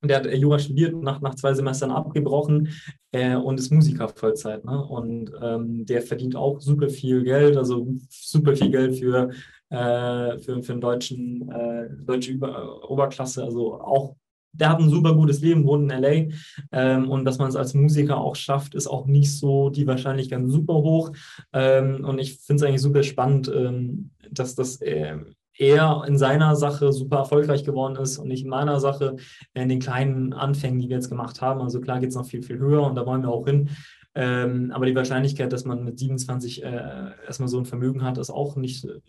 der 0.03 0.19
hat 0.19 0.27
äh, 0.27 0.37
Jura 0.37 0.59
studiert, 0.59 0.95
nach, 0.95 1.21
nach 1.21 1.35
zwei 1.35 1.55
Semestern 1.55 1.91
abgebrochen 1.91 2.69
äh, 3.13 3.37
und 3.37 3.59
ist 3.59 3.73
Musiker 3.73 4.09
Vollzeit. 4.09 4.65
Ne? 4.65 4.85
Und 4.85 5.33
ähm, 5.41 5.87
der 5.87 6.03
verdient 6.03 6.37
auch 6.37 6.61
super 6.61 6.89
viel 6.89 7.23
Geld, 7.23 7.57
also 7.57 7.87
super 8.09 8.55
viel 8.55 8.71
Geld 8.71 8.99
für, 8.99 9.31
äh, 9.71 10.39
für, 10.39 10.63
für 10.63 10.73
einen 10.73 10.81
deutschen, 10.81 11.51
äh, 11.51 11.89
deutsche 12.05 12.33
Über 12.33 12.91
Oberklasse. 12.91 13.43
Also 13.43 13.81
auch, 13.81 14.17
der 14.53 14.71
hat 14.71 14.81
ein 14.81 14.91
super 14.91 15.15
gutes 15.15 15.41
Leben, 15.41 15.67
wohnt 15.67 15.91
in 15.91 16.03
LA. 16.03 16.35
Ähm, 16.73 17.11
und 17.11 17.25
dass 17.25 17.39
man 17.39 17.49
es 17.49 17.57
als 17.57 17.75
Musiker 17.75 18.19
auch 18.19 18.37
schafft, 18.37 18.75
ist 18.75 18.87
auch 18.87 19.07
nicht 19.07 19.37
so 19.37 19.71
die 19.71 19.87
Wahrscheinlichkeit 19.87 20.43
super 20.47 20.75
hoch. 20.75 21.13
Ähm, 21.53 22.05
und 22.05 22.19
ich 22.19 22.39
finde 22.39 22.63
es 22.63 22.69
eigentlich 22.69 22.83
super 22.83 23.03
spannend, 23.03 23.51
ähm, 23.55 24.11
dass 24.31 24.55
das 24.55 24.81
äh, 24.81 25.19
er 25.59 26.05
in 26.07 26.19
seiner 26.19 26.57
Sache 26.57 26.93
super 26.93 27.19
erfolgreich 27.19 27.65
geworden 27.65 27.97
ist 27.97 28.19
und 28.19 28.31
ich 28.31 28.43
in 28.43 28.51
meiner 28.51 28.81
Sache 28.81 29.17
in 29.55 29.69
den 29.69 29.81
kleinen 29.81 30.33
Anfängen, 30.33 30.79
die 30.79 30.89
wir 30.89 30.97
jetzt 30.97 31.09
gemacht 31.09 31.41
haben. 31.41 31.61
Also 31.61 31.81
klar 31.81 32.01
geht 32.01 32.11
es 32.11 32.17
noch 32.17 32.27
viel, 32.27 32.43
viel 32.43 32.59
höher 32.59 32.83
und 32.83 32.95
da 32.95 33.07
wollen 33.07 33.23
wir 33.23 33.31
auch 33.31 33.47
hin. 33.47 33.71
Ähm, 34.15 34.73
aber 34.73 34.87
die 34.87 34.95
Wahrscheinlichkeit, 34.95 35.53
dass 35.53 35.67
man 35.67 35.85
mit 35.85 35.99
27 35.99 36.65
äh, 36.65 37.11
erstmal 37.27 37.51
so 37.51 37.59
ein 37.59 37.67
Vermögen 37.67 38.03
hat, 38.03 38.17
ist 38.17 38.31
auch 38.31 38.57
nicht 38.57 38.87
äh, 38.87 39.01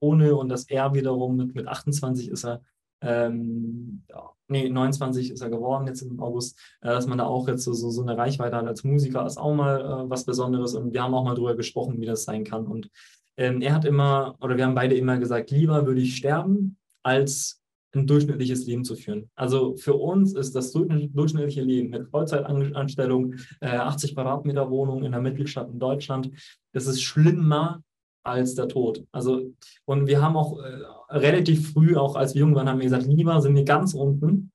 ohne 0.00 0.34
und 0.34 0.48
dass 0.48 0.64
er 0.64 0.92
wiederum 0.92 1.36
mit, 1.36 1.54
mit 1.54 1.68
28 1.68 2.28
ist 2.30 2.44
er, 2.44 2.62
ähm, 3.00 4.02
nee, 4.48 4.68
29 4.68 5.30
ist 5.30 5.40
er 5.40 5.50
geworden 5.50 5.86
jetzt 5.86 6.02
im 6.02 6.20
August, 6.20 6.58
äh, 6.80 6.88
dass 6.88 7.06
man 7.06 7.18
da 7.18 7.26
auch 7.26 7.46
jetzt 7.46 7.62
so, 7.62 7.74
so, 7.74 7.90
so 7.90 8.02
eine 8.02 8.18
Reichweite 8.18 8.56
hat 8.56 8.66
als 8.66 8.82
Musiker, 8.82 9.24
ist 9.24 9.38
auch 9.38 9.54
mal 9.54 9.80
äh, 9.80 10.10
was 10.10 10.24
Besonderes 10.24 10.74
und 10.74 10.92
wir 10.92 11.00
haben 11.00 11.14
auch 11.14 11.24
mal 11.24 11.36
drüber 11.36 11.54
gesprochen, 11.54 12.00
wie 12.00 12.06
das 12.06 12.24
sein 12.24 12.42
kann 12.42 12.66
und 12.66 12.90
ähm, 13.36 13.60
er 13.60 13.74
hat 13.74 13.84
immer, 13.84 14.36
oder 14.40 14.56
wir 14.56 14.64
haben 14.64 14.74
beide 14.74 14.94
immer 14.94 15.18
gesagt, 15.18 15.50
lieber 15.50 15.86
würde 15.86 16.00
ich 16.00 16.16
sterben, 16.16 16.76
als 17.02 17.60
ein 17.94 18.06
durchschnittliches 18.06 18.66
Leben 18.66 18.84
zu 18.84 18.94
führen. 18.94 19.30
Also 19.34 19.76
für 19.76 19.94
uns 19.94 20.34
ist 20.34 20.54
das 20.54 20.72
durchschnittliche 20.72 21.62
Leben 21.62 21.90
mit 21.90 22.08
Vollzeitanstellung, 22.08 23.34
äh, 23.60 23.68
80 23.68 24.14
Quadratmeter 24.14 24.70
Wohnung 24.70 25.04
in 25.04 25.12
der 25.12 25.20
Mittelstadt 25.20 25.70
in 25.70 25.78
Deutschland, 25.78 26.30
das 26.72 26.86
ist 26.86 27.02
schlimmer 27.02 27.82
als 28.22 28.54
der 28.54 28.68
Tod. 28.68 29.04
Also, 29.12 29.52
und 29.84 30.06
wir 30.06 30.20
haben 30.20 30.36
auch 30.36 30.58
äh, 30.58 30.82
relativ 31.10 31.72
früh, 31.72 31.96
auch 31.96 32.16
als 32.16 32.34
wir 32.34 32.40
jung 32.40 32.54
waren, 32.54 32.68
haben 32.68 32.80
wir 32.80 32.84
gesagt, 32.84 33.06
lieber 33.06 33.40
sind 33.40 33.54
wir 33.54 33.64
ganz 33.64 33.94
unten, 33.94 34.50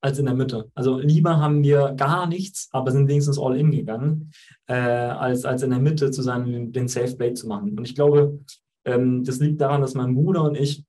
als 0.00 0.18
in 0.18 0.26
der 0.26 0.34
Mitte. 0.34 0.70
Also 0.74 0.98
lieber 0.98 1.38
haben 1.38 1.62
wir 1.62 1.92
gar 1.96 2.26
nichts, 2.26 2.68
aber 2.72 2.90
sind 2.90 3.08
wenigstens 3.08 3.38
all 3.38 3.56
in 3.56 3.70
gegangen, 3.70 4.32
äh, 4.66 4.74
als, 4.74 5.44
als 5.44 5.62
in 5.62 5.70
der 5.70 5.78
Mitte 5.78 6.10
zu 6.10 6.22
sein, 6.22 6.72
den 6.72 6.88
Safe 6.88 7.14
Play 7.16 7.34
zu 7.34 7.46
machen. 7.46 7.78
Und 7.78 7.86
ich 7.86 7.94
glaube, 7.94 8.40
ähm, 8.84 9.24
das 9.24 9.38
liegt 9.38 9.60
daran, 9.60 9.82
dass 9.82 9.94
mein 9.94 10.14
Bruder 10.14 10.44
und 10.44 10.56
ich, 10.56 10.84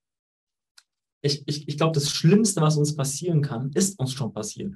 ich, 1.22 1.44
ich, 1.48 1.68
ich 1.68 1.78
glaube, 1.78 1.94
das 1.94 2.10
Schlimmste, 2.10 2.62
was 2.62 2.78
uns 2.78 2.96
passieren 2.96 3.42
kann, 3.42 3.72
ist 3.74 4.00
uns 4.00 4.14
schon 4.14 4.34
passiert. 4.34 4.74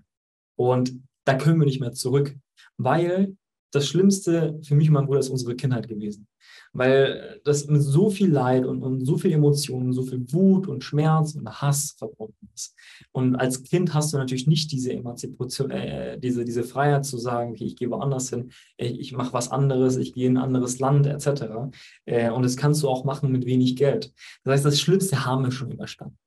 Und 0.58 1.00
da 1.26 1.36
können 1.36 1.60
wir 1.60 1.66
nicht 1.66 1.80
mehr 1.80 1.94
zurück, 1.94 2.36
weil 2.78 3.36
das 3.72 3.88
Schlimmste 3.88 4.60
für 4.64 4.76
mich 4.76 4.90
und 4.90 4.94
mein 4.94 5.06
Bruder 5.06 5.20
ist 5.20 5.30
unsere 5.30 5.56
Kindheit 5.56 5.88
gewesen. 5.88 6.28
Weil 6.74 7.40
das 7.46 7.68
mit 7.68 7.82
so 7.82 8.10
viel 8.10 8.32
Leid 8.32 8.66
und, 8.66 8.84
und 8.84 9.06
so 9.06 9.18
viel 9.18 9.32
Emotionen, 9.32 9.94
so 9.94 10.04
viel 10.04 10.26
Wut 10.34 10.68
und 10.68 10.84
Schmerz 10.84 11.36
und 11.36 11.50
Hass 11.62 11.96
verbunden 11.98 12.50
ist. 12.54 12.76
Und 13.12 13.36
als 13.36 13.64
Kind 13.64 13.94
hast 13.94 14.14
du 14.14 14.18
natürlich 14.18 14.48
nicht 14.48 14.72
diese 14.72 14.92
Emanzipation, 14.92 15.72
äh, 15.72 16.20
diese, 16.20 16.44
diese 16.44 16.64
Freiheit 16.64 17.06
zu 17.06 17.18
sagen, 17.18 17.52
okay, 17.52 17.66
ich 17.66 17.76
gehe 17.76 17.90
woanders 17.90 18.30
hin, 18.30 18.52
ich, 18.78 19.00
ich 19.00 19.12
mache 19.14 19.34
was 19.34 19.52
anderes, 19.52 19.98
ich 19.98 20.14
gehe 20.14 20.28
in 20.28 20.38
ein 20.38 20.44
anderes 20.44 20.80
Land, 20.80 21.08
etc. 21.08 21.72
Äh, 22.06 22.30
und 22.30 22.44
das 22.44 22.58
kannst 22.58 22.84
du 22.84 22.90
auch 22.90 23.06
machen 23.06 23.32
mit 23.32 23.46
wenig 23.46 23.76
Geld. 23.76 24.14
Das 24.44 24.54
heißt, 24.54 24.66
das 24.66 24.80
Schlimmste 24.80 25.26
haben 25.26 25.44
wir 25.44 25.52
schon 25.52 25.72
überstanden. 25.72 26.18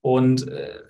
Und 0.00 0.46
äh, 0.48 0.80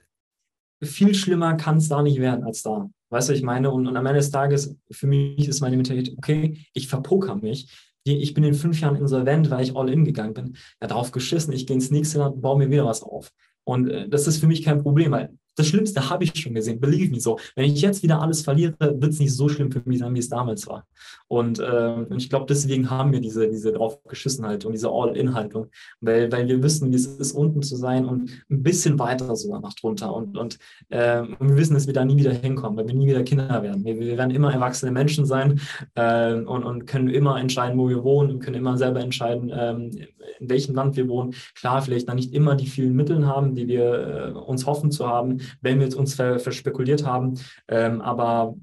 viel 0.83 1.14
schlimmer 1.14 1.55
kann 1.55 1.79
es 1.79 1.89
da 1.89 2.03
nicht 2.03 2.20
werden 2.20 2.45
als 2.45 2.62
da. 2.62 2.91
Weißt 3.11 3.31
du, 3.31 3.33
ich 3.33 3.43
meine? 3.43 3.70
Und, 3.70 3.87
und 3.87 3.97
am 3.97 4.07
Ende 4.07 4.18
des 4.18 4.31
Tages, 4.31 4.76
für 4.91 5.07
mich 5.07 5.49
ist 5.49 5.61
meine 5.61 5.76
Mentalität, 5.76 6.16
okay, 6.18 6.66
ich 6.74 6.89
verpoker 6.89 7.37
mich. 7.37 7.68
Ich 8.16 8.34
bin 8.34 8.44
in 8.44 8.54
fünf 8.54 8.80
Jahren 8.80 8.96
insolvent, 8.96 9.50
weil 9.50 9.62
ich 9.62 9.76
all 9.76 9.88
in 9.90 10.04
gegangen 10.04 10.34
bin. 10.34 10.56
Ja, 10.80 10.88
drauf 10.88 11.12
geschissen, 11.12 11.52
ich 11.52 11.66
gehe 11.66 11.74
ins 11.74 11.90
nächste 11.90 12.18
Land 12.18 12.36
und 12.36 12.40
baue 12.40 12.59
mir 12.59 12.70
wieder 12.70 12.86
was 12.86 13.02
auf. 13.02 13.32
Und 13.64 13.88
äh, 13.90 14.09
das 14.09 14.26
ist 14.26 14.38
für 14.38 14.46
mich 14.46 14.62
kein 14.62 14.82
Problem, 14.82 15.12
weil 15.12 15.30
das 15.59 15.66
Schlimmste 15.66 16.09
habe 16.09 16.24
ich 16.24 16.34
schon 16.34 16.54
gesehen, 16.54 16.80
believe 16.80 17.11
me 17.11 17.20
so. 17.20 17.38
Wenn 17.56 17.64
ich 17.64 17.80
jetzt 17.80 18.02
wieder 18.02 18.20
alles 18.20 18.42
verliere, 18.42 18.74
wird 18.78 19.12
es 19.12 19.18
nicht 19.18 19.34
so 19.34 19.48
schlimm 19.48 19.70
für 19.72 19.82
mich 19.84 19.98
sein, 19.98 20.14
wie 20.14 20.20
es 20.20 20.28
damals 20.28 20.66
war. 20.66 20.86
Und, 21.26 21.59
äh, 21.59 22.02
ich 22.16 22.30
glaube, 22.30 22.46
deswegen 22.48 22.90
haben 22.90 23.12
wir 23.12 23.20
diese, 23.20 23.48
diese 23.48 23.72
draufgeschissenheit 23.72 24.64
und 24.64 24.72
diese 24.72 24.88
All-In-Haltung, 24.88 25.66
weil, 26.00 26.30
weil 26.32 26.48
wir 26.48 26.62
wissen, 26.62 26.90
wie 26.90 26.96
es 26.96 27.06
ist, 27.06 27.32
unten 27.32 27.62
zu 27.62 27.76
sein 27.76 28.04
und 28.06 28.30
ein 28.50 28.62
bisschen 28.62 28.98
weiter 28.98 29.34
sogar 29.36 29.61
nach 29.61 29.74
drunter. 29.74 30.14
Und, 30.14 30.36
und, 30.36 30.59
äh, 30.88 31.22
wir 31.22 31.56
wissen, 31.56 31.74
dass 31.74 31.86
wir 31.86 31.94
da 31.94 32.04
nie 32.04 32.16
wieder 32.16 32.32
hinkommen, 32.32 32.78
weil 32.78 32.86
wir 32.86 32.94
nie 32.94 33.06
wieder 33.06 33.22
Kinder 33.22 33.62
werden. 33.62 33.84
Wir, 33.84 33.98
wir 33.98 34.16
werden 34.16 34.34
immer 34.34 34.52
erwachsene 34.52 34.92
Menschen 34.92 35.26
sein 35.26 35.61
äh, 35.94 36.34
und, 36.34 36.64
und 36.64 36.86
können 36.86 37.09
immer 37.09 37.38
entscheiden, 37.40 37.78
wo 37.78 37.88
wir 37.88 38.04
wohnen 38.04 38.30
und 38.30 38.40
können 38.40 38.56
immer 38.56 38.78
selber 38.78 39.00
entscheiden, 39.00 39.52
ähm, 39.54 39.90
in 40.38 40.50
welchem 40.50 40.74
Land 40.74 40.96
wir 40.96 41.09
wohnen. 41.09 41.34
Klar, 41.54 41.82
vielleicht 41.82 42.09
dann 42.09 42.16
nicht 42.16 42.32
immer 42.32 42.54
die 42.54 42.66
vielen 42.66 42.94
Mittel 42.94 43.26
haben, 43.26 43.54
die 43.54 43.68
wir 43.68 44.34
äh, 44.34 44.38
uns 44.38 44.66
hoffen 44.66 44.90
zu 44.90 45.06
haben, 45.06 45.40
wenn 45.61 45.78
wir 45.78 45.86
jetzt 45.86 45.96
uns 45.96 46.14
ver 46.14 46.38
verspekuliert 46.38 47.05
haben. 47.05 47.38
Ähm, 47.68 48.01
aber 48.01 48.57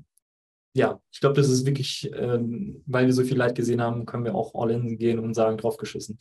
ja, 0.75 0.99
ich 1.11 1.21
glaube, 1.21 1.35
das 1.35 1.49
ist 1.49 1.65
wirklich, 1.65 2.11
ähm, 2.13 2.83
weil 2.85 3.05
wir 3.05 3.13
so 3.13 3.23
viel 3.23 3.37
Leid 3.37 3.55
gesehen 3.55 3.81
haben, 3.81 4.05
können 4.05 4.25
wir 4.25 4.35
auch 4.35 4.53
all 4.55 4.71
in 4.71 4.97
gehen 4.97 5.19
und 5.19 5.33
sagen, 5.33 5.57
drauf 5.57 5.77
geschissen. 5.77 6.19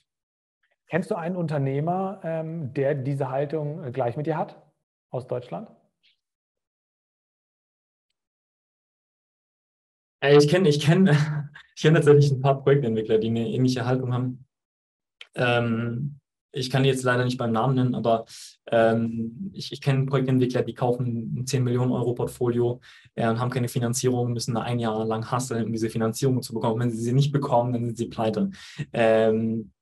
Kennst 0.87 1.11
du 1.11 1.17
einen 1.17 1.35
Unternehmer, 1.35 2.21
ähm, 2.23 2.73
der 2.73 2.95
diese 2.95 3.31
Haltung 3.31 3.83
äh, 3.83 3.91
gleich 3.91 4.17
mit 4.17 4.27
dir 4.27 4.37
hat 4.37 4.63
aus 5.11 5.27
Deutschland? 5.27 5.71
Äh, 10.21 10.37
ich 10.37 10.49
kenne 10.49 10.69
ich 10.69 10.81
kenn, 10.81 11.09
ich 11.75 11.83
kenn 11.83 11.95
tatsächlich 11.95 12.31
ein 12.31 12.41
paar 12.41 12.63
Projektentwickler, 12.63 13.19
die 13.19 13.29
eine 13.29 13.49
ähnliche 13.49 13.85
Haltung 13.85 14.15
haben. 14.15 14.47
Ähm, 15.35 16.21
ich 16.55 16.71
kann 16.71 16.83
die 16.83 16.89
jetzt 16.89 17.03
leider 17.03 17.25
nicht 17.25 17.37
beim 17.37 17.53
Namen 17.53 17.75
nennen, 17.75 17.95
aber 17.95 18.25
ähm, 18.71 19.51
ich, 19.53 19.73
ich 19.73 19.81
kenne 19.81 20.07
Projektentwickler, 20.07 20.63
die 20.63 20.75
kaufen 20.75 21.35
ein 21.37 21.47
10 21.47 21.65
Millionen 21.65 21.93
Euro 21.93 22.15
Portfolio 22.15 22.81
äh, 23.15 23.29
und 23.29 23.39
haben 23.41 23.51
keine 23.51 23.69
Finanzierung, 23.69 24.33
müssen 24.33 24.57
ein 24.57 24.79
Jahr 24.79 25.05
lang 25.05 25.31
hasseln, 25.31 25.67
um 25.67 25.73
diese 25.73 25.91
Finanzierung 25.91 26.43
zu 26.43 26.55
bekommen. 26.55 26.81
Wenn 26.81 26.91
sie 26.91 27.03
sie 27.03 27.13
nicht 27.13 27.33
bekommen, 27.33 27.73
dann 27.73 27.85
sind 27.85 27.99
sie 27.99 28.07
pleite. 28.07 28.51
Ähm, 28.93 29.73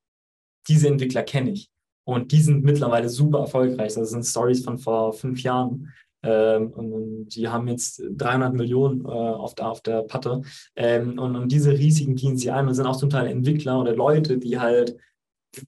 diese 0.67 0.87
Entwickler 0.87 1.23
kenne 1.23 1.51
ich 1.51 1.69
und 2.05 2.31
die 2.31 2.41
sind 2.41 2.63
mittlerweile 2.63 3.09
super 3.09 3.39
erfolgreich. 3.39 3.93
Das 3.93 4.09
sind 4.09 4.25
Stories 4.25 4.63
von 4.63 4.77
vor 4.77 5.13
fünf 5.13 5.41
Jahren. 5.43 5.93
Ähm, 6.25 6.71
und 6.71 7.29
die 7.35 7.49
haben 7.49 7.67
jetzt 7.67 8.01
300 8.11 8.53
Millionen 8.53 9.03
äh, 9.03 9.09
auf, 9.09 9.55
der, 9.55 9.69
auf 9.69 9.81
der 9.81 10.03
Patte. 10.03 10.41
Ähm, 10.75 11.19
und, 11.19 11.35
und 11.35 11.51
diese 11.51 11.71
Risiken 11.71 12.15
gehen 12.15 12.37
sie 12.37 12.49
ein 12.49 12.67
und 12.67 12.73
sind 12.73 12.85
auch 12.85 12.95
zum 12.95 13.09
Teil 13.09 13.27
Entwickler 13.27 13.79
oder 13.79 13.93
Leute, 13.93 14.37
die 14.37 14.57
halt 14.57 14.95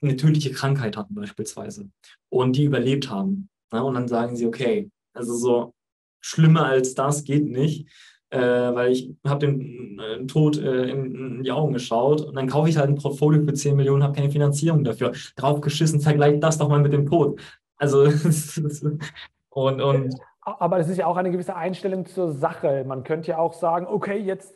eine 0.01 0.15
tödliche 0.15 0.51
Krankheit 0.51 0.97
hatten 0.97 1.15
beispielsweise 1.15 1.89
und 2.29 2.55
die 2.55 2.63
überlebt 2.65 3.09
haben. 3.09 3.49
Ne? 3.71 3.83
Und 3.83 3.93
dann 3.95 4.07
sagen 4.07 4.36
sie, 4.36 4.45
okay, 4.45 4.89
also 5.13 5.33
so 5.36 5.73
schlimmer 6.21 6.65
als 6.65 6.95
das 6.95 7.23
geht 7.23 7.45
nicht, 7.45 7.88
äh, 8.29 8.39
weil 8.39 8.91
ich 8.91 9.13
habe 9.25 9.45
den 9.45 9.99
äh, 9.99 10.25
Tod 10.25 10.57
äh, 10.57 10.89
in, 10.89 11.15
in, 11.15 11.43
die 11.43 11.51
Augen 11.51 11.73
geschaut 11.73 12.21
und 12.21 12.36
dann 12.36 12.47
kaufe 12.47 12.69
ich 12.69 12.77
halt 12.77 12.89
ein 12.89 12.95
Portfolio 12.95 13.43
für 13.43 13.53
10 13.53 13.75
Millionen, 13.75 14.03
habe 14.03 14.15
keine 14.15 14.31
Finanzierung 14.31 14.83
dafür. 14.83 15.13
Drauf 15.36 15.61
geschissen, 15.61 16.01
vergleicht 16.01 16.43
das 16.43 16.57
doch 16.57 16.69
mal 16.69 16.81
mit 16.81 16.93
dem 16.93 17.05
Tod. 17.05 17.39
Also 17.77 18.03
und, 19.49 19.81
und 19.81 20.15
aber 20.45 20.77
es 20.79 20.89
ist 20.89 20.97
ja 20.97 21.07
auch 21.07 21.17
eine 21.17 21.31
gewisse 21.31 21.55
Einstellung 21.55 22.05
zur 22.05 22.31
Sache. 22.31 22.83
Man 22.88 23.03
könnte 23.03 23.31
ja 23.31 23.38
auch 23.39 23.53
sagen, 23.53 23.88
okay, 23.88 24.17
jetzt 24.17 24.55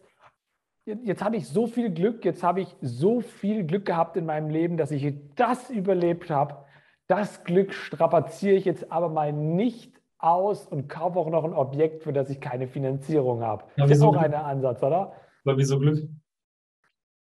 jetzt 0.86 1.24
hatte 1.24 1.38
ich 1.38 1.48
so 1.48 1.68
viel 1.68 1.92
Glück, 1.92 2.26
jetzt 2.26 2.44
habe 2.44 2.62
ich 2.62 2.76
so 2.82 3.22
viel 3.22 3.64
Glück 3.66 3.86
gehabt 3.86 4.18
in 4.18 4.26
meinem 4.26 4.50
Leben, 4.50 4.78
dass 4.78 4.92
ich 4.92 5.14
das 5.36 5.70
überlebt 5.70 6.30
habe. 6.30 6.66
Das 7.08 7.44
Glück 7.44 7.74
strapaziere 7.74 8.56
ich 8.56 8.66
jetzt 8.66 8.92
aber 8.92 9.10
mal 9.10 9.34
nicht 9.34 10.00
aus 10.20 10.68
und 10.68 10.90
kaufe 10.90 11.18
auch 11.18 11.30
noch 11.30 11.44
ein 11.44 11.54
Objekt, 11.54 12.04
für 12.04 12.14
das 12.14 12.30
ich 12.30 12.40
keine 12.40 12.68
Finanzierung 12.68 13.42
habe. 13.42 13.64
Ja, 13.78 13.88
das 13.88 13.98
ist 13.98 14.04
auch 14.04 14.16
ein 14.16 14.34
Ansatz, 14.34 14.84
oder? 14.84 15.14
Aber 15.46 15.58
wieso 15.58 15.80
Glück? 15.80 16.08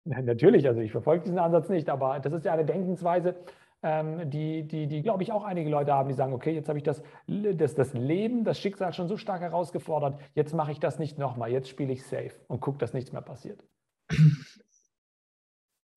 Natürlich, 0.05 0.67
also 0.67 0.81
ich 0.81 0.91
verfolge 0.91 1.23
diesen 1.23 1.39
Ansatz 1.39 1.69
nicht, 1.69 1.89
aber 1.89 2.19
das 2.19 2.33
ist 2.33 2.45
ja 2.45 2.53
eine 2.53 2.65
Denkensweise, 2.65 3.35
die, 3.81 4.67
die, 4.67 4.87
die 4.87 5.01
glaube 5.01 5.23
ich, 5.23 5.31
auch 5.31 5.43
einige 5.43 5.69
Leute 5.69 5.93
haben, 5.93 6.09
die 6.09 6.15
sagen, 6.15 6.33
okay, 6.33 6.51
jetzt 6.51 6.67
habe 6.67 6.77
ich 6.77 6.83
das, 6.83 7.01
das, 7.27 7.75
das 7.75 7.93
Leben, 7.93 8.43
das 8.43 8.59
Schicksal 8.59 8.93
schon 8.93 9.07
so 9.07 9.15
stark 9.15 9.41
herausgefordert, 9.41 10.19
jetzt 10.33 10.53
mache 10.53 10.71
ich 10.71 10.79
das 10.79 10.99
nicht 10.99 11.17
nochmal, 11.17 11.51
jetzt 11.51 11.69
spiele 11.69 11.93
ich 11.93 12.05
safe 12.05 12.33
und 12.47 12.59
gucke, 12.59 12.77
dass 12.77 12.93
nichts 12.93 13.13
mehr 13.13 13.21
passiert. 13.21 13.63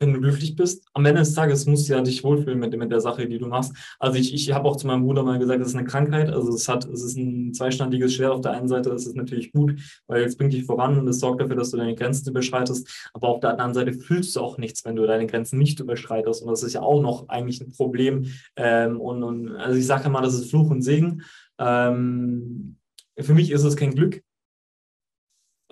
wenn 0.02 0.12
du 0.12 0.20
glücklich 0.20 0.56
bist. 0.56 0.84
Am 0.92 1.06
Ende 1.06 1.20
des 1.20 1.34
Tages 1.34 1.66
musst 1.66 1.88
du 1.88 1.94
ja 1.94 2.02
dich 2.02 2.22
wohlfühlen 2.24 2.58
mit, 2.58 2.76
mit 2.76 2.90
der 2.90 3.00
Sache, 3.00 3.26
die 3.26 3.38
du 3.38 3.46
machst. 3.46 3.72
Also 3.98 4.18
ich, 4.18 4.34
ich 4.34 4.52
habe 4.52 4.68
auch 4.68 4.76
zu 4.76 4.86
meinem 4.86 5.04
Bruder 5.04 5.22
mal 5.22 5.38
gesagt, 5.38 5.60
das 5.60 5.68
ist 5.68 5.76
eine 5.76 5.86
Krankheit. 5.86 6.30
Also 6.30 6.52
es 6.54 6.68
hat, 6.68 6.84
es 6.84 7.02
ist 7.02 7.16
ein 7.16 7.54
zweistandiges 7.54 8.14
Schwert. 8.14 8.32
Auf 8.32 8.40
der 8.40 8.52
einen 8.52 8.68
Seite 8.68 8.90
ist 8.90 9.06
es 9.06 9.14
natürlich 9.14 9.52
gut, 9.52 9.80
weil 10.08 10.24
es 10.24 10.36
bringt 10.36 10.52
dich 10.52 10.64
voran 10.64 10.98
und 10.98 11.08
es 11.08 11.20
sorgt 11.20 11.40
dafür, 11.40 11.56
dass 11.56 11.70
du 11.70 11.76
deine 11.76 11.94
Grenzen 11.94 12.28
überschreitest. 12.28 13.10
Aber 13.14 13.28
auf 13.28 13.40
der 13.40 13.50
anderen 13.50 13.74
Seite 13.74 13.92
fühlst 13.92 14.36
du 14.36 14.40
auch 14.40 14.58
nichts, 14.58 14.84
wenn 14.84 14.96
du 14.96 15.06
deine 15.06 15.26
Grenzen 15.26 15.58
nicht 15.58 15.80
überschreitest. 15.80 16.42
Und 16.42 16.50
das 16.50 16.62
ist 16.62 16.74
ja 16.74 16.82
auch 16.82 17.00
noch 17.00 17.28
eigentlich 17.28 17.60
ein 17.60 17.70
Problem. 17.70 18.26
Ähm, 18.56 19.00
und, 19.00 19.22
und 19.22 19.56
also 19.56 19.78
ich 19.78 19.86
sage 19.86 20.10
mal, 20.10 20.22
das 20.22 20.34
ist 20.34 20.50
Fluch 20.50 20.70
und 20.70 20.82
Segen. 20.82 21.22
Ähm, 21.58 22.76
für 23.18 23.34
mich 23.34 23.50
ist 23.50 23.62
es 23.62 23.76
kein 23.76 23.94
Glück, 23.94 24.22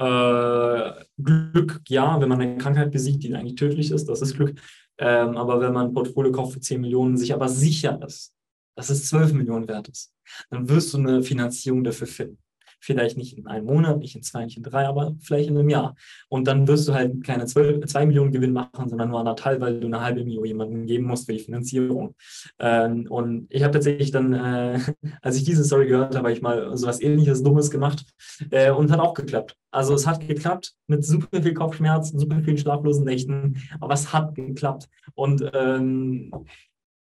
äh, 0.01 0.93
Glück, 1.23 1.81
ja, 1.89 2.21
wenn 2.21 2.29
man 2.29 2.41
eine 2.41 2.59
Krankheit 2.59 2.91
besiegt, 2.91 3.23
die 3.23 3.35
eigentlich 3.35 3.57
tödlich 3.57 3.91
ist, 3.91 4.07
das 4.09 4.23
ist 4.23 4.37
Glück. 4.37 4.61
Ähm, 4.99 5.37
aber 5.37 5.61
wenn 5.61 5.73
man 5.73 5.89
ein 5.89 5.95
Portfolio 5.95 6.33
kauft 6.33 6.53
für 6.53 6.61
10 6.61 6.81
Millionen, 6.81 7.17
sich 7.17 7.33
aber 7.33 7.49
sicher 7.49 8.01
ist, 8.07 8.35
dass 8.77 8.91
es 8.91 9.09
12 9.09 9.33
Millionen 9.33 9.69
wert 9.69 9.89
ist, 9.89 10.13
dann 10.51 10.69
wirst 10.69 10.93
du 10.93 10.99
eine 10.99 11.23
Finanzierung 11.23 11.85
dafür 11.85 12.07
finden. 12.07 12.39
Vielleicht 12.81 13.17
nicht 13.17 13.37
in 13.37 13.47
einem 13.47 13.67
Monat, 13.67 13.99
nicht 13.99 14.17
in 14.17 14.23
zwei, 14.23 14.45
nicht 14.45 14.57
in 14.57 14.63
drei, 14.63 14.87
aber 14.87 15.15
vielleicht 15.21 15.49
in 15.49 15.59
einem 15.59 15.69
Jahr. 15.69 15.95
Und 16.29 16.47
dann 16.47 16.67
wirst 16.67 16.89
du 16.89 16.95
halt 16.95 17.23
keine 17.25 17.47
zwei, 17.47 17.79
zwei 17.81 18.07
Millionen 18.07 18.33
Gewinn 18.33 18.53
machen, 18.53 18.89
sondern 18.89 19.11
nur 19.11 19.21
anderthalb, 19.21 19.61
weil 19.61 19.81
du 19.81 19.87
eine 19.87 20.01
halbe 20.01 20.25
Million 20.25 20.45
jemandem 20.45 20.87
geben 20.87 21.07
musst 21.07 21.27
für 21.27 21.33
die 21.33 21.41
Finanzierung. 21.41 22.15
Ähm, 22.59 23.07
und 23.09 23.47
ich 23.51 23.63
habe 23.63 23.73
tatsächlich 23.73 24.11
dann, 24.11 24.33
äh, 24.33 24.81
als 25.23 25.37
ich 25.37 25.45
diese 25.45 25.65
Story 25.65 25.87
gehört 25.87 26.15
habe, 26.17 26.29
habe 26.29 26.33
ich 26.33 26.43
mal 26.43 26.77
so 26.77 26.87
was 26.87 27.01
ähnliches 27.01 27.43
Dummes 27.43 27.71
gemacht 27.71 28.05
äh, 28.51 28.71
und 28.71 28.91
hat 28.91 29.01
auch 29.01 29.15
geklappt. 29.15 29.57
Also 29.71 29.95
es 29.95 30.07
hat 30.07 30.27
geklappt 30.27 30.73
mit 30.87 31.05
super 31.05 31.43
viel 31.43 31.55
Kopfschmerzen, 31.55 32.19
super 32.19 32.41
vielen 32.43 32.59
schlaflosen 32.59 33.05
Nächten, 33.05 33.63
aber 33.81 33.95
es 33.95 34.13
hat 34.13 34.35
geklappt. 34.35 34.89
Und 35.15 35.49
ähm, 35.55 36.33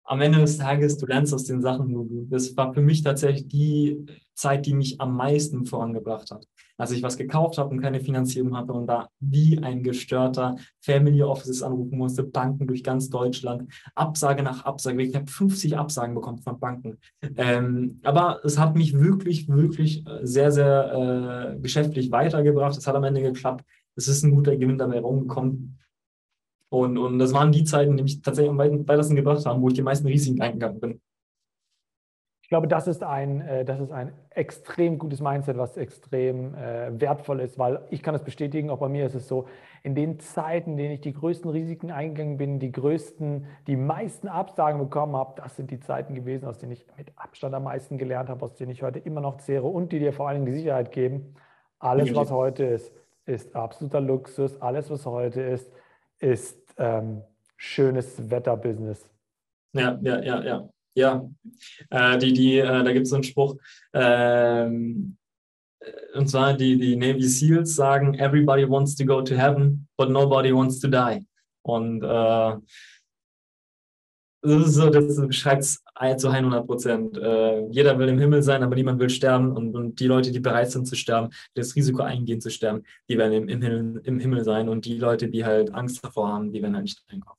am 0.05 0.21
Ende 0.21 0.39
des 0.39 0.59
Tages, 0.59 0.99
du 0.99 1.07
lernst 1.07 1.33
aus 1.33 1.45
den 1.45 1.63
Sachen. 1.63 2.29
Das 2.31 2.57
war 2.57 2.75
für 2.75 2.83
mich 2.83 3.03
tatsächlich 3.03 3.49
die 3.49 4.07
Zeit, 4.35 4.67
die 4.67 4.75
mich 4.75 5.01
am 5.01 5.17
meisten 5.17 5.65
vorangebracht 5.65 6.31
hat. 6.31 6.47
Als 6.77 6.91
ich 6.91 7.03
was 7.03 7.17
gekauft 7.17 7.57
habe 7.57 7.71
und 7.71 7.81
keine 7.81 8.01
Finanzierung 8.01 8.57
hatte 8.57 8.73
und 8.73 8.87
da 8.87 9.09
wie 9.21 9.59
ein 9.59 9.83
gestörter 9.83 10.57
Family 10.81 11.23
Offices 11.23 11.63
anrufen 11.63 11.99
musste, 11.99 12.25
Banken 12.25 12.67
durch 12.67 12.83
ganz 12.83 13.09
Deutschland, 13.09 13.73
Absage 13.95 14.43
nach 14.43 14.65
Absage. 14.65 15.03
Ich 15.03 15.15
habe 15.15 15.31
50 15.31 15.77
Absagen 15.79 16.15
bekommen 16.15 16.39
von 16.39 16.59
Banken. 16.59 16.99
Ähm, 17.37 18.01
aber 18.03 18.41
es 18.45 18.59
hat 18.59 18.75
mich 18.75 18.99
wirklich, 18.99 19.49
wirklich 19.49 20.05
äh, 20.07 20.27
sehr, 20.27 20.51
sehr 20.51 21.55
äh, 21.55 21.61
geschäftlich 21.61 22.11
weitergebracht. 22.11 22.77
Es 22.77 22.87
hat 22.87 22.97
am 22.97 23.05
Ende 23.05 23.23
geklappt. 23.23 23.65
Es 23.97 24.09
ist 24.09 24.25
ein 24.25 24.35
guter 24.35 24.57
Gewinn 24.57 24.79
dabei 24.79 24.99
rumgekommen. 24.99 25.79
Und, 26.75 26.99
und 26.99 27.19
das 27.19 27.33
waren 27.33 27.53
die 27.53 27.65
Zeiten, 27.65 27.97
die 27.97 28.03
mich 28.03 28.21
tatsächlich 28.21 28.51
am 28.51 28.59
weitesten 28.59 29.17
gebracht 29.17 29.45
haben, 29.47 29.63
wo 29.63 29.69
ich 29.69 29.75
die 29.75 29.83
meisten 29.83 30.07
Risiken 30.07 30.43
eingegangen 30.43 30.81
bin. 30.81 31.01
Ich 32.43 32.49
glaube, 32.49 32.69
das 32.69 32.87
ist 32.87 33.03
ein, 33.03 33.41
äh, 33.41 33.65
das 33.65 33.81
ist 33.81 33.91
ein 33.91 34.13
extrem 34.29 34.99
gutes 34.99 35.21
Mindset, 35.21 35.57
was 35.57 35.79
extrem 35.79 36.55
äh, 36.55 37.01
wertvoll 37.01 37.41
ist, 37.41 37.59
weil 37.59 37.81
ich 37.91 38.03
kann 38.03 38.15
es 38.15 38.23
bestätigen, 38.23 38.69
auch 38.69 38.79
bei 38.79 38.89
mir 38.89 39.07
ist 39.07 39.15
es 39.15 39.27
so, 39.27 39.47
in 39.83 39.95
den 39.95 40.19
Zeiten, 40.19 40.73
in 40.73 40.77
denen 40.77 40.93
ich 40.93 41.01
die 41.01 41.15
größten 41.15 41.51
Risiken 41.51 41.91
eingegangen 41.91 42.37
bin, 42.37 42.59
die 42.59 42.71
größten, 42.71 43.47
die 43.67 43.77
meisten 43.77 44.29
Absagen 44.29 44.79
bekommen 44.79 45.17
habe, 45.17 45.41
das 45.41 45.57
sind 45.57 45.71
die 45.71 45.81
Zeiten 45.81 46.15
gewesen, 46.15 46.47
aus 46.47 46.59
denen 46.59 46.73
ich 46.73 46.87
mit 46.99 47.13
Abstand 47.17 47.55
am 47.55 47.65
meisten 47.65 47.97
gelernt 47.97 48.29
habe, 48.29 48.45
aus 48.45 48.55
denen 48.55 48.73
ich 48.73 48.83
heute 48.83 48.99
immer 48.99 49.21
noch 49.21 49.39
zehre 49.39 49.67
und 49.67 49.93
die 49.93 49.99
dir 49.99 50.13
vor 50.13 50.29
allem 50.29 50.45
die 50.45 50.53
Sicherheit 50.53 50.93
geben. 50.93 51.35
Alles, 51.79 52.15
was 52.15 52.31
heute 52.31 52.65
ist, 52.65 52.93
ist 53.27 53.55
absoluter 53.57 54.01
Luxus. 54.01 54.61
Alles, 54.61 54.91
was 54.91 55.07
heute 55.07 55.41
ist, 55.41 55.71
ist 56.19 56.64
ähm, 56.77 57.23
schönes 57.57 58.31
Wetterbusiness. 58.31 59.09
Ja, 59.75 59.99
ja, 60.03 60.23
ja, 60.23 60.45
ja. 60.45 60.69
Ja, 60.97 61.29
äh, 61.91 62.19
die, 62.19 62.33
die, 62.33 62.59
äh, 62.59 62.85
da 62.85 62.93
gibt 62.93 63.05
es 63.05 63.11
so 63.11 63.17
einen 63.17 63.25
Spruch, 63.25 63.57
ähm, 63.93 65.17
äh, 65.81 66.17
und 66.17 66.29
zwar 66.29 66.55
die, 66.55 66.79
die 66.79 66.95
Navy 66.95 67.25
SEALs 67.25 67.75
sagen, 67.75 68.15
everybody 68.15 68.69
wants 68.69 68.95
to 68.95 69.05
go 69.05 69.21
to 69.21 69.35
heaven, 69.35 69.89
but 69.97 70.09
nobody 70.09 70.55
wants 70.55 70.79
to 70.79 70.87
die. 70.87 71.27
Und 71.63 72.05
äh, 72.05 72.57
das 74.43 74.67
ist 74.69 74.75
so, 74.75 74.89
das 74.89 75.17
beschreibt 75.27 75.63
es 75.63 75.83
zu 76.17 76.29
100 76.29 76.67
Prozent. 76.67 77.19
Äh, 77.19 77.67
jeder 77.69 77.99
will 77.99 78.09
im 78.09 78.19
Himmel 78.19 78.43
sein, 78.43 78.63
aber 78.63 78.75
niemand 78.75 79.01
will 79.01 79.11
sterben. 79.11 79.53
Und, 79.53 79.75
und, 79.75 80.01
die 80.01 80.07
Leute, 80.07 80.33
die 80.33 80.41
bereit 80.41 80.71
sind 80.71 80.87
zu 80.87 80.97
sterben, 80.97 81.31
das 81.55 81.77
Risiko 81.77 82.03
eingehen 82.03 82.41
zu 82.41 82.51
sterben, 82.51 82.83
die 83.09 83.17
werden 83.17 83.33
im, 83.33 83.49
im, 83.49 83.63
Himmel, 83.63 84.01
im 84.05 84.19
Himmel 84.19 84.45
sein. 84.45 84.69
Und 84.69 84.85
die 84.85 84.99
Leute, 84.99 85.29
die 85.29 85.45
halt 85.45 85.73
Angst 85.75 86.05
davor 86.05 86.29
haben, 86.29 86.53
die 86.53 86.63
werden 86.63 86.75
halt 86.75 86.85
nicht 86.85 87.03
reinkommen. 87.11 87.39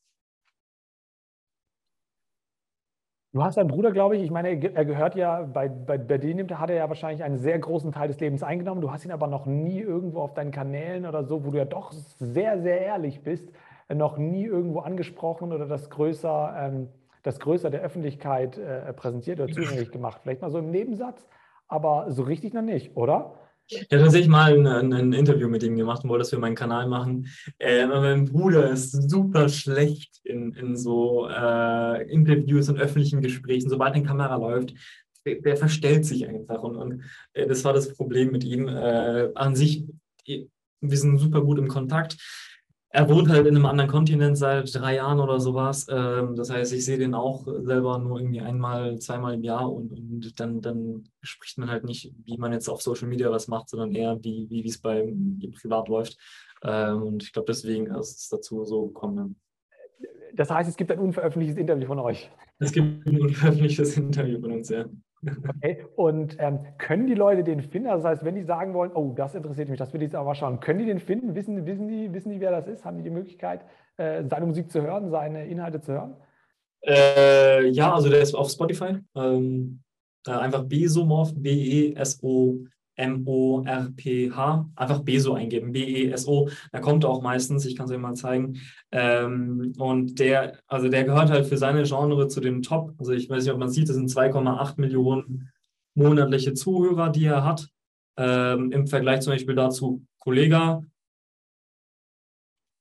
Du 3.36 3.44
hast 3.44 3.58
einen 3.58 3.68
Bruder, 3.68 3.92
glaube 3.92 4.16
ich. 4.16 4.24
Ich 4.24 4.32
meine, 4.32 4.48
er 4.48 4.86
gehört 4.86 5.16
ja, 5.16 5.42
bei, 5.42 5.68
bei, 5.68 5.98
bei 5.98 6.18
dem 6.18 6.48
hat 6.58 6.70
er 6.70 6.78
ja 6.78 6.88
wahrscheinlich 6.88 7.22
einen 7.22 7.38
sehr 7.38 7.60
großen 7.60 7.92
Teil 7.92 8.08
des 8.08 8.18
Lebens 8.22 8.44
eingenommen. 8.44 8.80
Du 8.80 8.94
hast 8.94 9.04
ihn 9.04 9.12
aber 9.12 9.28
noch 9.28 9.46
nie 9.46 9.82
irgendwo 9.82 10.22
auf 10.22 10.34
deinen 10.34 10.52
Kanälen 10.52 11.06
oder 11.06 11.26
so, 11.26 11.44
wo 11.44 11.52
du 11.52 11.58
ja 11.58 11.66
doch 11.66 11.92
sehr, 11.92 12.62
sehr 12.62 12.80
ehrlich 12.80 13.24
bist, 13.24 13.52
noch 13.94 14.18
nie 14.18 14.46
irgendwo 14.46 14.80
angesprochen 14.80 15.52
oder 15.52 15.66
das 15.66 15.90
größer, 15.90 16.56
ähm, 16.58 16.88
das 17.26 17.40
größer 17.40 17.70
der 17.70 17.82
Öffentlichkeit 17.82 18.58
äh, 18.58 18.94
präsentiert 18.94 19.40
oder 19.40 19.52
zugänglich 19.52 19.92
gemacht. 19.92 20.22
Vielleicht 20.22 20.42
mal 20.42 20.52
so 20.52 20.60
im 20.60 20.70
Nebensatz, 20.70 21.26
aber 21.68 22.12
so 22.12 22.24
richtig 22.24 22.54
noch 22.54 22.62
nicht, 22.62 22.96
oder? 22.96 23.40
Ich 23.68 23.80
habe 23.80 24.04
tatsächlich 24.04 24.30
mal 24.30 24.54
ein, 24.54 24.94
ein, 24.94 25.12
Interview 25.12 25.50
mit 25.50 25.64
ihm 25.64 25.76
gemacht 25.76 26.04
und 26.04 26.12
wollte 26.12 26.22
das 26.22 26.30
für 26.30 26.38
meinen 26.38 26.54
Kanal 26.54 26.88
machen. 26.88 27.28
Äh, 27.58 27.88
mein 27.88 28.26
Bruder 28.26 28.70
ist 28.70 28.92
super 29.10 29.50
schlecht 29.50 30.20
in, 30.24 30.54
in 30.54 30.78
so 30.78 31.28
äh, 31.28 32.08
Interviews 32.12 32.70
und 32.70 32.80
öffentlichen 32.80 33.22
Gesprächen. 33.22 33.70
Sobald 33.70 33.96
eine 33.96 34.06
Kamera 34.06 34.36
läuft, 34.36 34.76
der, 35.26 35.42
der 35.42 35.58
verstellt 35.58 36.06
sich 36.06 36.28
einfach. 36.28 36.62
Und, 36.62 36.76
und 36.76 37.04
äh, 37.34 37.48
das 37.48 37.64
war 37.64 37.74
das 37.74 37.92
Problem 37.92 38.32
mit 38.32 38.44
ihm. 38.44 38.68
Äh, 38.68 39.32
an 39.34 39.56
sich, 39.56 39.84
wir 40.28 40.98
sind 40.98 41.18
super 41.18 41.42
gut 41.42 41.58
im 41.58 41.68
Kontakt 41.68 42.18
er 42.96 43.10
wohnt 43.10 43.30
halt 43.30 43.46
in 43.46 43.56
einem 43.56 43.66
anderen 43.66 43.90
Kontinent 43.90 44.38
seit 44.38 44.74
drei 44.74 44.96
Jahren 44.96 45.20
oder 45.20 45.40
sowas. 45.42 45.86
Ähm, 45.90 46.36
das 46.36 46.50
heißt, 46.50 46.72
ich 46.72 46.86
sehe 46.86 46.98
den 46.98 47.14
auch 47.14 47.46
selber 47.46 48.00
nur 48.00 48.20
irgendwie 48.20 48.40
einmal, 48.40 48.98
zweimal 49.00 49.34
im 49.34 49.44
Jahr 49.44 49.72
und, 49.72 49.92
und 49.92 50.40
dann, 50.40 50.62
dann 50.62 51.04
spricht 51.22 51.58
man 51.58 51.70
halt 51.70 51.84
nicht, 51.84 52.14
wie 52.24 52.38
man 52.38 52.54
jetzt 52.54 52.70
auf 52.70 52.82
Social 52.82 53.10
Media 53.10 53.30
was 53.30 53.50
macht, 53.50 53.70
sondern 53.70 53.92
eher, 53.92 54.18
wie, 54.24 54.48
wie 54.50 54.66
es 54.66 54.78
bei 54.78 55.04
ihm 55.04 55.54
privat 55.62 55.90
läuft. 55.90 56.18
Ähm, 56.64 57.04
und 57.04 57.24
ich 57.24 57.34
glaube, 57.34 57.48
deswegen 57.48 57.88
ist 57.88 58.18
es 58.18 58.30
dazu 58.30 58.64
so 58.64 58.88
gekommen. 58.88 59.36
Das 60.34 60.50
heißt, 60.50 60.70
es 60.70 60.78
gibt 60.78 60.92
ein 60.92 61.00
unveröffentlichtes 61.00 61.60
Interview 61.60 61.88
von 61.88 62.00
euch. 62.00 62.32
Es 62.60 62.72
gibt 62.72 63.06
ein 63.06 63.20
unveröffentlichtes 63.20 63.98
Interview 63.98 64.40
von 64.40 64.54
uns, 64.54 64.70
ja. 64.70 64.86
Okay. 65.50 65.86
Und 65.96 66.38
ähm, 66.40 66.60
können 66.78 67.08
die 67.08 67.14
Leute 67.14 67.44
den 67.44 67.62
finden? 67.62 67.90
Also 67.90 68.04
das 68.04 68.12
heißt, 68.12 68.26
wenn 68.26 68.36
die 68.36 68.44
sagen 68.44 68.74
wollen, 68.74 68.92
oh, 68.94 69.14
das 69.16 69.36
interessiert 69.36 69.70
mich, 69.70 69.80
das 69.80 69.94
will 69.94 70.02
ich 70.02 70.08
jetzt 70.08 70.16
aber 70.16 70.36
schauen, 70.36 70.60
können 70.60 70.80
die 70.80 70.86
den 70.86 71.00
finden? 71.00 71.36
Wissen, 71.36 71.66
wissen, 71.66 71.88
die, 71.88 72.14
wissen 72.14 72.32
die, 72.32 72.40
wer 72.40 72.52
das 72.52 72.68
ist? 72.68 72.86
Haben 72.86 72.98
die 72.98 73.04
die 73.04 73.10
Möglichkeit, 73.10 73.62
äh, 73.98 74.24
seine 74.30 74.46
Musik 74.46 74.72
zu 74.72 74.82
hören, 74.82 75.10
seine 75.10 75.46
Inhalte 75.48 75.82
zu 75.82 75.94
hören? 75.94 76.16
Äh, 76.86 77.68
ja, 77.70 77.94
also 77.94 78.10
der 78.10 78.22
ist 78.22 78.36
auf 78.36 78.50
Spotify. 78.50 78.98
Ähm, 79.16 79.82
äh, 80.28 80.32
einfach 80.32 80.64
Besomorph, 80.64 81.34
B-E-S-O 81.36 82.66
M-O-R-P-H, 82.96 84.70
einfach 84.76 85.00
Beso 85.02 85.34
eingeben, 85.34 85.72
B-E-S-O, 85.72 86.50
da 86.72 86.80
kommt 86.80 87.04
er 87.04 87.10
auch 87.10 87.22
meistens, 87.22 87.66
ich 87.66 87.76
kann 87.76 87.86
es 87.86 87.92
euch 87.92 87.98
mal 87.98 88.14
zeigen. 88.14 88.62
Ähm, 88.92 89.74
und 89.78 90.20
der, 90.20 90.60
also 90.68 90.90
der 90.90 91.04
gehört 91.04 91.30
halt 91.30 91.46
für 91.46 91.58
seine 91.58 91.84
Genre 91.84 92.28
zu 92.28 92.40
den 92.40 92.62
Top, 92.62 92.94
also 92.98 93.12
ich 93.12 93.30
weiß 93.30 93.44
nicht, 93.44 93.54
ob 93.54 93.60
man 93.60 93.70
sieht, 93.70 93.90
das 93.90 93.96
sind 93.96 94.10
2,8 94.10 94.80
Millionen 94.80 95.52
monatliche 95.94 96.54
Zuhörer, 96.54 97.10
die 97.10 97.26
er 97.26 97.44
hat. 97.44 97.70
Ähm, 98.18 98.72
Im 98.72 98.88
Vergleich 98.88 99.22
zum 99.22 99.34
Beispiel 99.34 99.56
dazu 99.56 100.06
Kollega 100.20 100.82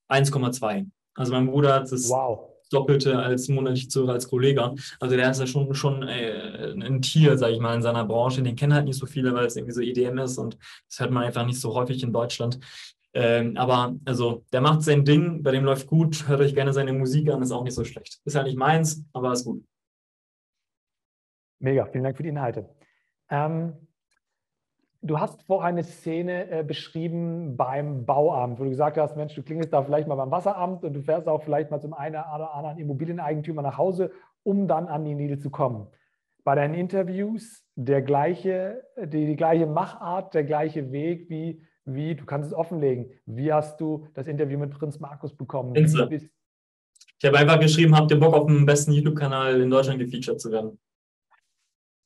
1,2. 0.08 0.86
Also 1.14 1.32
mein 1.32 1.46
Bruder 1.46 1.74
hat 1.74 1.92
das 1.92 2.08
wow. 2.08 2.53
Doppelte 2.70 3.18
als 3.18 3.48
monatlich 3.48 3.90
Zuhörer 3.90 4.14
als 4.14 4.28
Kollege. 4.28 4.74
Also 5.00 5.16
der 5.16 5.30
ist 5.30 5.40
ja 5.40 5.46
schon, 5.46 5.74
schon 5.74 6.02
äh, 6.02 6.72
ein 6.72 7.02
Tier, 7.02 7.38
sage 7.38 7.54
ich 7.54 7.60
mal, 7.60 7.74
in 7.74 7.82
seiner 7.82 8.04
Branche. 8.04 8.42
Den 8.42 8.56
kennen 8.56 8.74
halt 8.74 8.86
nicht 8.86 8.98
so 8.98 9.06
viele, 9.06 9.34
weil 9.34 9.46
es 9.46 9.56
irgendwie 9.56 9.74
so 9.74 9.80
EDM 9.80 10.18
ist 10.18 10.38
und 10.38 10.56
das 10.88 11.00
hört 11.00 11.10
man 11.10 11.24
einfach 11.24 11.46
nicht 11.46 11.60
so 11.60 11.74
häufig 11.74 12.02
in 12.02 12.12
Deutschland. 12.12 12.58
Ähm, 13.16 13.56
aber 13.56 13.94
also, 14.04 14.44
der 14.52 14.60
macht 14.60 14.82
sein 14.82 15.04
Ding, 15.04 15.42
bei 15.42 15.52
dem 15.52 15.64
läuft 15.64 15.86
gut, 15.86 16.26
hört 16.26 16.40
euch 16.40 16.54
gerne 16.54 16.72
seine 16.72 16.92
Musik 16.92 17.30
an, 17.30 17.42
ist 17.42 17.52
auch 17.52 17.62
nicht 17.62 17.74
so 17.74 17.84
schlecht. 17.84 18.20
Ist 18.24 18.34
halt 18.34 18.46
nicht 18.46 18.58
meins, 18.58 19.04
aber 19.12 19.32
ist 19.32 19.44
gut. 19.44 19.64
Mega, 21.60 21.86
vielen 21.86 22.04
Dank 22.04 22.16
für 22.16 22.24
die 22.24 22.30
Inhalte. 22.30 22.68
Ähm, 23.30 23.74
Du 25.07 25.20
hast 25.20 25.42
vorher 25.42 25.68
eine 25.68 25.84
Szene 25.84 26.50
äh, 26.50 26.64
beschrieben 26.64 27.59
beim 27.59 28.07
Bauamt, 28.07 28.59
wo 28.59 28.64
du 28.64 28.70
gesagt 28.70 28.96
hast, 28.96 29.18
Mensch, 29.18 29.34
du 29.34 29.42
klingelst 29.42 29.70
da 29.70 29.82
vielleicht 29.82 30.09
mal 30.09 30.14
beim 30.14 30.30
Wasseramt 30.30 30.82
und 30.82 30.94
du 30.94 31.02
fährst 31.02 31.28
auch 31.28 31.42
vielleicht 31.42 31.70
mal 31.70 31.78
zum 31.78 31.92
einen 31.92 32.14
oder 32.14 32.55
anderen 32.55 32.78
Immobilieneigentümer 32.78 33.61
nach 33.61 33.76
Hause, 33.76 34.12
um 34.44 34.66
dann 34.66 34.86
an 34.88 35.05
die 35.05 35.14
Needle 35.14 35.38
zu 35.38 35.50
kommen. 35.50 35.88
Bei 36.42 36.55
deinen 36.55 36.72
Interviews 36.72 37.66
der 37.74 38.00
gleiche, 38.00 38.82
die, 38.96 39.26
die 39.26 39.36
gleiche 39.36 39.66
Machart, 39.66 40.32
der 40.32 40.44
gleiche 40.44 40.90
Weg, 40.90 41.28
wie, 41.28 41.61
wie, 41.84 42.14
du 42.14 42.24
kannst 42.24 42.48
es 42.48 42.55
offenlegen. 42.55 43.11
Wie 43.26 43.52
hast 43.52 43.78
du 43.82 44.07
das 44.14 44.26
Interview 44.26 44.59
mit 44.59 44.70
Prinz 44.70 44.98
Markus 45.00 45.36
bekommen? 45.36 45.74
Ich 47.18 47.26
habe 47.26 47.38
einfach 47.38 47.61
geschrieben, 47.61 47.94
habt 47.94 48.11
ihr 48.11 48.18
Bock 48.18 48.32
auf 48.32 48.46
den 48.46 48.64
besten 48.64 48.92
YouTube-Kanal 48.92 49.61
in 49.61 49.68
Deutschland 49.68 49.98
gefeatured 49.98 50.40
zu 50.40 50.50
werden? 50.50 50.78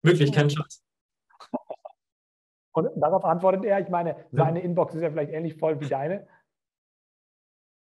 Wirklich, 0.03 0.32
kein 0.32 0.51
Schatz. 0.51 0.82
Und 2.73 2.89
darauf 2.97 3.25
antwortet 3.25 3.64
er, 3.64 3.81
ich 3.81 3.89
meine, 3.89 4.16
seine 4.31 4.61
Inbox 4.61 4.95
ist 4.95 5.03
ja 5.03 5.11
vielleicht 5.11 5.33
ähnlich 5.33 5.57
voll 5.57 5.81
wie 5.81 5.89
deine. 5.89 6.27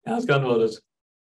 Er 0.04 0.16
hat 0.16 0.26
geantwortet. 0.26 0.82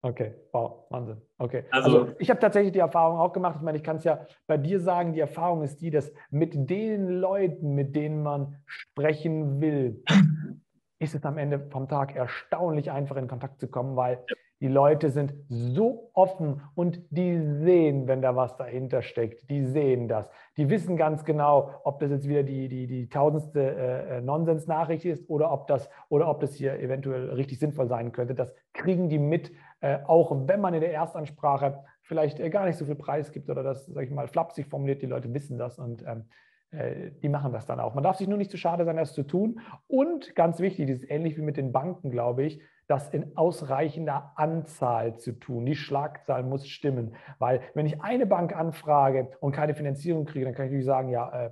Okay, 0.06 0.34
wow, 0.52 0.86
Wahnsinn. 0.90 1.22
Okay. 1.38 1.64
Also, 1.72 2.00
also 2.00 2.16
ich 2.20 2.30
habe 2.30 2.40
tatsächlich 2.40 2.74
die 2.74 2.80
Erfahrung 2.80 3.20
auch 3.20 3.32
gemacht. 3.32 3.56
Ich 3.56 3.62
meine, 3.62 3.78
ich 3.78 3.84
kann 3.86 3.96
es 3.96 4.04
ja 4.04 4.26
bei 4.48 4.58
dir 4.58 4.82
sagen, 4.82 5.14
die 5.14 5.22
Erfahrung 5.22 5.64
ist 5.64 5.80
die, 5.80 5.92
dass 5.92 6.12
mit 6.30 6.70
den 6.70 7.08
Leuten, 7.08 7.74
mit 7.74 7.96
denen 7.96 8.22
man 8.22 8.62
sprechen 8.66 9.62
will, 9.62 10.04
ist 11.00 11.16
es 11.16 11.24
am 11.24 11.38
Ende 11.38 11.70
vom 11.70 11.88
Tag 11.88 12.16
erstaunlich 12.16 12.92
einfach 12.92 13.16
in 13.16 13.30
Kontakt 13.30 13.62
zu 13.62 13.70
kommen, 13.70 13.96
weil 13.96 14.26
die 14.64 14.70
Leute 14.70 15.10
sind 15.10 15.34
so 15.50 16.10
offen 16.14 16.62
und 16.74 17.02
die 17.10 17.38
sehen, 17.38 18.08
wenn 18.08 18.22
da 18.22 18.38
was 18.38 18.56
dahinter 18.56 19.02
steckt. 19.02 19.50
Die 19.50 19.66
sehen 19.66 20.08
das. 20.08 20.30
Die 20.56 20.70
wissen 20.70 20.96
ganz 20.96 21.26
genau, 21.26 21.82
ob 21.84 22.00
das 22.00 22.12
jetzt 22.12 22.30
wieder 22.30 22.44
die, 22.44 22.70
die, 22.70 22.88
die 22.88 23.10
tausendste 23.10 23.60
äh, 23.60 24.22
Nonsens-Nachricht 24.22 25.04
ist 25.04 25.30
oder 25.30 25.52
ob, 25.52 25.68
das, 25.68 25.90
oder 26.08 26.30
ob 26.30 26.40
das 26.40 26.56
hier 26.56 26.80
eventuell 26.80 27.32
richtig 27.32 27.60
sinnvoll 27.60 27.90
sein 27.90 28.14
könnte. 28.14 28.36
Das 28.36 28.56
kriegen 28.72 29.10
die 29.10 29.20
mit, 29.20 29.52
äh, 29.82 30.00
auch 30.08 30.34
wenn 30.48 30.62
man 30.62 30.74
in 30.74 30.80
der 30.80 30.94
Erstansprache 30.94 31.84
vielleicht 32.02 32.40
äh, 32.40 32.50
gar 32.50 32.66
nicht 32.66 32.78
so 32.78 32.86
viel 32.86 32.96
Preis 32.96 33.34
gibt 33.34 33.50
oder 33.50 33.64
das, 33.64 33.88
sag 33.88 34.06
ich 34.06 34.12
mal, 34.12 34.30
flapsig 34.30 34.68
formuliert. 34.68 35.02
Die 35.02 35.08
Leute 35.08 35.34
wissen 35.34 35.58
das 35.58 35.78
und 35.78 36.06
ähm, 36.08 36.30
äh, 36.72 37.12
die 37.22 37.28
machen 37.28 37.52
das 37.52 37.66
dann 37.66 37.82
auch. 37.82 37.96
Man 37.96 38.04
darf 38.06 38.16
sich 38.16 38.30
nur 38.30 38.38
nicht 38.38 38.52
zu 38.52 38.58
schade 38.58 38.86
sein, 38.86 38.96
das 38.96 39.14
zu 39.14 39.24
tun. 39.24 39.60
Und 39.88 40.36
ganz 40.36 40.60
wichtig, 40.60 40.88
das 40.88 41.02
ist 41.02 41.12
ähnlich 41.12 41.36
wie 41.36 41.42
mit 41.42 41.58
den 41.58 41.74
Banken, 41.74 42.12
glaube 42.12 42.44
ich, 42.44 42.62
das 42.94 43.10
in 43.10 43.36
ausreichender 43.36 44.34
Anzahl 44.36 45.18
zu 45.18 45.32
tun. 45.32 45.66
Die 45.66 45.76
Schlagzahl 45.76 46.44
muss 46.44 46.68
stimmen, 46.68 47.16
weil 47.40 47.62
wenn 47.74 47.88
ich 47.88 48.02
eine 48.02 48.28
Bank 48.28 48.56
anfrage 48.56 49.32
und 49.40 49.52
keine 49.52 49.74
Finanzierung 49.74 50.26
kriege, 50.26 50.46
dann 50.46 50.54
kann 50.54 50.66
ich 50.66 50.72
natürlich 50.72 50.86
sagen, 50.86 51.10
ja, 51.10 51.52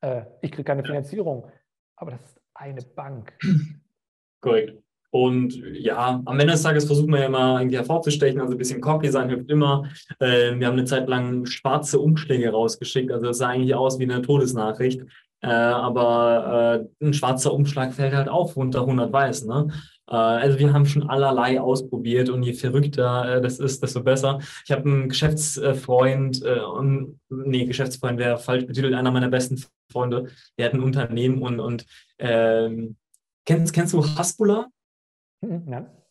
äh, 0.00 0.08
äh, 0.20 0.24
ich 0.40 0.50
kriege 0.50 0.64
keine 0.64 0.84
Finanzierung, 0.84 1.46
aber 1.96 2.12
das 2.12 2.22
ist 2.22 2.40
eine 2.54 2.80
Bank. 2.80 3.34
Korrekt. 4.40 4.82
Und 5.10 5.54
ja, 5.74 6.22
am 6.24 6.40
Ende 6.40 6.54
des 6.54 6.62
Tages 6.62 6.86
versucht 6.86 7.08
man 7.08 7.20
ja 7.20 7.26
immer 7.26 7.58
irgendwie 7.60 7.76
hervorzustechen, 7.76 8.40
also 8.40 8.54
ein 8.54 8.58
bisschen 8.58 8.80
cocky 8.80 9.10
sein 9.10 9.28
hilft 9.28 9.50
immer. 9.50 9.86
Äh, 10.18 10.58
wir 10.58 10.66
haben 10.66 10.78
eine 10.78 10.86
Zeit 10.86 11.06
lang 11.06 11.44
schwarze 11.44 12.00
Umschläge 12.00 12.50
rausgeschickt, 12.50 13.12
also 13.12 13.26
das 13.26 13.36
sah 13.36 13.48
eigentlich 13.48 13.74
aus 13.74 13.98
wie 13.98 14.04
eine 14.04 14.22
Todesnachricht. 14.22 15.02
Äh, 15.42 15.48
aber 15.48 16.86
äh, 17.00 17.04
ein 17.04 17.12
schwarzer 17.12 17.52
Umschlag 17.52 17.92
fällt 17.92 18.14
halt 18.14 18.28
auch 18.28 18.56
unter 18.56 18.80
100 18.80 19.12
Weiß. 19.12 19.44
Ne? 19.44 19.68
Äh, 20.08 20.14
also 20.14 20.58
wir 20.58 20.72
haben 20.72 20.86
schon 20.86 21.08
allerlei 21.08 21.60
ausprobiert 21.60 22.28
und 22.28 22.42
je 22.42 22.52
verrückter 22.54 23.36
äh, 23.36 23.40
das 23.40 23.58
ist, 23.58 23.82
desto 23.82 24.02
besser. 24.02 24.40
Ich 24.64 24.72
habe 24.72 24.82
einen 24.82 25.08
Geschäftsfreund, 25.08 26.42
äh, 26.44 26.60
nee, 27.30 27.66
Geschäftsfreund 27.66 28.18
wäre 28.18 28.38
falsch 28.38 28.66
betitelt, 28.66 28.94
einer 28.94 29.10
meiner 29.10 29.28
besten 29.28 29.62
Freunde, 29.90 30.28
der 30.58 30.66
hat 30.66 30.74
ein 30.74 30.82
Unternehmen 30.82 31.42
und, 31.42 31.60
und 31.60 31.86
ähm, 32.18 32.96
kennst, 33.44 33.72
kennst 33.72 33.92
du 33.92 34.04
Hasbulla? 34.04 34.68
Hm, 35.42 35.68
ja. 35.68 36.01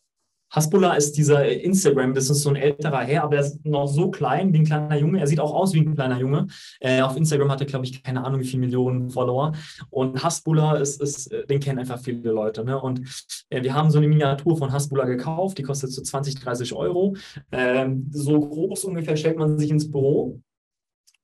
Hasbulla 0.52 0.94
ist 0.94 1.16
dieser 1.16 1.48
Instagram, 1.48 2.14
das 2.14 2.30
ist 2.30 2.42
so 2.42 2.50
ein 2.50 2.56
älterer 2.56 3.00
Herr, 3.00 3.24
aber 3.24 3.36
er 3.36 3.42
ist 3.42 3.64
noch 3.64 3.86
so 3.86 4.10
klein 4.10 4.52
wie 4.52 4.58
ein 4.58 4.64
kleiner 4.66 4.96
Junge. 4.96 5.18
Er 5.18 5.26
sieht 5.26 5.40
auch 5.40 5.52
aus 5.52 5.72
wie 5.72 5.80
ein 5.80 5.94
kleiner 5.94 6.18
Junge. 6.18 6.46
Äh, 6.80 7.00
auf 7.00 7.16
Instagram 7.16 7.50
hat 7.50 7.60
er, 7.60 7.66
glaube 7.66 7.86
ich, 7.86 8.02
keine 8.02 8.24
Ahnung, 8.24 8.40
wie 8.40 8.44
viele 8.44 8.60
Millionen 8.60 9.10
Follower. 9.10 9.52
Und 9.90 10.22
Hasbulla 10.22 10.76
ist, 10.76 11.00
ist 11.00 11.30
den 11.48 11.60
kennen 11.60 11.78
einfach 11.78 11.98
viele 11.98 12.30
Leute. 12.30 12.64
Ne? 12.64 12.80
Und 12.80 13.00
äh, 13.48 13.62
wir 13.62 13.74
haben 13.74 13.90
so 13.90 13.98
eine 13.98 14.08
Miniatur 14.08 14.56
von 14.58 14.72
Hasbulla 14.72 15.04
gekauft, 15.06 15.58
die 15.58 15.62
kostet 15.62 15.90
so 15.90 16.02
20, 16.02 16.36
30 16.36 16.74
Euro. 16.74 17.16
Ähm, 17.50 18.08
so 18.10 18.38
groß 18.38 18.84
ungefähr 18.84 19.16
stellt 19.16 19.38
man 19.38 19.58
sich 19.58 19.70
ins 19.70 19.90
Büro. 19.90 20.40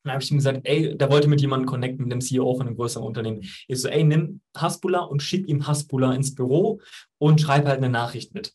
Dann 0.04 0.14
habe 0.14 0.22
ich 0.22 0.30
ihm 0.30 0.38
gesagt, 0.38 0.60
ey, 0.64 0.96
der 0.96 1.10
wollte 1.10 1.28
mit 1.28 1.40
jemandem 1.40 1.66
connecten, 1.66 2.04
mit 2.04 2.12
dem 2.12 2.22
CEO 2.22 2.54
von 2.54 2.66
einem 2.66 2.76
größeren 2.76 3.06
Unternehmen. 3.06 3.42
Ich 3.42 3.80
so, 3.80 3.88
ey, 3.88 4.04
nimm 4.04 4.40
Hasbulla 4.56 5.00
und 5.00 5.22
schick 5.22 5.46
ihm 5.48 5.66
Hasbulla 5.66 6.14
ins 6.14 6.34
Büro 6.34 6.80
und 7.18 7.40
schreib 7.40 7.66
halt 7.66 7.78
eine 7.78 7.90
Nachricht 7.90 8.32
mit. 8.32 8.54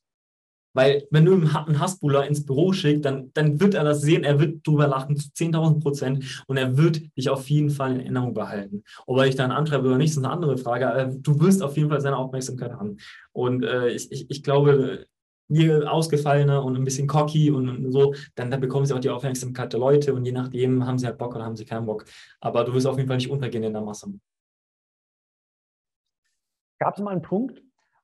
Weil 0.73 1.07
wenn 1.11 1.25
du 1.25 1.33
einen 1.33 1.79
Hassbuller 1.79 2.27
ins 2.27 2.45
Büro 2.45 2.73
schickst, 2.73 3.05
dann, 3.05 3.31
dann 3.33 3.59
wird 3.59 3.75
er 3.75 3.83
das 3.83 4.01
sehen, 4.01 4.23
er 4.23 4.39
wird 4.39 4.65
drüber 4.65 4.87
lachen 4.87 5.15
zu 5.15 5.29
10.000 5.29 5.81
Prozent 5.81 6.43
und 6.47 6.57
er 6.57 6.77
wird 6.77 7.01
dich 7.15 7.29
auf 7.29 7.47
jeden 7.49 7.69
Fall 7.69 7.93
in 7.93 7.99
Erinnerung 8.01 8.33
behalten. 8.33 8.83
Ob 9.05 9.17
er 9.19 9.25
dich 9.25 9.35
dann 9.35 9.51
antreibt 9.51 9.85
oder 9.85 9.97
nicht, 9.97 10.11
ist 10.11 10.17
eine 10.17 10.31
andere 10.31 10.57
Frage. 10.57 11.15
Du 11.19 11.39
wirst 11.39 11.61
auf 11.61 11.77
jeden 11.77 11.89
Fall 11.89 12.01
seine 12.01 12.17
Aufmerksamkeit 12.17 12.73
haben. 12.73 12.97
Und 13.31 13.63
äh, 13.63 13.89
ich, 13.89 14.11
ich, 14.11 14.29
ich 14.29 14.43
glaube, 14.43 15.05
je 15.47 15.83
ausgefallener 15.85 16.63
und 16.63 16.75
ein 16.75 16.83
bisschen 16.83 17.07
cocky 17.07 17.51
und 17.51 17.91
so, 17.91 18.13
dann, 18.35 18.49
dann 18.49 18.61
bekommen 18.61 18.85
sie 18.85 18.93
auch 18.93 18.99
die 18.99 19.09
Aufmerksamkeit 19.09 19.71
der 19.73 19.79
Leute 19.79 20.13
und 20.13 20.25
je 20.25 20.31
nachdem 20.31 20.85
haben 20.85 20.97
sie 20.97 21.05
halt 21.05 21.17
Bock 21.17 21.35
oder 21.35 21.45
haben 21.45 21.55
sie 21.55 21.65
keinen 21.65 21.85
Bock. 21.85 22.05
Aber 22.39 22.63
du 22.63 22.73
wirst 22.73 22.87
auf 22.87 22.97
jeden 22.97 23.07
Fall 23.07 23.17
nicht 23.17 23.29
untergehen 23.29 23.63
in 23.63 23.73
der 23.73 23.81
Masse. 23.81 24.13
Gab 26.79 26.95
es 26.95 27.03
mal 27.03 27.11
einen 27.11 27.21
Punkt, 27.21 27.61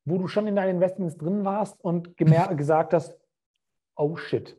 wo 0.09 0.17
du 0.17 0.27
schon 0.27 0.47
in 0.47 0.55
deinen 0.55 0.75
Investments 0.75 1.17
drin 1.17 1.45
warst 1.45 1.79
und 1.83 2.17
gesagt 2.17 2.93
hast, 2.93 3.17
oh 3.95 4.15
shit, 4.15 4.57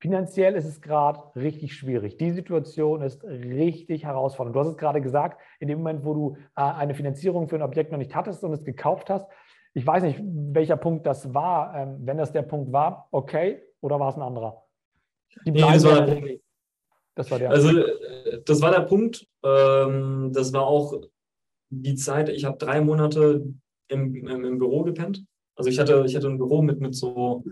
finanziell 0.00 0.54
ist 0.54 0.66
es 0.66 0.80
gerade 0.80 1.20
richtig 1.36 1.74
schwierig. 1.74 2.18
Die 2.18 2.30
Situation 2.32 3.02
ist 3.02 3.24
richtig 3.24 4.04
herausfordernd. 4.04 4.54
Du 4.54 4.60
hast 4.60 4.68
es 4.68 4.76
gerade 4.76 5.00
gesagt, 5.00 5.40
in 5.60 5.68
dem 5.68 5.78
Moment, 5.78 6.04
wo 6.04 6.14
du 6.14 6.36
äh, 6.56 6.62
eine 6.62 6.94
Finanzierung 6.94 7.48
für 7.48 7.56
ein 7.56 7.62
Objekt 7.62 7.90
noch 7.90 7.98
nicht 7.98 8.14
hattest 8.14 8.44
und 8.44 8.52
es 8.52 8.64
gekauft 8.64 9.08
hast, 9.10 9.26
ich 9.74 9.86
weiß 9.86 10.02
nicht, 10.02 10.20
welcher 10.22 10.76
Punkt 10.76 11.06
das 11.06 11.34
war. 11.34 11.74
Ähm, 11.74 11.98
wenn 12.02 12.16
das 12.16 12.32
der 12.32 12.42
Punkt 12.42 12.72
war, 12.72 13.08
okay, 13.10 13.62
oder 13.80 13.98
war 13.98 14.10
es 14.10 14.16
ein 14.16 14.22
anderer? 14.22 14.64
Die 15.44 15.50
nee, 15.50 15.60
das, 15.60 15.84
war 15.84 16.06
der, 16.06 16.38
das 17.14 17.30
war 17.30 17.38
der 17.38 17.50
Also, 17.50 17.78
äh, 17.78 18.42
das 18.44 18.62
war 18.62 18.70
der 18.70 18.82
Punkt. 18.82 19.26
Ähm, 19.42 20.32
das 20.32 20.52
war 20.52 20.66
auch 20.66 21.00
die 21.70 21.96
Zeit, 21.96 22.28
ich 22.28 22.44
habe 22.44 22.56
drei 22.56 22.80
Monate 22.80 23.44
im, 23.88 24.14
im, 24.26 24.44
im 24.44 24.58
Büro 24.58 24.82
gepennt. 24.82 25.24
Also 25.56 25.70
ich 25.70 25.78
hatte, 25.78 26.04
ich 26.06 26.16
hatte 26.16 26.28
ein 26.28 26.38
Büro 26.38 26.62
mit, 26.62 26.80
mit 26.80 26.94
so 26.94 27.44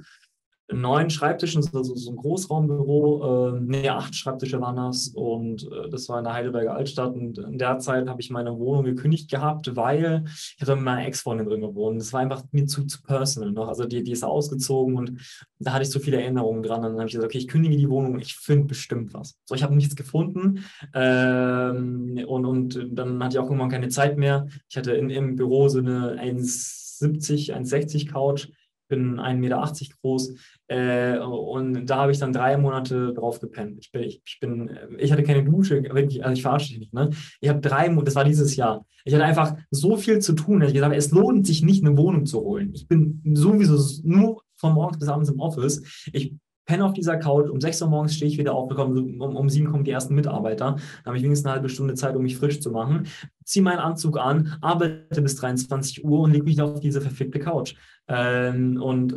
neun 0.73 1.11
Schreibtischen, 1.11 1.63
also 1.73 1.95
so 1.95 2.11
ein 2.11 2.17
Großraumbüro. 2.17 3.57
Äh, 3.57 3.61
nee, 3.61 3.89
acht 3.89 4.15
Schreibtische 4.15 4.61
waren 4.61 4.77
das 4.77 5.09
und 5.09 5.71
äh, 5.71 5.89
das 5.91 6.09
war 6.09 6.19
in 6.19 6.25
der 6.25 6.35
Heidelberger 6.35 6.75
Altstadt. 6.75 7.15
Und 7.15 7.39
in 7.39 7.59
der 7.59 7.79
Zeit 7.79 8.09
habe 8.09 8.21
ich 8.21 8.31
meine 8.31 8.59
Wohnung 8.59 8.85
gekündigt 8.85 9.31
gehabt, 9.31 9.75
weil 9.77 10.25
ich 10.27 10.61
hatte 10.61 10.77
mit 10.77 10.85
meiner 10.85 11.07
Ex-Freundin 11.07 11.47
drin 11.47 11.61
gewohnt. 11.61 12.01
Das 12.01 12.13
war 12.13 12.21
einfach 12.21 12.45
mir 12.53 12.67
zu, 12.67 12.85
zu 12.87 13.03
personal 13.03 13.53
noch. 13.53 13.69
Also 13.69 13.85
die, 13.85 14.03
die 14.03 14.13
ist 14.13 14.25
ausgezogen 14.25 14.97
und 14.97 15.21
da 15.59 15.73
hatte 15.73 15.83
ich 15.83 15.91
so 15.91 16.01
viele 16.01 16.21
Erinnerungen 16.21 16.63
dran. 16.63 16.79
Und 16.79 16.91
dann 16.91 16.99
habe 16.99 17.07
ich 17.07 17.15
gesagt, 17.15 17.31
okay, 17.31 17.39
ich 17.39 17.49
kündige 17.49 17.77
die 17.77 17.89
Wohnung, 17.89 18.19
ich 18.19 18.35
finde 18.35 18.67
bestimmt 18.67 19.15
was. 19.15 19.37
So, 19.45 19.55
ich 19.55 19.63
habe 19.63 19.75
nichts 19.75 19.97
gefunden 19.97 20.65
ähm, 20.95 22.25
und, 22.27 22.47
und 22.47 22.89
dann 22.93 23.23
hatte 23.23 23.37
ich 23.37 23.39
auch 23.39 23.47
irgendwann 23.47 23.71
keine 23.71 23.89
Zeit 23.89 24.17
mehr. 24.17 24.47
Ich 24.69 24.77
hatte 24.77 24.93
in, 24.93 25.11
im 25.11 25.37
Büro 25.37 25.69
so 25.69 25.79
eine 25.79 26.21
1,70, 26.21 27.53
1,60 27.53 28.11
Couch 28.11 28.49
bin 28.93 29.19
1,80 29.19 29.35
Meter 29.37 29.73
groß 30.03 30.35
äh, 30.69 31.19
und 31.19 31.87
da 31.87 31.97
habe 31.97 32.13
ich 32.13 32.19
dann 32.19 32.35
drei 32.35 32.59
Monate 32.59 33.15
drauf 33.15 33.41
gepennt. 33.41 33.79
Ich, 33.81 33.91
bin, 33.91 34.03
ich, 34.03 34.23
ich, 34.27 34.39
bin, 34.39 34.71
ich 34.99 35.11
hatte 35.11 35.23
keine 35.23 35.43
Dusche, 35.43 35.83
wirklich, 35.83 36.23
also 36.23 36.35
ich 36.35 36.43
verarsche 36.43 36.69
dich 36.69 36.79
nicht. 36.79 36.93
Ne? 36.93 37.09
Ich 37.41 37.49
habe 37.49 37.61
drei 37.61 37.89
Monate, 37.89 38.05
das 38.05 38.17
war 38.17 38.25
dieses 38.25 38.55
Jahr. 38.55 38.85
Ich 39.07 39.15
hatte 39.15 39.25
einfach 39.25 39.57
so 39.71 39.97
viel 39.97 40.19
zu 40.19 40.35
tun, 40.35 40.61
dass 40.61 40.69
ich 40.69 40.75
gesagt 40.75 40.91
habe, 40.91 40.99
es 40.99 41.11
lohnt 41.11 41.47
sich 41.47 41.63
nicht, 41.63 41.83
eine 41.83 41.97
Wohnung 41.97 42.27
zu 42.27 42.41
holen. 42.41 42.73
Ich 42.75 42.87
bin 42.87 43.23
sowieso 43.35 43.79
nur 44.05 44.43
von 44.57 44.75
morgens 44.75 44.99
bis 44.99 45.09
abends 45.09 45.31
im 45.31 45.41
Office. 45.41 46.07
Ich 46.13 46.35
penne 46.65 46.85
auf 46.85 46.93
dieser 46.93 47.17
Couch, 47.17 47.49
um 47.49 47.61
6 47.61 47.83
Uhr 47.83 47.89
morgens 47.89 48.15
stehe 48.15 48.31
ich 48.31 48.39
wieder 48.39 48.55
auf, 48.55 48.71
um, 48.71 49.21
um 49.21 49.49
7 49.49 49.71
kommen 49.71 49.85
die 49.85 49.91
ersten 49.91 50.15
Mitarbeiter. 50.15 50.77
Dann 50.77 51.07
habe 51.07 51.17
ich 51.17 51.23
wenigstens 51.23 51.47
eine 51.47 51.55
halbe 51.55 51.69
Stunde 51.69 51.95
Zeit, 51.95 52.17
um 52.17 52.23
mich 52.23 52.37
frisch 52.37 52.61
zu 52.61 52.71
machen. 52.71 53.07
Ziehe 53.45 53.63
meinen 53.63 53.79
Anzug 53.79 54.19
an, 54.19 54.57
arbeite 54.61 55.23
bis 55.23 55.37
23 55.37 56.05
Uhr 56.05 56.21
und 56.21 56.33
lege 56.33 56.45
mich 56.45 56.61
auf 56.61 56.81
diese 56.81 57.01
verfickte 57.01 57.39
Couch. 57.39 57.75
Ähm, 58.09 58.81
und 58.81 59.17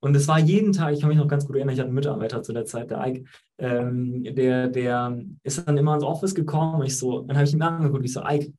und 0.00 0.16
es 0.16 0.28
war 0.28 0.38
jeden 0.38 0.72
Tag, 0.72 0.92
ich 0.92 1.00
kann 1.00 1.08
mich 1.08 1.18
noch 1.18 1.28
ganz 1.28 1.46
gut 1.46 1.56
erinnern, 1.56 1.74
ich 1.74 1.78
hatte 1.78 1.88
einen 1.88 1.94
Mitarbeiter 1.94 2.42
zu 2.42 2.52
der 2.52 2.64
Zeit, 2.64 2.90
der 2.90 3.06
Ike, 3.06 3.24
ähm, 3.58 4.24
der, 4.24 4.68
der 4.68 5.22
ist 5.42 5.66
dann 5.66 5.76
immer 5.78 5.94
ins 5.94 6.04
Office 6.04 6.34
gekommen 6.34 6.80
und 6.80 6.86
ich 6.86 6.96
so, 6.96 7.22
dann 7.22 7.36
habe 7.36 7.46
ich 7.46 7.52
ihn 7.52 7.62
angeguckt, 7.62 8.04
ich 8.04 8.12
so, 8.12 8.22
Ike, 8.22 8.52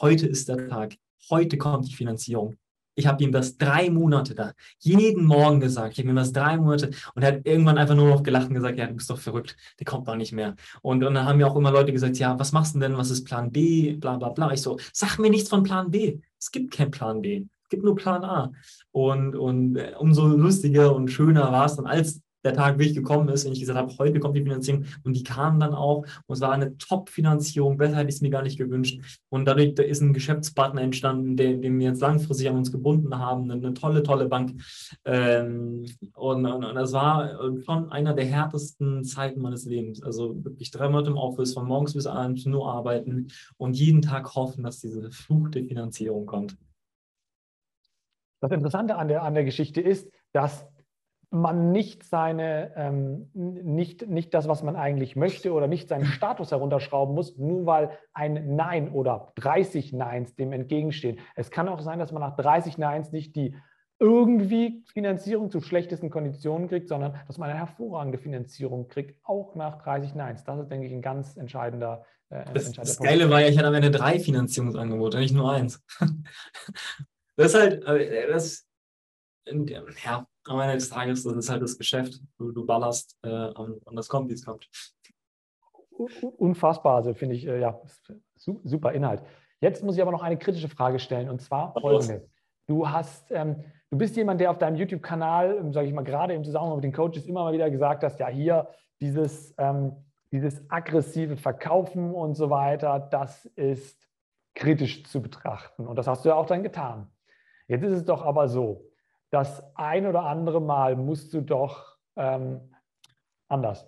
heute 0.00 0.26
ist 0.26 0.48
der 0.48 0.68
Tag, 0.68 0.96
heute 1.30 1.58
kommt 1.58 1.88
die 1.88 1.94
Finanzierung. 1.94 2.56
Ich 2.94 3.06
habe 3.06 3.22
ihm 3.22 3.32
das 3.32 3.56
drei 3.56 3.90
Monate 3.90 4.34
da, 4.34 4.52
jeden 4.78 5.24
Morgen 5.24 5.60
gesagt. 5.60 5.92
Ich 5.92 5.98
habe 5.98 6.10
ihm 6.10 6.16
das 6.16 6.32
drei 6.32 6.56
Monate 6.56 6.90
und 7.14 7.22
er 7.22 7.28
hat 7.32 7.46
irgendwann 7.46 7.78
einfach 7.78 7.94
nur 7.94 8.08
noch 8.08 8.22
gelacht 8.22 8.48
und 8.48 8.54
gesagt, 8.54 8.78
ja, 8.78 8.86
du 8.86 8.94
bist 8.94 9.10
doch 9.10 9.18
verrückt, 9.18 9.56
der 9.78 9.86
kommt 9.86 10.08
doch 10.08 10.16
nicht 10.16 10.32
mehr. 10.32 10.56
Und, 10.82 11.04
und 11.04 11.14
dann 11.14 11.26
haben 11.26 11.38
mir 11.38 11.46
auch 11.46 11.56
immer 11.56 11.70
Leute 11.70 11.92
gesagt, 11.92 12.18
ja, 12.18 12.38
was 12.38 12.52
machst 12.52 12.74
du 12.74 12.78
denn, 12.78 12.96
was 12.96 13.10
ist 13.10 13.24
Plan 13.24 13.50
B, 13.50 13.96
bla 13.96 14.16
bla 14.16 14.30
bla. 14.30 14.52
Ich 14.52 14.62
so, 14.62 14.78
sag 14.92 15.18
mir 15.18 15.30
nichts 15.30 15.48
von 15.48 15.62
Plan 15.62 15.90
B. 15.90 16.20
Es 16.38 16.50
gibt 16.50 16.72
keinen 16.72 16.90
Plan 16.90 17.20
B, 17.20 17.46
es 17.62 17.68
gibt 17.68 17.84
nur 17.84 17.96
Plan 17.96 18.24
A. 18.24 18.52
Und, 18.90 19.36
und 19.36 19.76
äh, 19.76 19.94
umso 19.98 20.26
lustiger 20.26 20.94
und 20.94 21.08
schöner 21.08 21.52
war 21.52 21.66
es 21.66 21.76
dann, 21.76 21.86
als 21.86 22.20
der 22.44 22.54
Tag 22.54 22.78
wirklich 22.78 22.94
gekommen 22.94 23.28
ist, 23.28 23.44
wenn 23.44 23.52
ich 23.52 23.60
gesagt 23.60 23.78
habe, 23.78 23.92
heute 23.98 24.20
kommt 24.20 24.36
die 24.36 24.42
Finanzierung. 24.42 24.84
Und 25.04 25.14
die 25.14 25.22
kamen 25.22 25.60
dann 25.60 25.74
auch 25.74 26.04
und 26.26 26.34
es 26.34 26.40
war 26.40 26.52
eine 26.52 26.76
Top-Finanzierung, 26.78 27.76
besser 27.76 27.96
hätte 27.96 28.08
ich 28.08 28.16
es 28.16 28.20
mir 28.20 28.30
gar 28.30 28.42
nicht 28.42 28.58
gewünscht. 28.58 29.20
Und 29.28 29.44
dadurch 29.44 29.74
da 29.74 29.82
ist 29.82 30.00
ein 30.00 30.12
Geschäftspartner 30.12 30.82
entstanden, 30.82 31.36
den, 31.36 31.62
den 31.62 31.78
wir 31.78 31.88
jetzt 31.88 32.00
langfristig 32.00 32.48
an 32.48 32.56
uns 32.56 32.72
gebunden 32.72 33.18
haben, 33.18 33.50
eine, 33.50 33.54
eine 33.54 33.74
tolle, 33.74 34.02
tolle 34.02 34.26
Bank. 34.26 34.60
Ähm, 35.04 35.86
und, 36.14 36.46
und, 36.46 36.64
und, 36.64 36.74
das 36.74 36.92
war 36.92 37.40
schon 37.64 37.90
einer 37.92 38.14
der 38.14 38.24
härtesten 38.24 39.04
Zeiten 39.04 39.40
meines 39.40 39.64
Lebens, 39.64 40.02
also 40.02 40.42
wirklich 40.44 40.70
drei 40.70 40.88
Monate 40.88 41.10
im 41.10 41.16
Office, 41.16 41.54
von 41.54 41.66
morgens 41.66 41.94
bis 41.94 42.06
abends 42.06 42.46
nur 42.46 42.70
arbeiten 42.70 43.28
und 43.56 43.76
jeden 43.76 44.02
Tag 44.02 44.34
hoffen, 44.34 44.64
dass 44.64 44.80
diese 44.80 45.10
Fluch 45.10 45.48
der 45.50 45.64
Finanzierung 45.64 46.26
kommt. 46.26 46.56
Das 48.40 48.52
Interessante 48.52 48.96
an 48.96 49.08
der, 49.08 49.22
an 49.22 49.34
der 49.34 49.44
Geschichte 49.44 49.82
ist, 49.82 50.10
dass 50.32 50.66
man 51.30 51.70
nicht 51.70 52.02
seine, 52.04 52.72
ähm, 52.76 53.30
nicht, 53.34 54.08
nicht 54.08 54.34
das, 54.34 54.48
was 54.48 54.62
man 54.64 54.74
eigentlich 54.74 55.14
möchte 55.14 55.52
oder 55.52 55.68
nicht 55.68 55.88
seinen 55.88 56.04
Status 56.04 56.50
herunterschrauben 56.50 57.14
muss, 57.14 57.38
nur 57.38 57.66
weil 57.66 57.90
ein 58.12 58.56
Nein 58.56 58.90
oder 58.90 59.32
30 59.36 59.92
Neins 59.92 60.34
dem 60.34 60.52
entgegenstehen. 60.52 61.20
Es 61.36 61.50
kann 61.50 61.68
auch 61.68 61.80
sein, 61.80 62.00
dass 62.00 62.10
man 62.10 62.20
nach 62.20 62.36
30 62.36 62.78
Neins 62.78 63.12
nicht 63.12 63.36
die 63.36 63.54
irgendwie 64.00 64.82
Finanzierung 64.92 65.50
zu 65.50 65.60
schlechtesten 65.60 66.10
Konditionen 66.10 66.68
kriegt, 66.68 66.88
sondern 66.88 67.20
dass 67.26 67.38
man 67.38 67.50
eine 67.50 67.58
hervorragende 67.58 68.18
Finanzierung 68.18 68.88
kriegt, 68.88 69.20
auch 69.22 69.54
nach 69.54 69.82
30 69.82 70.14
Neins. 70.14 70.42
Das 70.42 70.58
ist, 70.58 70.70
denke 70.70 70.86
ich, 70.86 70.92
ein 70.92 71.02
ganz 71.02 71.36
entscheidender, 71.36 72.04
äh, 72.30 72.44
das, 72.52 72.66
entscheidender 72.66 72.80
das 72.82 72.96
Punkt. 72.96 73.10
Geile 73.10 73.30
war 73.30 73.42
ja, 73.42 73.48
ich 73.48 73.58
hatte 73.58 73.68
am 73.68 73.74
Ende 73.74 73.90
drei 73.90 74.18
Finanzierungsangebote, 74.18 75.18
nicht 75.18 75.34
nur 75.34 75.52
eins. 75.52 75.84
das 77.36 77.54
ist 77.54 77.60
halt, 77.60 77.84
äh, 77.84 78.26
das, 78.26 78.66
ja, 79.46 80.26
am 80.46 80.60
Ende 80.60 80.74
des 80.74 80.88
Tages, 80.88 81.24
das 81.24 81.36
ist 81.36 81.50
halt 81.50 81.62
das 81.62 81.76
Geschäft. 81.76 82.20
Du, 82.38 82.52
du 82.52 82.64
ballerst 82.64 83.18
äh, 83.22 83.48
und 83.52 83.96
das 83.96 84.08
kommt, 84.08 84.28
wie 84.30 84.34
es 84.34 84.44
kommt. 84.44 84.68
Unfassbar, 86.38 86.96
also 86.96 87.14
finde 87.14 87.34
ich, 87.34 87.46
äh, 87.46 87.60
ja, 87.60 87.78
super 88.36 88.92
Inhalt. 88.92 89.22
Jetzt 89.60 89.84
muss 89.84 89.96
ich 89.96 90.02
aber 90.02 90.12
noch 90.12 90.22
eine 90.22 90.38
kritische 90.38 90.68
Frage 90.68 90.98
stellen 90.98 91.28
und 91.28 91.42
zwar 91.42 91.74
folgende. 91.78 92.26
Du 92.66 92.88
hast, 92.88 93.30
ähm, 93.30 93.56
du 93.90 93.98
bist 93.98 94.16
jemand, 94.16 94.40
der 94.40 94.50
auf 94.50 94.58
deinem 94.58 94.76
YouTube-Kanal, 94.76 95.56
ähm, 95.58 95.72
sage 95.72 95.88
ich 95.88 95.92
mal, 95.92 96.04
gerade 96.04 96.34
im 96.34 96.44
Zusammenhang 96.44 96.76
mit 96.76 96.84
den 96.84 96.92
Coaches 96.92 97.26
immer 97.26 97.44
mal 97.44 97.52
wieder 97.52 97.70
gesagt 97.70 98.02
hast, 98.02 98.18
ja, 98.20 98.28
hier 98.28 98.68
dieses, 99.00 99.54
ähm, 99.58 99.92
dieses 100.32 100.70
aggressive 100.70 101.36
Verkaufen 101.36 102.14
und 102.14 102.34
so 102.34 102.48
weiter, 102.48 103.00
das 103.10 103.44
ist 103.56 104.08
kritisch 104.54 105.04
zu 105.04 105.20
betrachten. 105.20 105.86
Und 105.86 105.96
das 105.96 106.06
hast 106.06 106.24
du 106.24 106.30
ja 106.30 106.36
auch 106.36 106.46
dann 106.46 106.62
getan. 106.62 107.10
Jetzt 107.66 107.82
ist 107.82 107.92
es 107.92 108.04
doch 108.04 108.22
aber 108.22 108.48
so, 108.48 108.89
das 109.30 109.62
ein 109.76 110.06
oder 110.06 110.24
andere 110.24 110.60
Mal 110.60 110.96
musst 110.96 111.32
du 111.32 111.40
doch 111.40 111.96
ähm, 112.16 112.74
anders. 113.48 113.86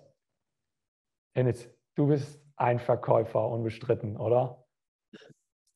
Ennis, 1.33 1.69
du 1.95 2.07
bist 2.07 2.41
ein 2.55 2.79
Verkäufer 2.79 3.47
unbestritten, 3.49 4.17
oder? 4.17 4.65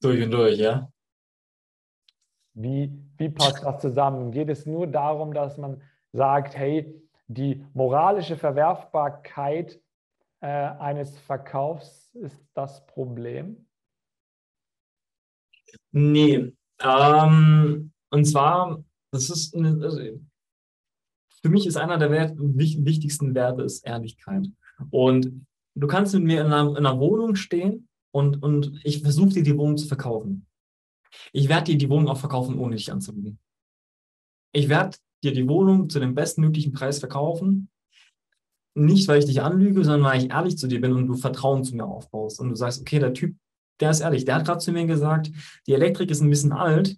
Durch 0.01 0.23
und 0.23 0.31
durch, 0.31 0.57
ja. 0.57 0.91
Wie, 2.53 2.91
wie 3.17 3.29
passt 3.29 3.63
das 3.63 3.81
zusammen? 3.81 4.31
Geht 4.31 4.49
es 4.49 4.65
nur 4.65 4.87
darum, 4.87 5.33
dass 5.33 5.57
man 5.57 5.81
sagt, 6.11 6.55
hey, 6.55 7.01
die 7.27 7.65
moralische 7.73 8.37
Verwerfbarkeit 8.37 9.81
äh, 10.39 10.47
eines 10.47 11.19
Verkaufs 11.19 12.15
ist 12.15 12.47
das 12.53 12.85
Problem? 12.87 13.67
Nee. 15.91 16.53
Ähm, 16.79 17.91
und 18.09 18.25
zwar 18.25 18.83
das 19.17 19.29
ist 19.29 19.55
eine, 19.55 19.83
also 19.83 19.99
für 21.41 21.49
mich 21.49 21.65
ist 21.65 21.77
einer 21.77 21.97
der 21.97 22.11
Wert, 22.11 22.35
wichtigsten 22.37 23.33
Werte 23.33 23.63
ist 23.63 23.85
Ehrlichkeit. 23.85 24.47
Und 24.91 25.45
du 25.75 25.87
kannst 25.87 26.13
mit 26.13 26.23
mir 26.23 26.41
in 26.41 26.47
einer, 26.47 26.69
in 26.77 26.85
einer 26.85 26.99
Wohnung 26.99 27.35
stehen 27.35 27.87
und, 28.11 28.43
und 28.43 28.79
ich 28.83 29.01
versuche 29.01 29.29
dir 29.29 29.43
die 29.43 29.57
Wohnung 29.57 29.77
zu 29.77 29.87
verkaufen. 29.87 30.45
Ich 31.33 31.49
werde 31.49 31.71
dir 31.71 31.77
die 31.77 31.89
Wohnung 31.89 32.09
auch 32.09 32.17
verkaufen, 32.17 32.59
ohne 32.59 32.75
dich 32.75 32.91
anzubieten. 32.91 33.39
Ich 34.51 34.69
werde 34.69 34.97
dir 35.23 35.33
die 35.33 35.47
Wohnung 35.47 35.89
zu 35.89 35.99
dem 35.99 36.13
bestmöglichen 36.13 36.73
Preis 36.73 36.99
verkaufen. 36.99 37.69
Nicht, 38.75 39.07
weil 39.07 39.19
ich 39.19 39.25
dich 39.25 39.41
anlüge, 39.41 39.83
sondern 39.83 40.03
weil 40.03 40.23
ich 40.23 40.31
ehrlich 40.31 40.57
zu 40.57 40.67
dir 40.67 40.79
bin 40.79 40.93
und 40.93 41.07
du 41.07 41.15
Vertrauen 41.15 41.63
zu 41.63 41.75
mir 41.75 41.85
aufbaust. 41.85 42.39
Und 42.39 42.49
du 42.49 42.55
sagst, 42.55 42.81
okay, 42.81 42.99
der 42.99 43.13
Typ, 43.13 43.35
der 43.79 43.89
ist 43.89 44.01
ehrlich. 44.01 44.25
Der 44.25 44.35
hat 44.35 44.45
gerade 44.45 44.59
zu 44.59 44.71
mir 44.71 44.85
gesagt, 44.85 45.31
die 45.65 45.73
Elektrik 45.73 46.11
ist 46.11 46.21
ein 46.21 46.29
bisschen 46.29 46.51
alt, 46.51 46.97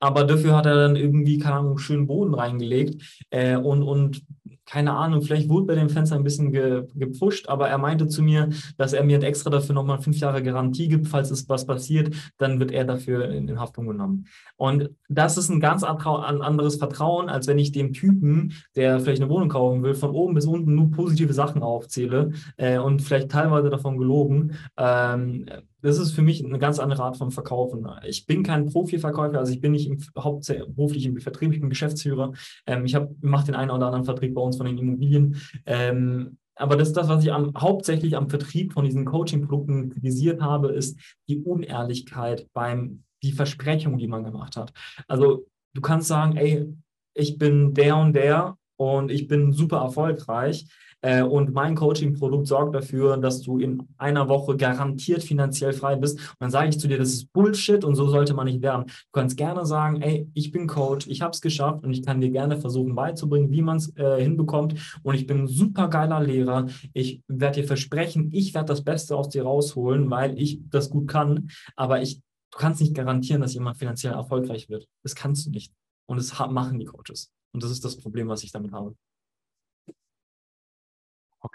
aber 0.00 0.24
dafür 0.24 0.56
hat 0.56 0.66
er 0.66 0.76
dann 0.76 0.96
irgendwie, 0.96 1.38
keine 1.38 1.56
Ahnung, 1.56 1.78
schönen 1.78 2.06
Boden 2.06 2.34
reingelegt 2.34 3.24
äh, 3.30 3.56
und, 3.56 3.82
und 3.82 4.22
keine 4.68 4.92
Ahnung, 4.92 5.22
vielleicht 5.22 5.48
wurde 5.48 5.66
bei 5.66 5.74
dem 5.74 5.88
Fenster 5.88 6.14
ein 6.14 6.24
bisschen 6.24 6.52
ge, 6.52 6.84
gepusht, 6.94 7.48
aber 7.48 7.68
er 7.68 7.78
meinte 7.78 8.06
zu 8.06 8.22
mir, 8.22 8.50
dass 8.76 8.92
er 8.92 9.02
mir 9.02 9.22
extra 9.22 9.48
dafür 9.48 9.74
nochmal 9.74 9.98
fünf 9.98 10.18
Jahre 10.18 10.42
Garantie 10.42 10.88
gibt, 10.88 11.08
falls 11.08 11.30
es 11.30 11.48
was 11.48 11.64
passiert, 11.64 12.14
dann 12.36 12.60
wird 12.60 12.70
er 12.70 12.84
dafür 12.84 13.30
in, 13.30 13.48
in 13.48 13.58
Haftung 13.58 13.86
genommen. 13.86 14.26
Und 14.56 14.90
das 15.08 15.38
ist 15.38 15.48
ein 15.48 15.60
ganz 15.60 15.84
anderes 15.84 16.76
Vertrauen, 16.76 17.30
als 17.30 17.46
wenn 17.46 17.58
ich 17.58 17.72
dem 17.72 17.94
Typen, 17.94 18.52
der 18.76 19.00
vielleicht 19.00 19.22
eine 19.22 19.30
Wohnung 19.30 19.48
kaufen 19.48 19.82
will, 19.82 19.94
von 19.94 20.10
oben 20.10 20.34
bis 20.34 20.44
unten 20.44 20.74
nur 20.74 20.90
positive 20.90 21.32
Sachen 21.32 21.62
aufzähle 21.62 22.32
äh, 22.58 22.78
und 22.78 23.00
vielleicht 23.00 23.30
teilweise 23.30 23.70
davon 23.70 23.96
gelogen. 23.96 24.52
Ähm, 24.76 25.46
das 25.80 25.98
ist 25.98 26.12
für 26.12 26.22
mich 26.22 26.44
eine 26.44 26.58
ganz 26.58 26.78
andere 26.78 27.02
Art 27.02 27.16
von 27.16 27.30
Verkaufen. 27.30 27.86
Ich 28.06 28.26
bin 28.26 28.42
kein 28.42 28.66
Profiverkäufer, 28.66 29.38
also 29.38 29.52
ich 29.52 29.60
bin 29.60 29.72
nicht 29.72 29.88
im, 29.88 29.98
hauptberuflich 30.18 31.06
im 31.06 31.18
Vertrieb, 31.18 31.52
ich 31.52 31.60
bin 31.60 31.70
Geschäftsführer. 31.70 32.32
Ähm, 32.66 32.84
ich 32.84 32.96
mache 33.20 33.46
den 33.46 33.54
einen 33.54 33.70
oder 33.70 33.86
anderen 33.86 34.04
Vertrieb 34.04 34.34
bei 34.34 34.40
uns 34.40 34.56
von 34.56 34.66
den 34.66 34.78
Immobilien. 34.78 35.36
Ähm, 35.66 36.38
aber 36.56 36.76
das 36.76 36.88
ist 36.88 36.96
das, 36.96 37.08
was 37.08 37.22
ich 37.22 37.32
am, 37.32 37.52
hauptsächlich 37.56 38.16
am 38.16 38.28
Vertrieb 38.28 38.72
von 38.72 38.84
diesen 38.84 39.04
Coaching-Produkten 39.04 39.90
kritisiert 39.90 40.40
habe, 40.40 40.72
ist 40.72 40.98
die 41.28 41.38
Unehrlichkeit 41.38 42.48
beim 42.52 43.04
die 43.22 43.32
Versprechung, 43.32 43.98
die 43.98 44.08
man 44.08 44.24
gemacht 44.24 44.56
hat. 44.56 44.72
Also 45.06 45.46
du 45.74 45.80
kannst 45.80 46.08
sagen, 46.08 46.36
ey, 46.36 46.72
ich 47.14 47.38
bin 47.38 47.74
der 47.74 47.96
und 47.96 48.12
der 48.12 48.56
und 48.76 49.10
ich 49.10 49.26
bin 49.26 49.52
super 49.52 49.78
erfolgreich. 49.78 50.66
Äh, 51.00 51.22
und 51.22 51.52
mein 51.52 51.74
Coaching-Produkt 51.74 52.46
sorgt 52.46 52.74
dafür, 52.74 53.16
dass 53.16 53.42
du 53.42 53.58
in 53.58 53.82
einer 53.98 54.28
Woche 54.28 54.56
garantiert 54.56 55.22
finanziell 55.22 55.72
frei 55.72 55.96
bist. 55.96 56.18
Und 56.18 56.36
dann 56.40 56.50
sage 56.50 56.70
ich 56.70 56.78
zu 56.78 56.88
dir, 56.88 56.98
das 56.98 57.10
ist 57.10 57.32
Bullshit 57.32 57.84
und 57.84 57.94
so 57.94 58.08
sollte 58.08 58.34
man 58.34 58.46
nicht 58.46 58.62
werden. 58.62 58.86
Du 58.86 59.12
kannst 59.12 59.36
gerne 59.36 59.64
sagen, 59.64 60.02
ey, 60.02 60.28
ich 60.34 60.50
bin 60.50 60.66
Coach, 60.66 61.06
ich 61.06 61.22
habe 61.22 61.32
es 61.32 61.40
geschafft 61.40 61.84
und 61.84 61.92
ich 61.92 62.04
kann 62.04 62.20
dir 62.20 62.30
gerne 62.30 62.56
versuchen 62.56 62.94
beizubringen, 62.94 63.50
wie 63.50 63.62
man 63.62 63.76
es 63.76 63.94
äh, 63.96 64.20
hinbekommt. 64.20 64.74
Und 65.02 65.14
ich 65.14 65.26
bin 65.26 65.42
ein 65.42 65.48
super 65.48 65.88
geiler 65.88 66.20
Lehrer. 66.20 66.66
Ich 66.92 67.22
werde 67.28 67.60
dir 67.60 67.66
versprechen, 67.66 68.30
ich 68.32 68.54
werde 68.54 68.66
das 68.66 68.82
Beste 68.82 69.16
aus 69.16 69.28
dir 69.28 69.44
rausholen, 69.44 70.10
weil 70.10 70.38
ich 70.38 70.60
das 70.68 70.90
gut 70.90 71.08
kann. 71.08 71.50
Aber 71.76 72.02
ich, 72.02 72.20
du 72.52 72.58
kannst 72.58 72.80
nicht 72.80 72.94
garantieren, 72.94 73.40
dass 73.40 73.54
jemand 73.54 73.78
finanziell 73.78 74.14
erfolgreich 74.14 74.68
wird. 74.68 74.88
Das 75.02 75.14
kannst 75.14 75.46
du 75.46 75.50
nicht. 75.50 75.72
Und 76.06 76.16
das 76.16 76.36
machen 76.50 76.78
die 76.78 76.86
Coaches. 76.86 77.30
Und 77.52 77.62
das 77.62 77.70
ist 77.70 77.84
das 77.84 77.96
Problem, 77.96 78.28
was 78.28 78.42
ich 78.42 78.52
damit 78.52 78.72
habe. 78.72 78.94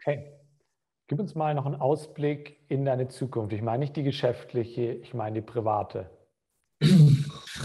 Okay. 0.05 0.33
Gib 1.07 1.19
uns 1.19 1.35
mal 1.35 1.53
noch 1.53 1.65
einen 1.65 1.75
Ausblick 1.75 2.59
in 2.69 2.85
deine 2.85 3.07
Zukunft. 3.07 3.53
Ich 3.53 3.61
meine 3.61 3.79
nicht 3.79 3.95
die 3.95 4.03
geschäftliche, 4.03 4.93
ich 4.93 5.13
meine 5.13 5.41
die 5.41 5.45
private. 5.45 6.09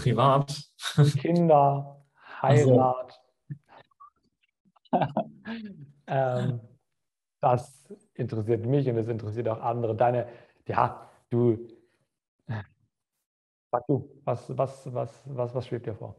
Privat. 0.01 0.55
Kinder, 1.19 2.05
Heirat. 2.41 3.21
ähm, 6.07 6.59
das 7.41 7.87
interessiert 8.13 8.65
mich 8.65 8.87
und 8.87 8.97
es 8.97 9.07
interessiert 9.07 9.47
auch 9.47 9.61
andere. 9.61 9.95
Deine, 9.95 10.27
ja, 10.67 11.09
du, 11.29 11.67
sag 13.71 13.87
du, 13.87 14.09
was, 14.23 14.57
was, 14.57 14.93
was, 14.93 15.23
was, 15.25 15.55
was 15.55 15.67
schwebt 15.67 15.85
dir 15.85 15.95
vor? 15.95 16.15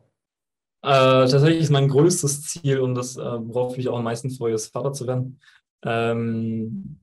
Äh, 0.82 1.28
tatsächlich 1.28 1.60
ist 1.60 1.70
mein 1.70 1.88
größtes 1.88 2.42
Ziel 2.42 2.80
und 2.80 2.94
das, 2.94 3.16
äh, 3.16 3.22
worauf 3.22 3.76
ich 3.76 3.88
auch 3.88 3.98
am 3.98 4.04
meisten 4.04 4.30
freue, 4.30 4.54
ist 4.54 4.72
Vater 4.72 4.92
zu 4.92 5.06
werden. 5.06 5.38
Ähm, 5.84 7.00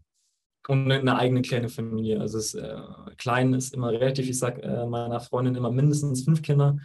und 0.68 0.92
eine 0.92 1.18
eigene 1.18 1.42
kleine 1.42 1.70
Familie. 1.70 2.20
Also 2.20 2.38
es, 2.38 2.54
äh, 2.54 2.78
klein 3.18 3.54
ist 3.54 3.74
immer 3.74 3.92
relativ. 3.92 4.30
Ich 4.30 4.38
sage 4.38 4.62
äh, 4.64 4.86
meiner 4.86 5.20
Freundin 5.20 5.56
immer 5.56 5.72
mindestens 5.72 6.24
fünf 6.24 6.42
Kinder. 6.42 6.78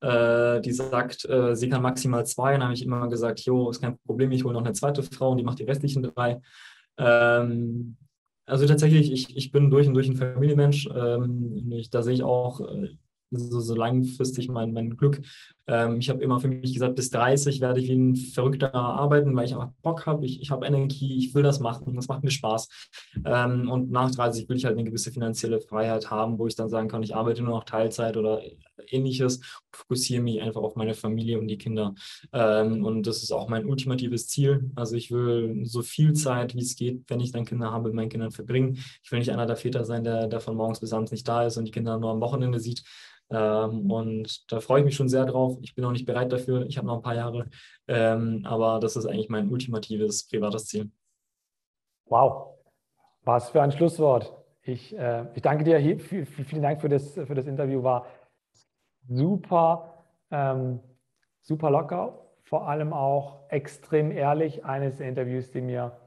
Äh, 0.00 0.60
die 0.60 0.72
sagt, 0.72 1.24
äh, 1.24 1.54
sie 1.54 1.68
kann 1.68 1.82
maximal 1.82 2.26
zwei. 2.26 2.52
Dann 2.52 2.64
habe 2.64 2.74
ich 2.74 2.84
immer 2.84 3.08
gesagt, 3.08 3.40
jo, 3.40 3.70
ist 3.70 3.80
kein 3.80 3.98
Problem, 4.06 4.32
ich 4.32 4.44
hole 4.44 4.54
noch 4.54 4.64
eine 4.64 4.72
zweite 4.72 5.02
Frau 5.02 5.30
und 5.30 5.38
die 5.38 5.44
macht 5.44 5.60
die 5.60 5.64
restlichen 5.64 6.02
drei. 6.02 6.40
Ähm, 6.96 7.96
also 8.46 8.66
tatsächlich, 8.66 9.12
ich, 9.12 9.36
ich 9.36 9.52
bin 9.52 9.70
durch 9.70 9.86
und 9.86 9.94
durch 9.94 10.08
ein 10.08 10.16
Familienmensch. 10.16 10.88
Ähm, 10.94 11.70
ich, 11.72 11.90
da 11.90 12.02
sehe 12.02 12.14
ich 12.14 12.22
auch 12.22 12.60
äh, 12.60 12.96
so, 13.30 13.60
so 13.60 13.74
langfristig 13.74 14.48
mein, 14.48 14.72
mein 14.72 14.96
Glück. 14.96 15.20
Ähm, 15.68 15.98
ich 16.00 16.08
habe 16.08 16.22
immer 16.22 16.40
für 16.40 16.48
mich 16.48 16.72
gesagt, 16.72 16.96
bis 16.96 17.10
30 17.10 17.60
werde 17.60 17.80
ich 17.80 17.88
wie 17.88 17.94
ein 17.94 18.16
Verrückter 18.16 18.74
arbeiten, 18.74 19.36
weil 19.36 19.44
ich 19.44 19.54
einfach 19.54 19.70
Bock 19.82 20.06
habe, 20.06 20.24
ich, 20.24 20.40
ich 20.40 20.50
habe 20.50 20.66
Energie, 20.66 21.18
ich 21.18 21.34
will 21.34 21.42
das 21.42 21.60
machen, 21.60 21.94
das 21.94 22.08
macht 22.08 22.24
mir 22.24 22.30
Spaß. 22.30 22.68
Ähm, 23.24 23.70
und 23.70 23.90
nach 23.90 24.10
30 24.10 24.48
will 24.48 24.56
ich 24.56 24.64
halt 24.64 24.76
eine 24.76 24.84
gewisse 24.84 25.12
finanzielle 25.12 25.60
Freiheit 25.60 26.10
haben, 26.10 26.38
wo 26.38 26.46
ich 26.46 26.56
dann 26.56 26.68
sagen 26.68 26.88
kann, 26.88 27.02
ich 27.02 27.14
arbeite 27.14 27.42
nur 27.42 27.54
noch 27.54 27.64
Teilzeit 27.64 28.16
oder 28.16 28.40
ähnliches, 28.90 29.40
fokussiere 29.72 30.22
mich 30.22 30.40
einfach 30.40 30.62
auf 30.62 30.76
meine 30.76 30.94
Familie 30.94 31.38
und 31.38 31.48
die 31.48 31.58
Kinder. 31.58 31.94
Ähm, 32.32 32.84
und 32.84 33.06
das 33.06 33.22
ist 33.22 33.32
auch 33.32 33.48
mein 33.48 33.66
ultimatives 33.66 34.28
Ziel. 34.28 34.70
Also 34.74 34.96
ich 34.96 35.10
will 35.10 35.64
so 35.64 35.82
viel 35.82 36.14
Zeit, 36.14 36.54
wie 36.54 36.62
es 36.62 36.76
geht, 36.76 37.04
wenn 37.08 37.20
ich 37.20 37.32
dann 37.32 37.44
Kinder 37.44 37.70
habe, 37.70 37.88
mit 37.88 37.94
meinen 37.94 38.08
Kindern 38.08 38.30
verbringen. 38.30 38.78
Ich 39.02 39.12
will 39.12 39.18
nicht 39.18 39.30
einer 39.30 39.46
der 39.46 39.56
Väter 39.56 39.84
sein, 39.84 40.04
der, 40.04 40.28
der 40.28 40.40
von 40.40 40.56
morgens 40.56 40.80
bis 40.80 40.92
abends 40.92 41.12
nicht 41.12 41.28
da 41.28 41.44
ist 41.44 41.56
und 41.56 41.64
die 41.64 41.72
Kinder 41.72 41.98
nur 41.98 42.10
am 42.10 42.20
Wochenende 42.20 42.58
sieht. 42.60 42.82
Ähm, 43.30 43.90
und 43.90 44.50
da 44.50 44.60
freue 44.60 44.80
ich 44.80 44.84
mich 44.84 44.96
schon 44.96 45.08
sehr 45.08 45.26
drauf. 45.26 45.58
Ich 45.62 45.74
bin 45.74 45.82
noch 45.82 45.92
nicht 45.92 46.06
bereit 46.06 46.32
dafür. 46.32 46.66
Ich 46.66 46.78
habe 46.78 46.86
noch 46.86 46.96
ein 46.96 47.02
paar 47.02 47.14
Jahre. 47.14 47.48
Ähm, 47.86 48.42
aber 48.44 48.80
das 48.80 48.96
ist 48.96 49.06
eigentlich 49.06 49.28
mein 49.28 49.50
ultimatives 49.50 50.28
privates 50.28 50.66
Ziel. 50.66 50.90
Wow. 52.06 52.54
Was 53.24 53.50
für 53.50 53.60
ein 53.60 53.72
Schlusswort. 53.72 54.34
Ich, 54.62 54.96
äh, 54.96 55.26
ich 55.34 55.42
danke 55.42 55.64
dir. 55.64 55.78
Hier, 55.78 55.98
vielen 56.00 56.62
Dank 56.62 56.80
für 56.80 56.88
das, 56.88 57.14
für 57.14 57.34
das 57.34 57.46
Interview. 57.46 57.82
War 57.82 58.06
super, 59.08 60.04
ähm, 60.30 60.80
super 61.42 61.70
locker. 61.70 62.24
Vor 62.44 62.66
allem 62.66 62.94
auch 62.94 63.48
extrem 63.50 64.10
ehrlich. 64.10 64.64
Eines 64.64 64.96
der 64.96 65.08
Interviews, 65.08 65.50
die 65.50 65.60
mir 65.60 65.98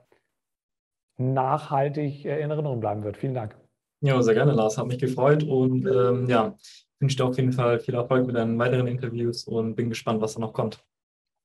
nachhaltig 1.18 2.26
in 2.26 2.32
Erinnerung 2.32 2.80
bleiben 2.80 3.04
wird. 3.04 3.18
Vielen 3.18 3.36
Dank. 3.36 3.56
Ja, 4.02 4.20
sehr 4.24 4.34
gerne, 4.34 4.54
Lars. 4.54 4.80
Hat 4.80 4.88
mich 4.88 4.98
gefreut 4.98 5.44
und 5.44 5.86
ähm, 5.86 6.28
ja, 6.28 6.56
wünsche 7.02 7.18
dir 7.18 7.26
auf 7.26 7.38
jeden 7.38 7.52
Fall 7.52 7.80
viel 7.80 7.96
Erfolg 7.96 8.26
mit 8.26 8.36
deinen 8.36 8.58
weiteren 8.60 8.88
Interviews 8.88 9.46
und 9.46 9.76
bin 9.76 9.90
gespannt, 9.90 10.22
was 10.22 10.36
da 10.36 10.40
noch 10.40 10.54
kommt. 10.54 10.84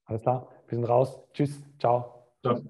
Alles 0.05 0.23
klar, 0.23 0.49
wir 0.69 0.77
sind 0.77 0.85
raus. 0.85 1.19
Tschüss, 1.33 1.63
ciao. 1.79 2.27
Ciao. 2.43 2.63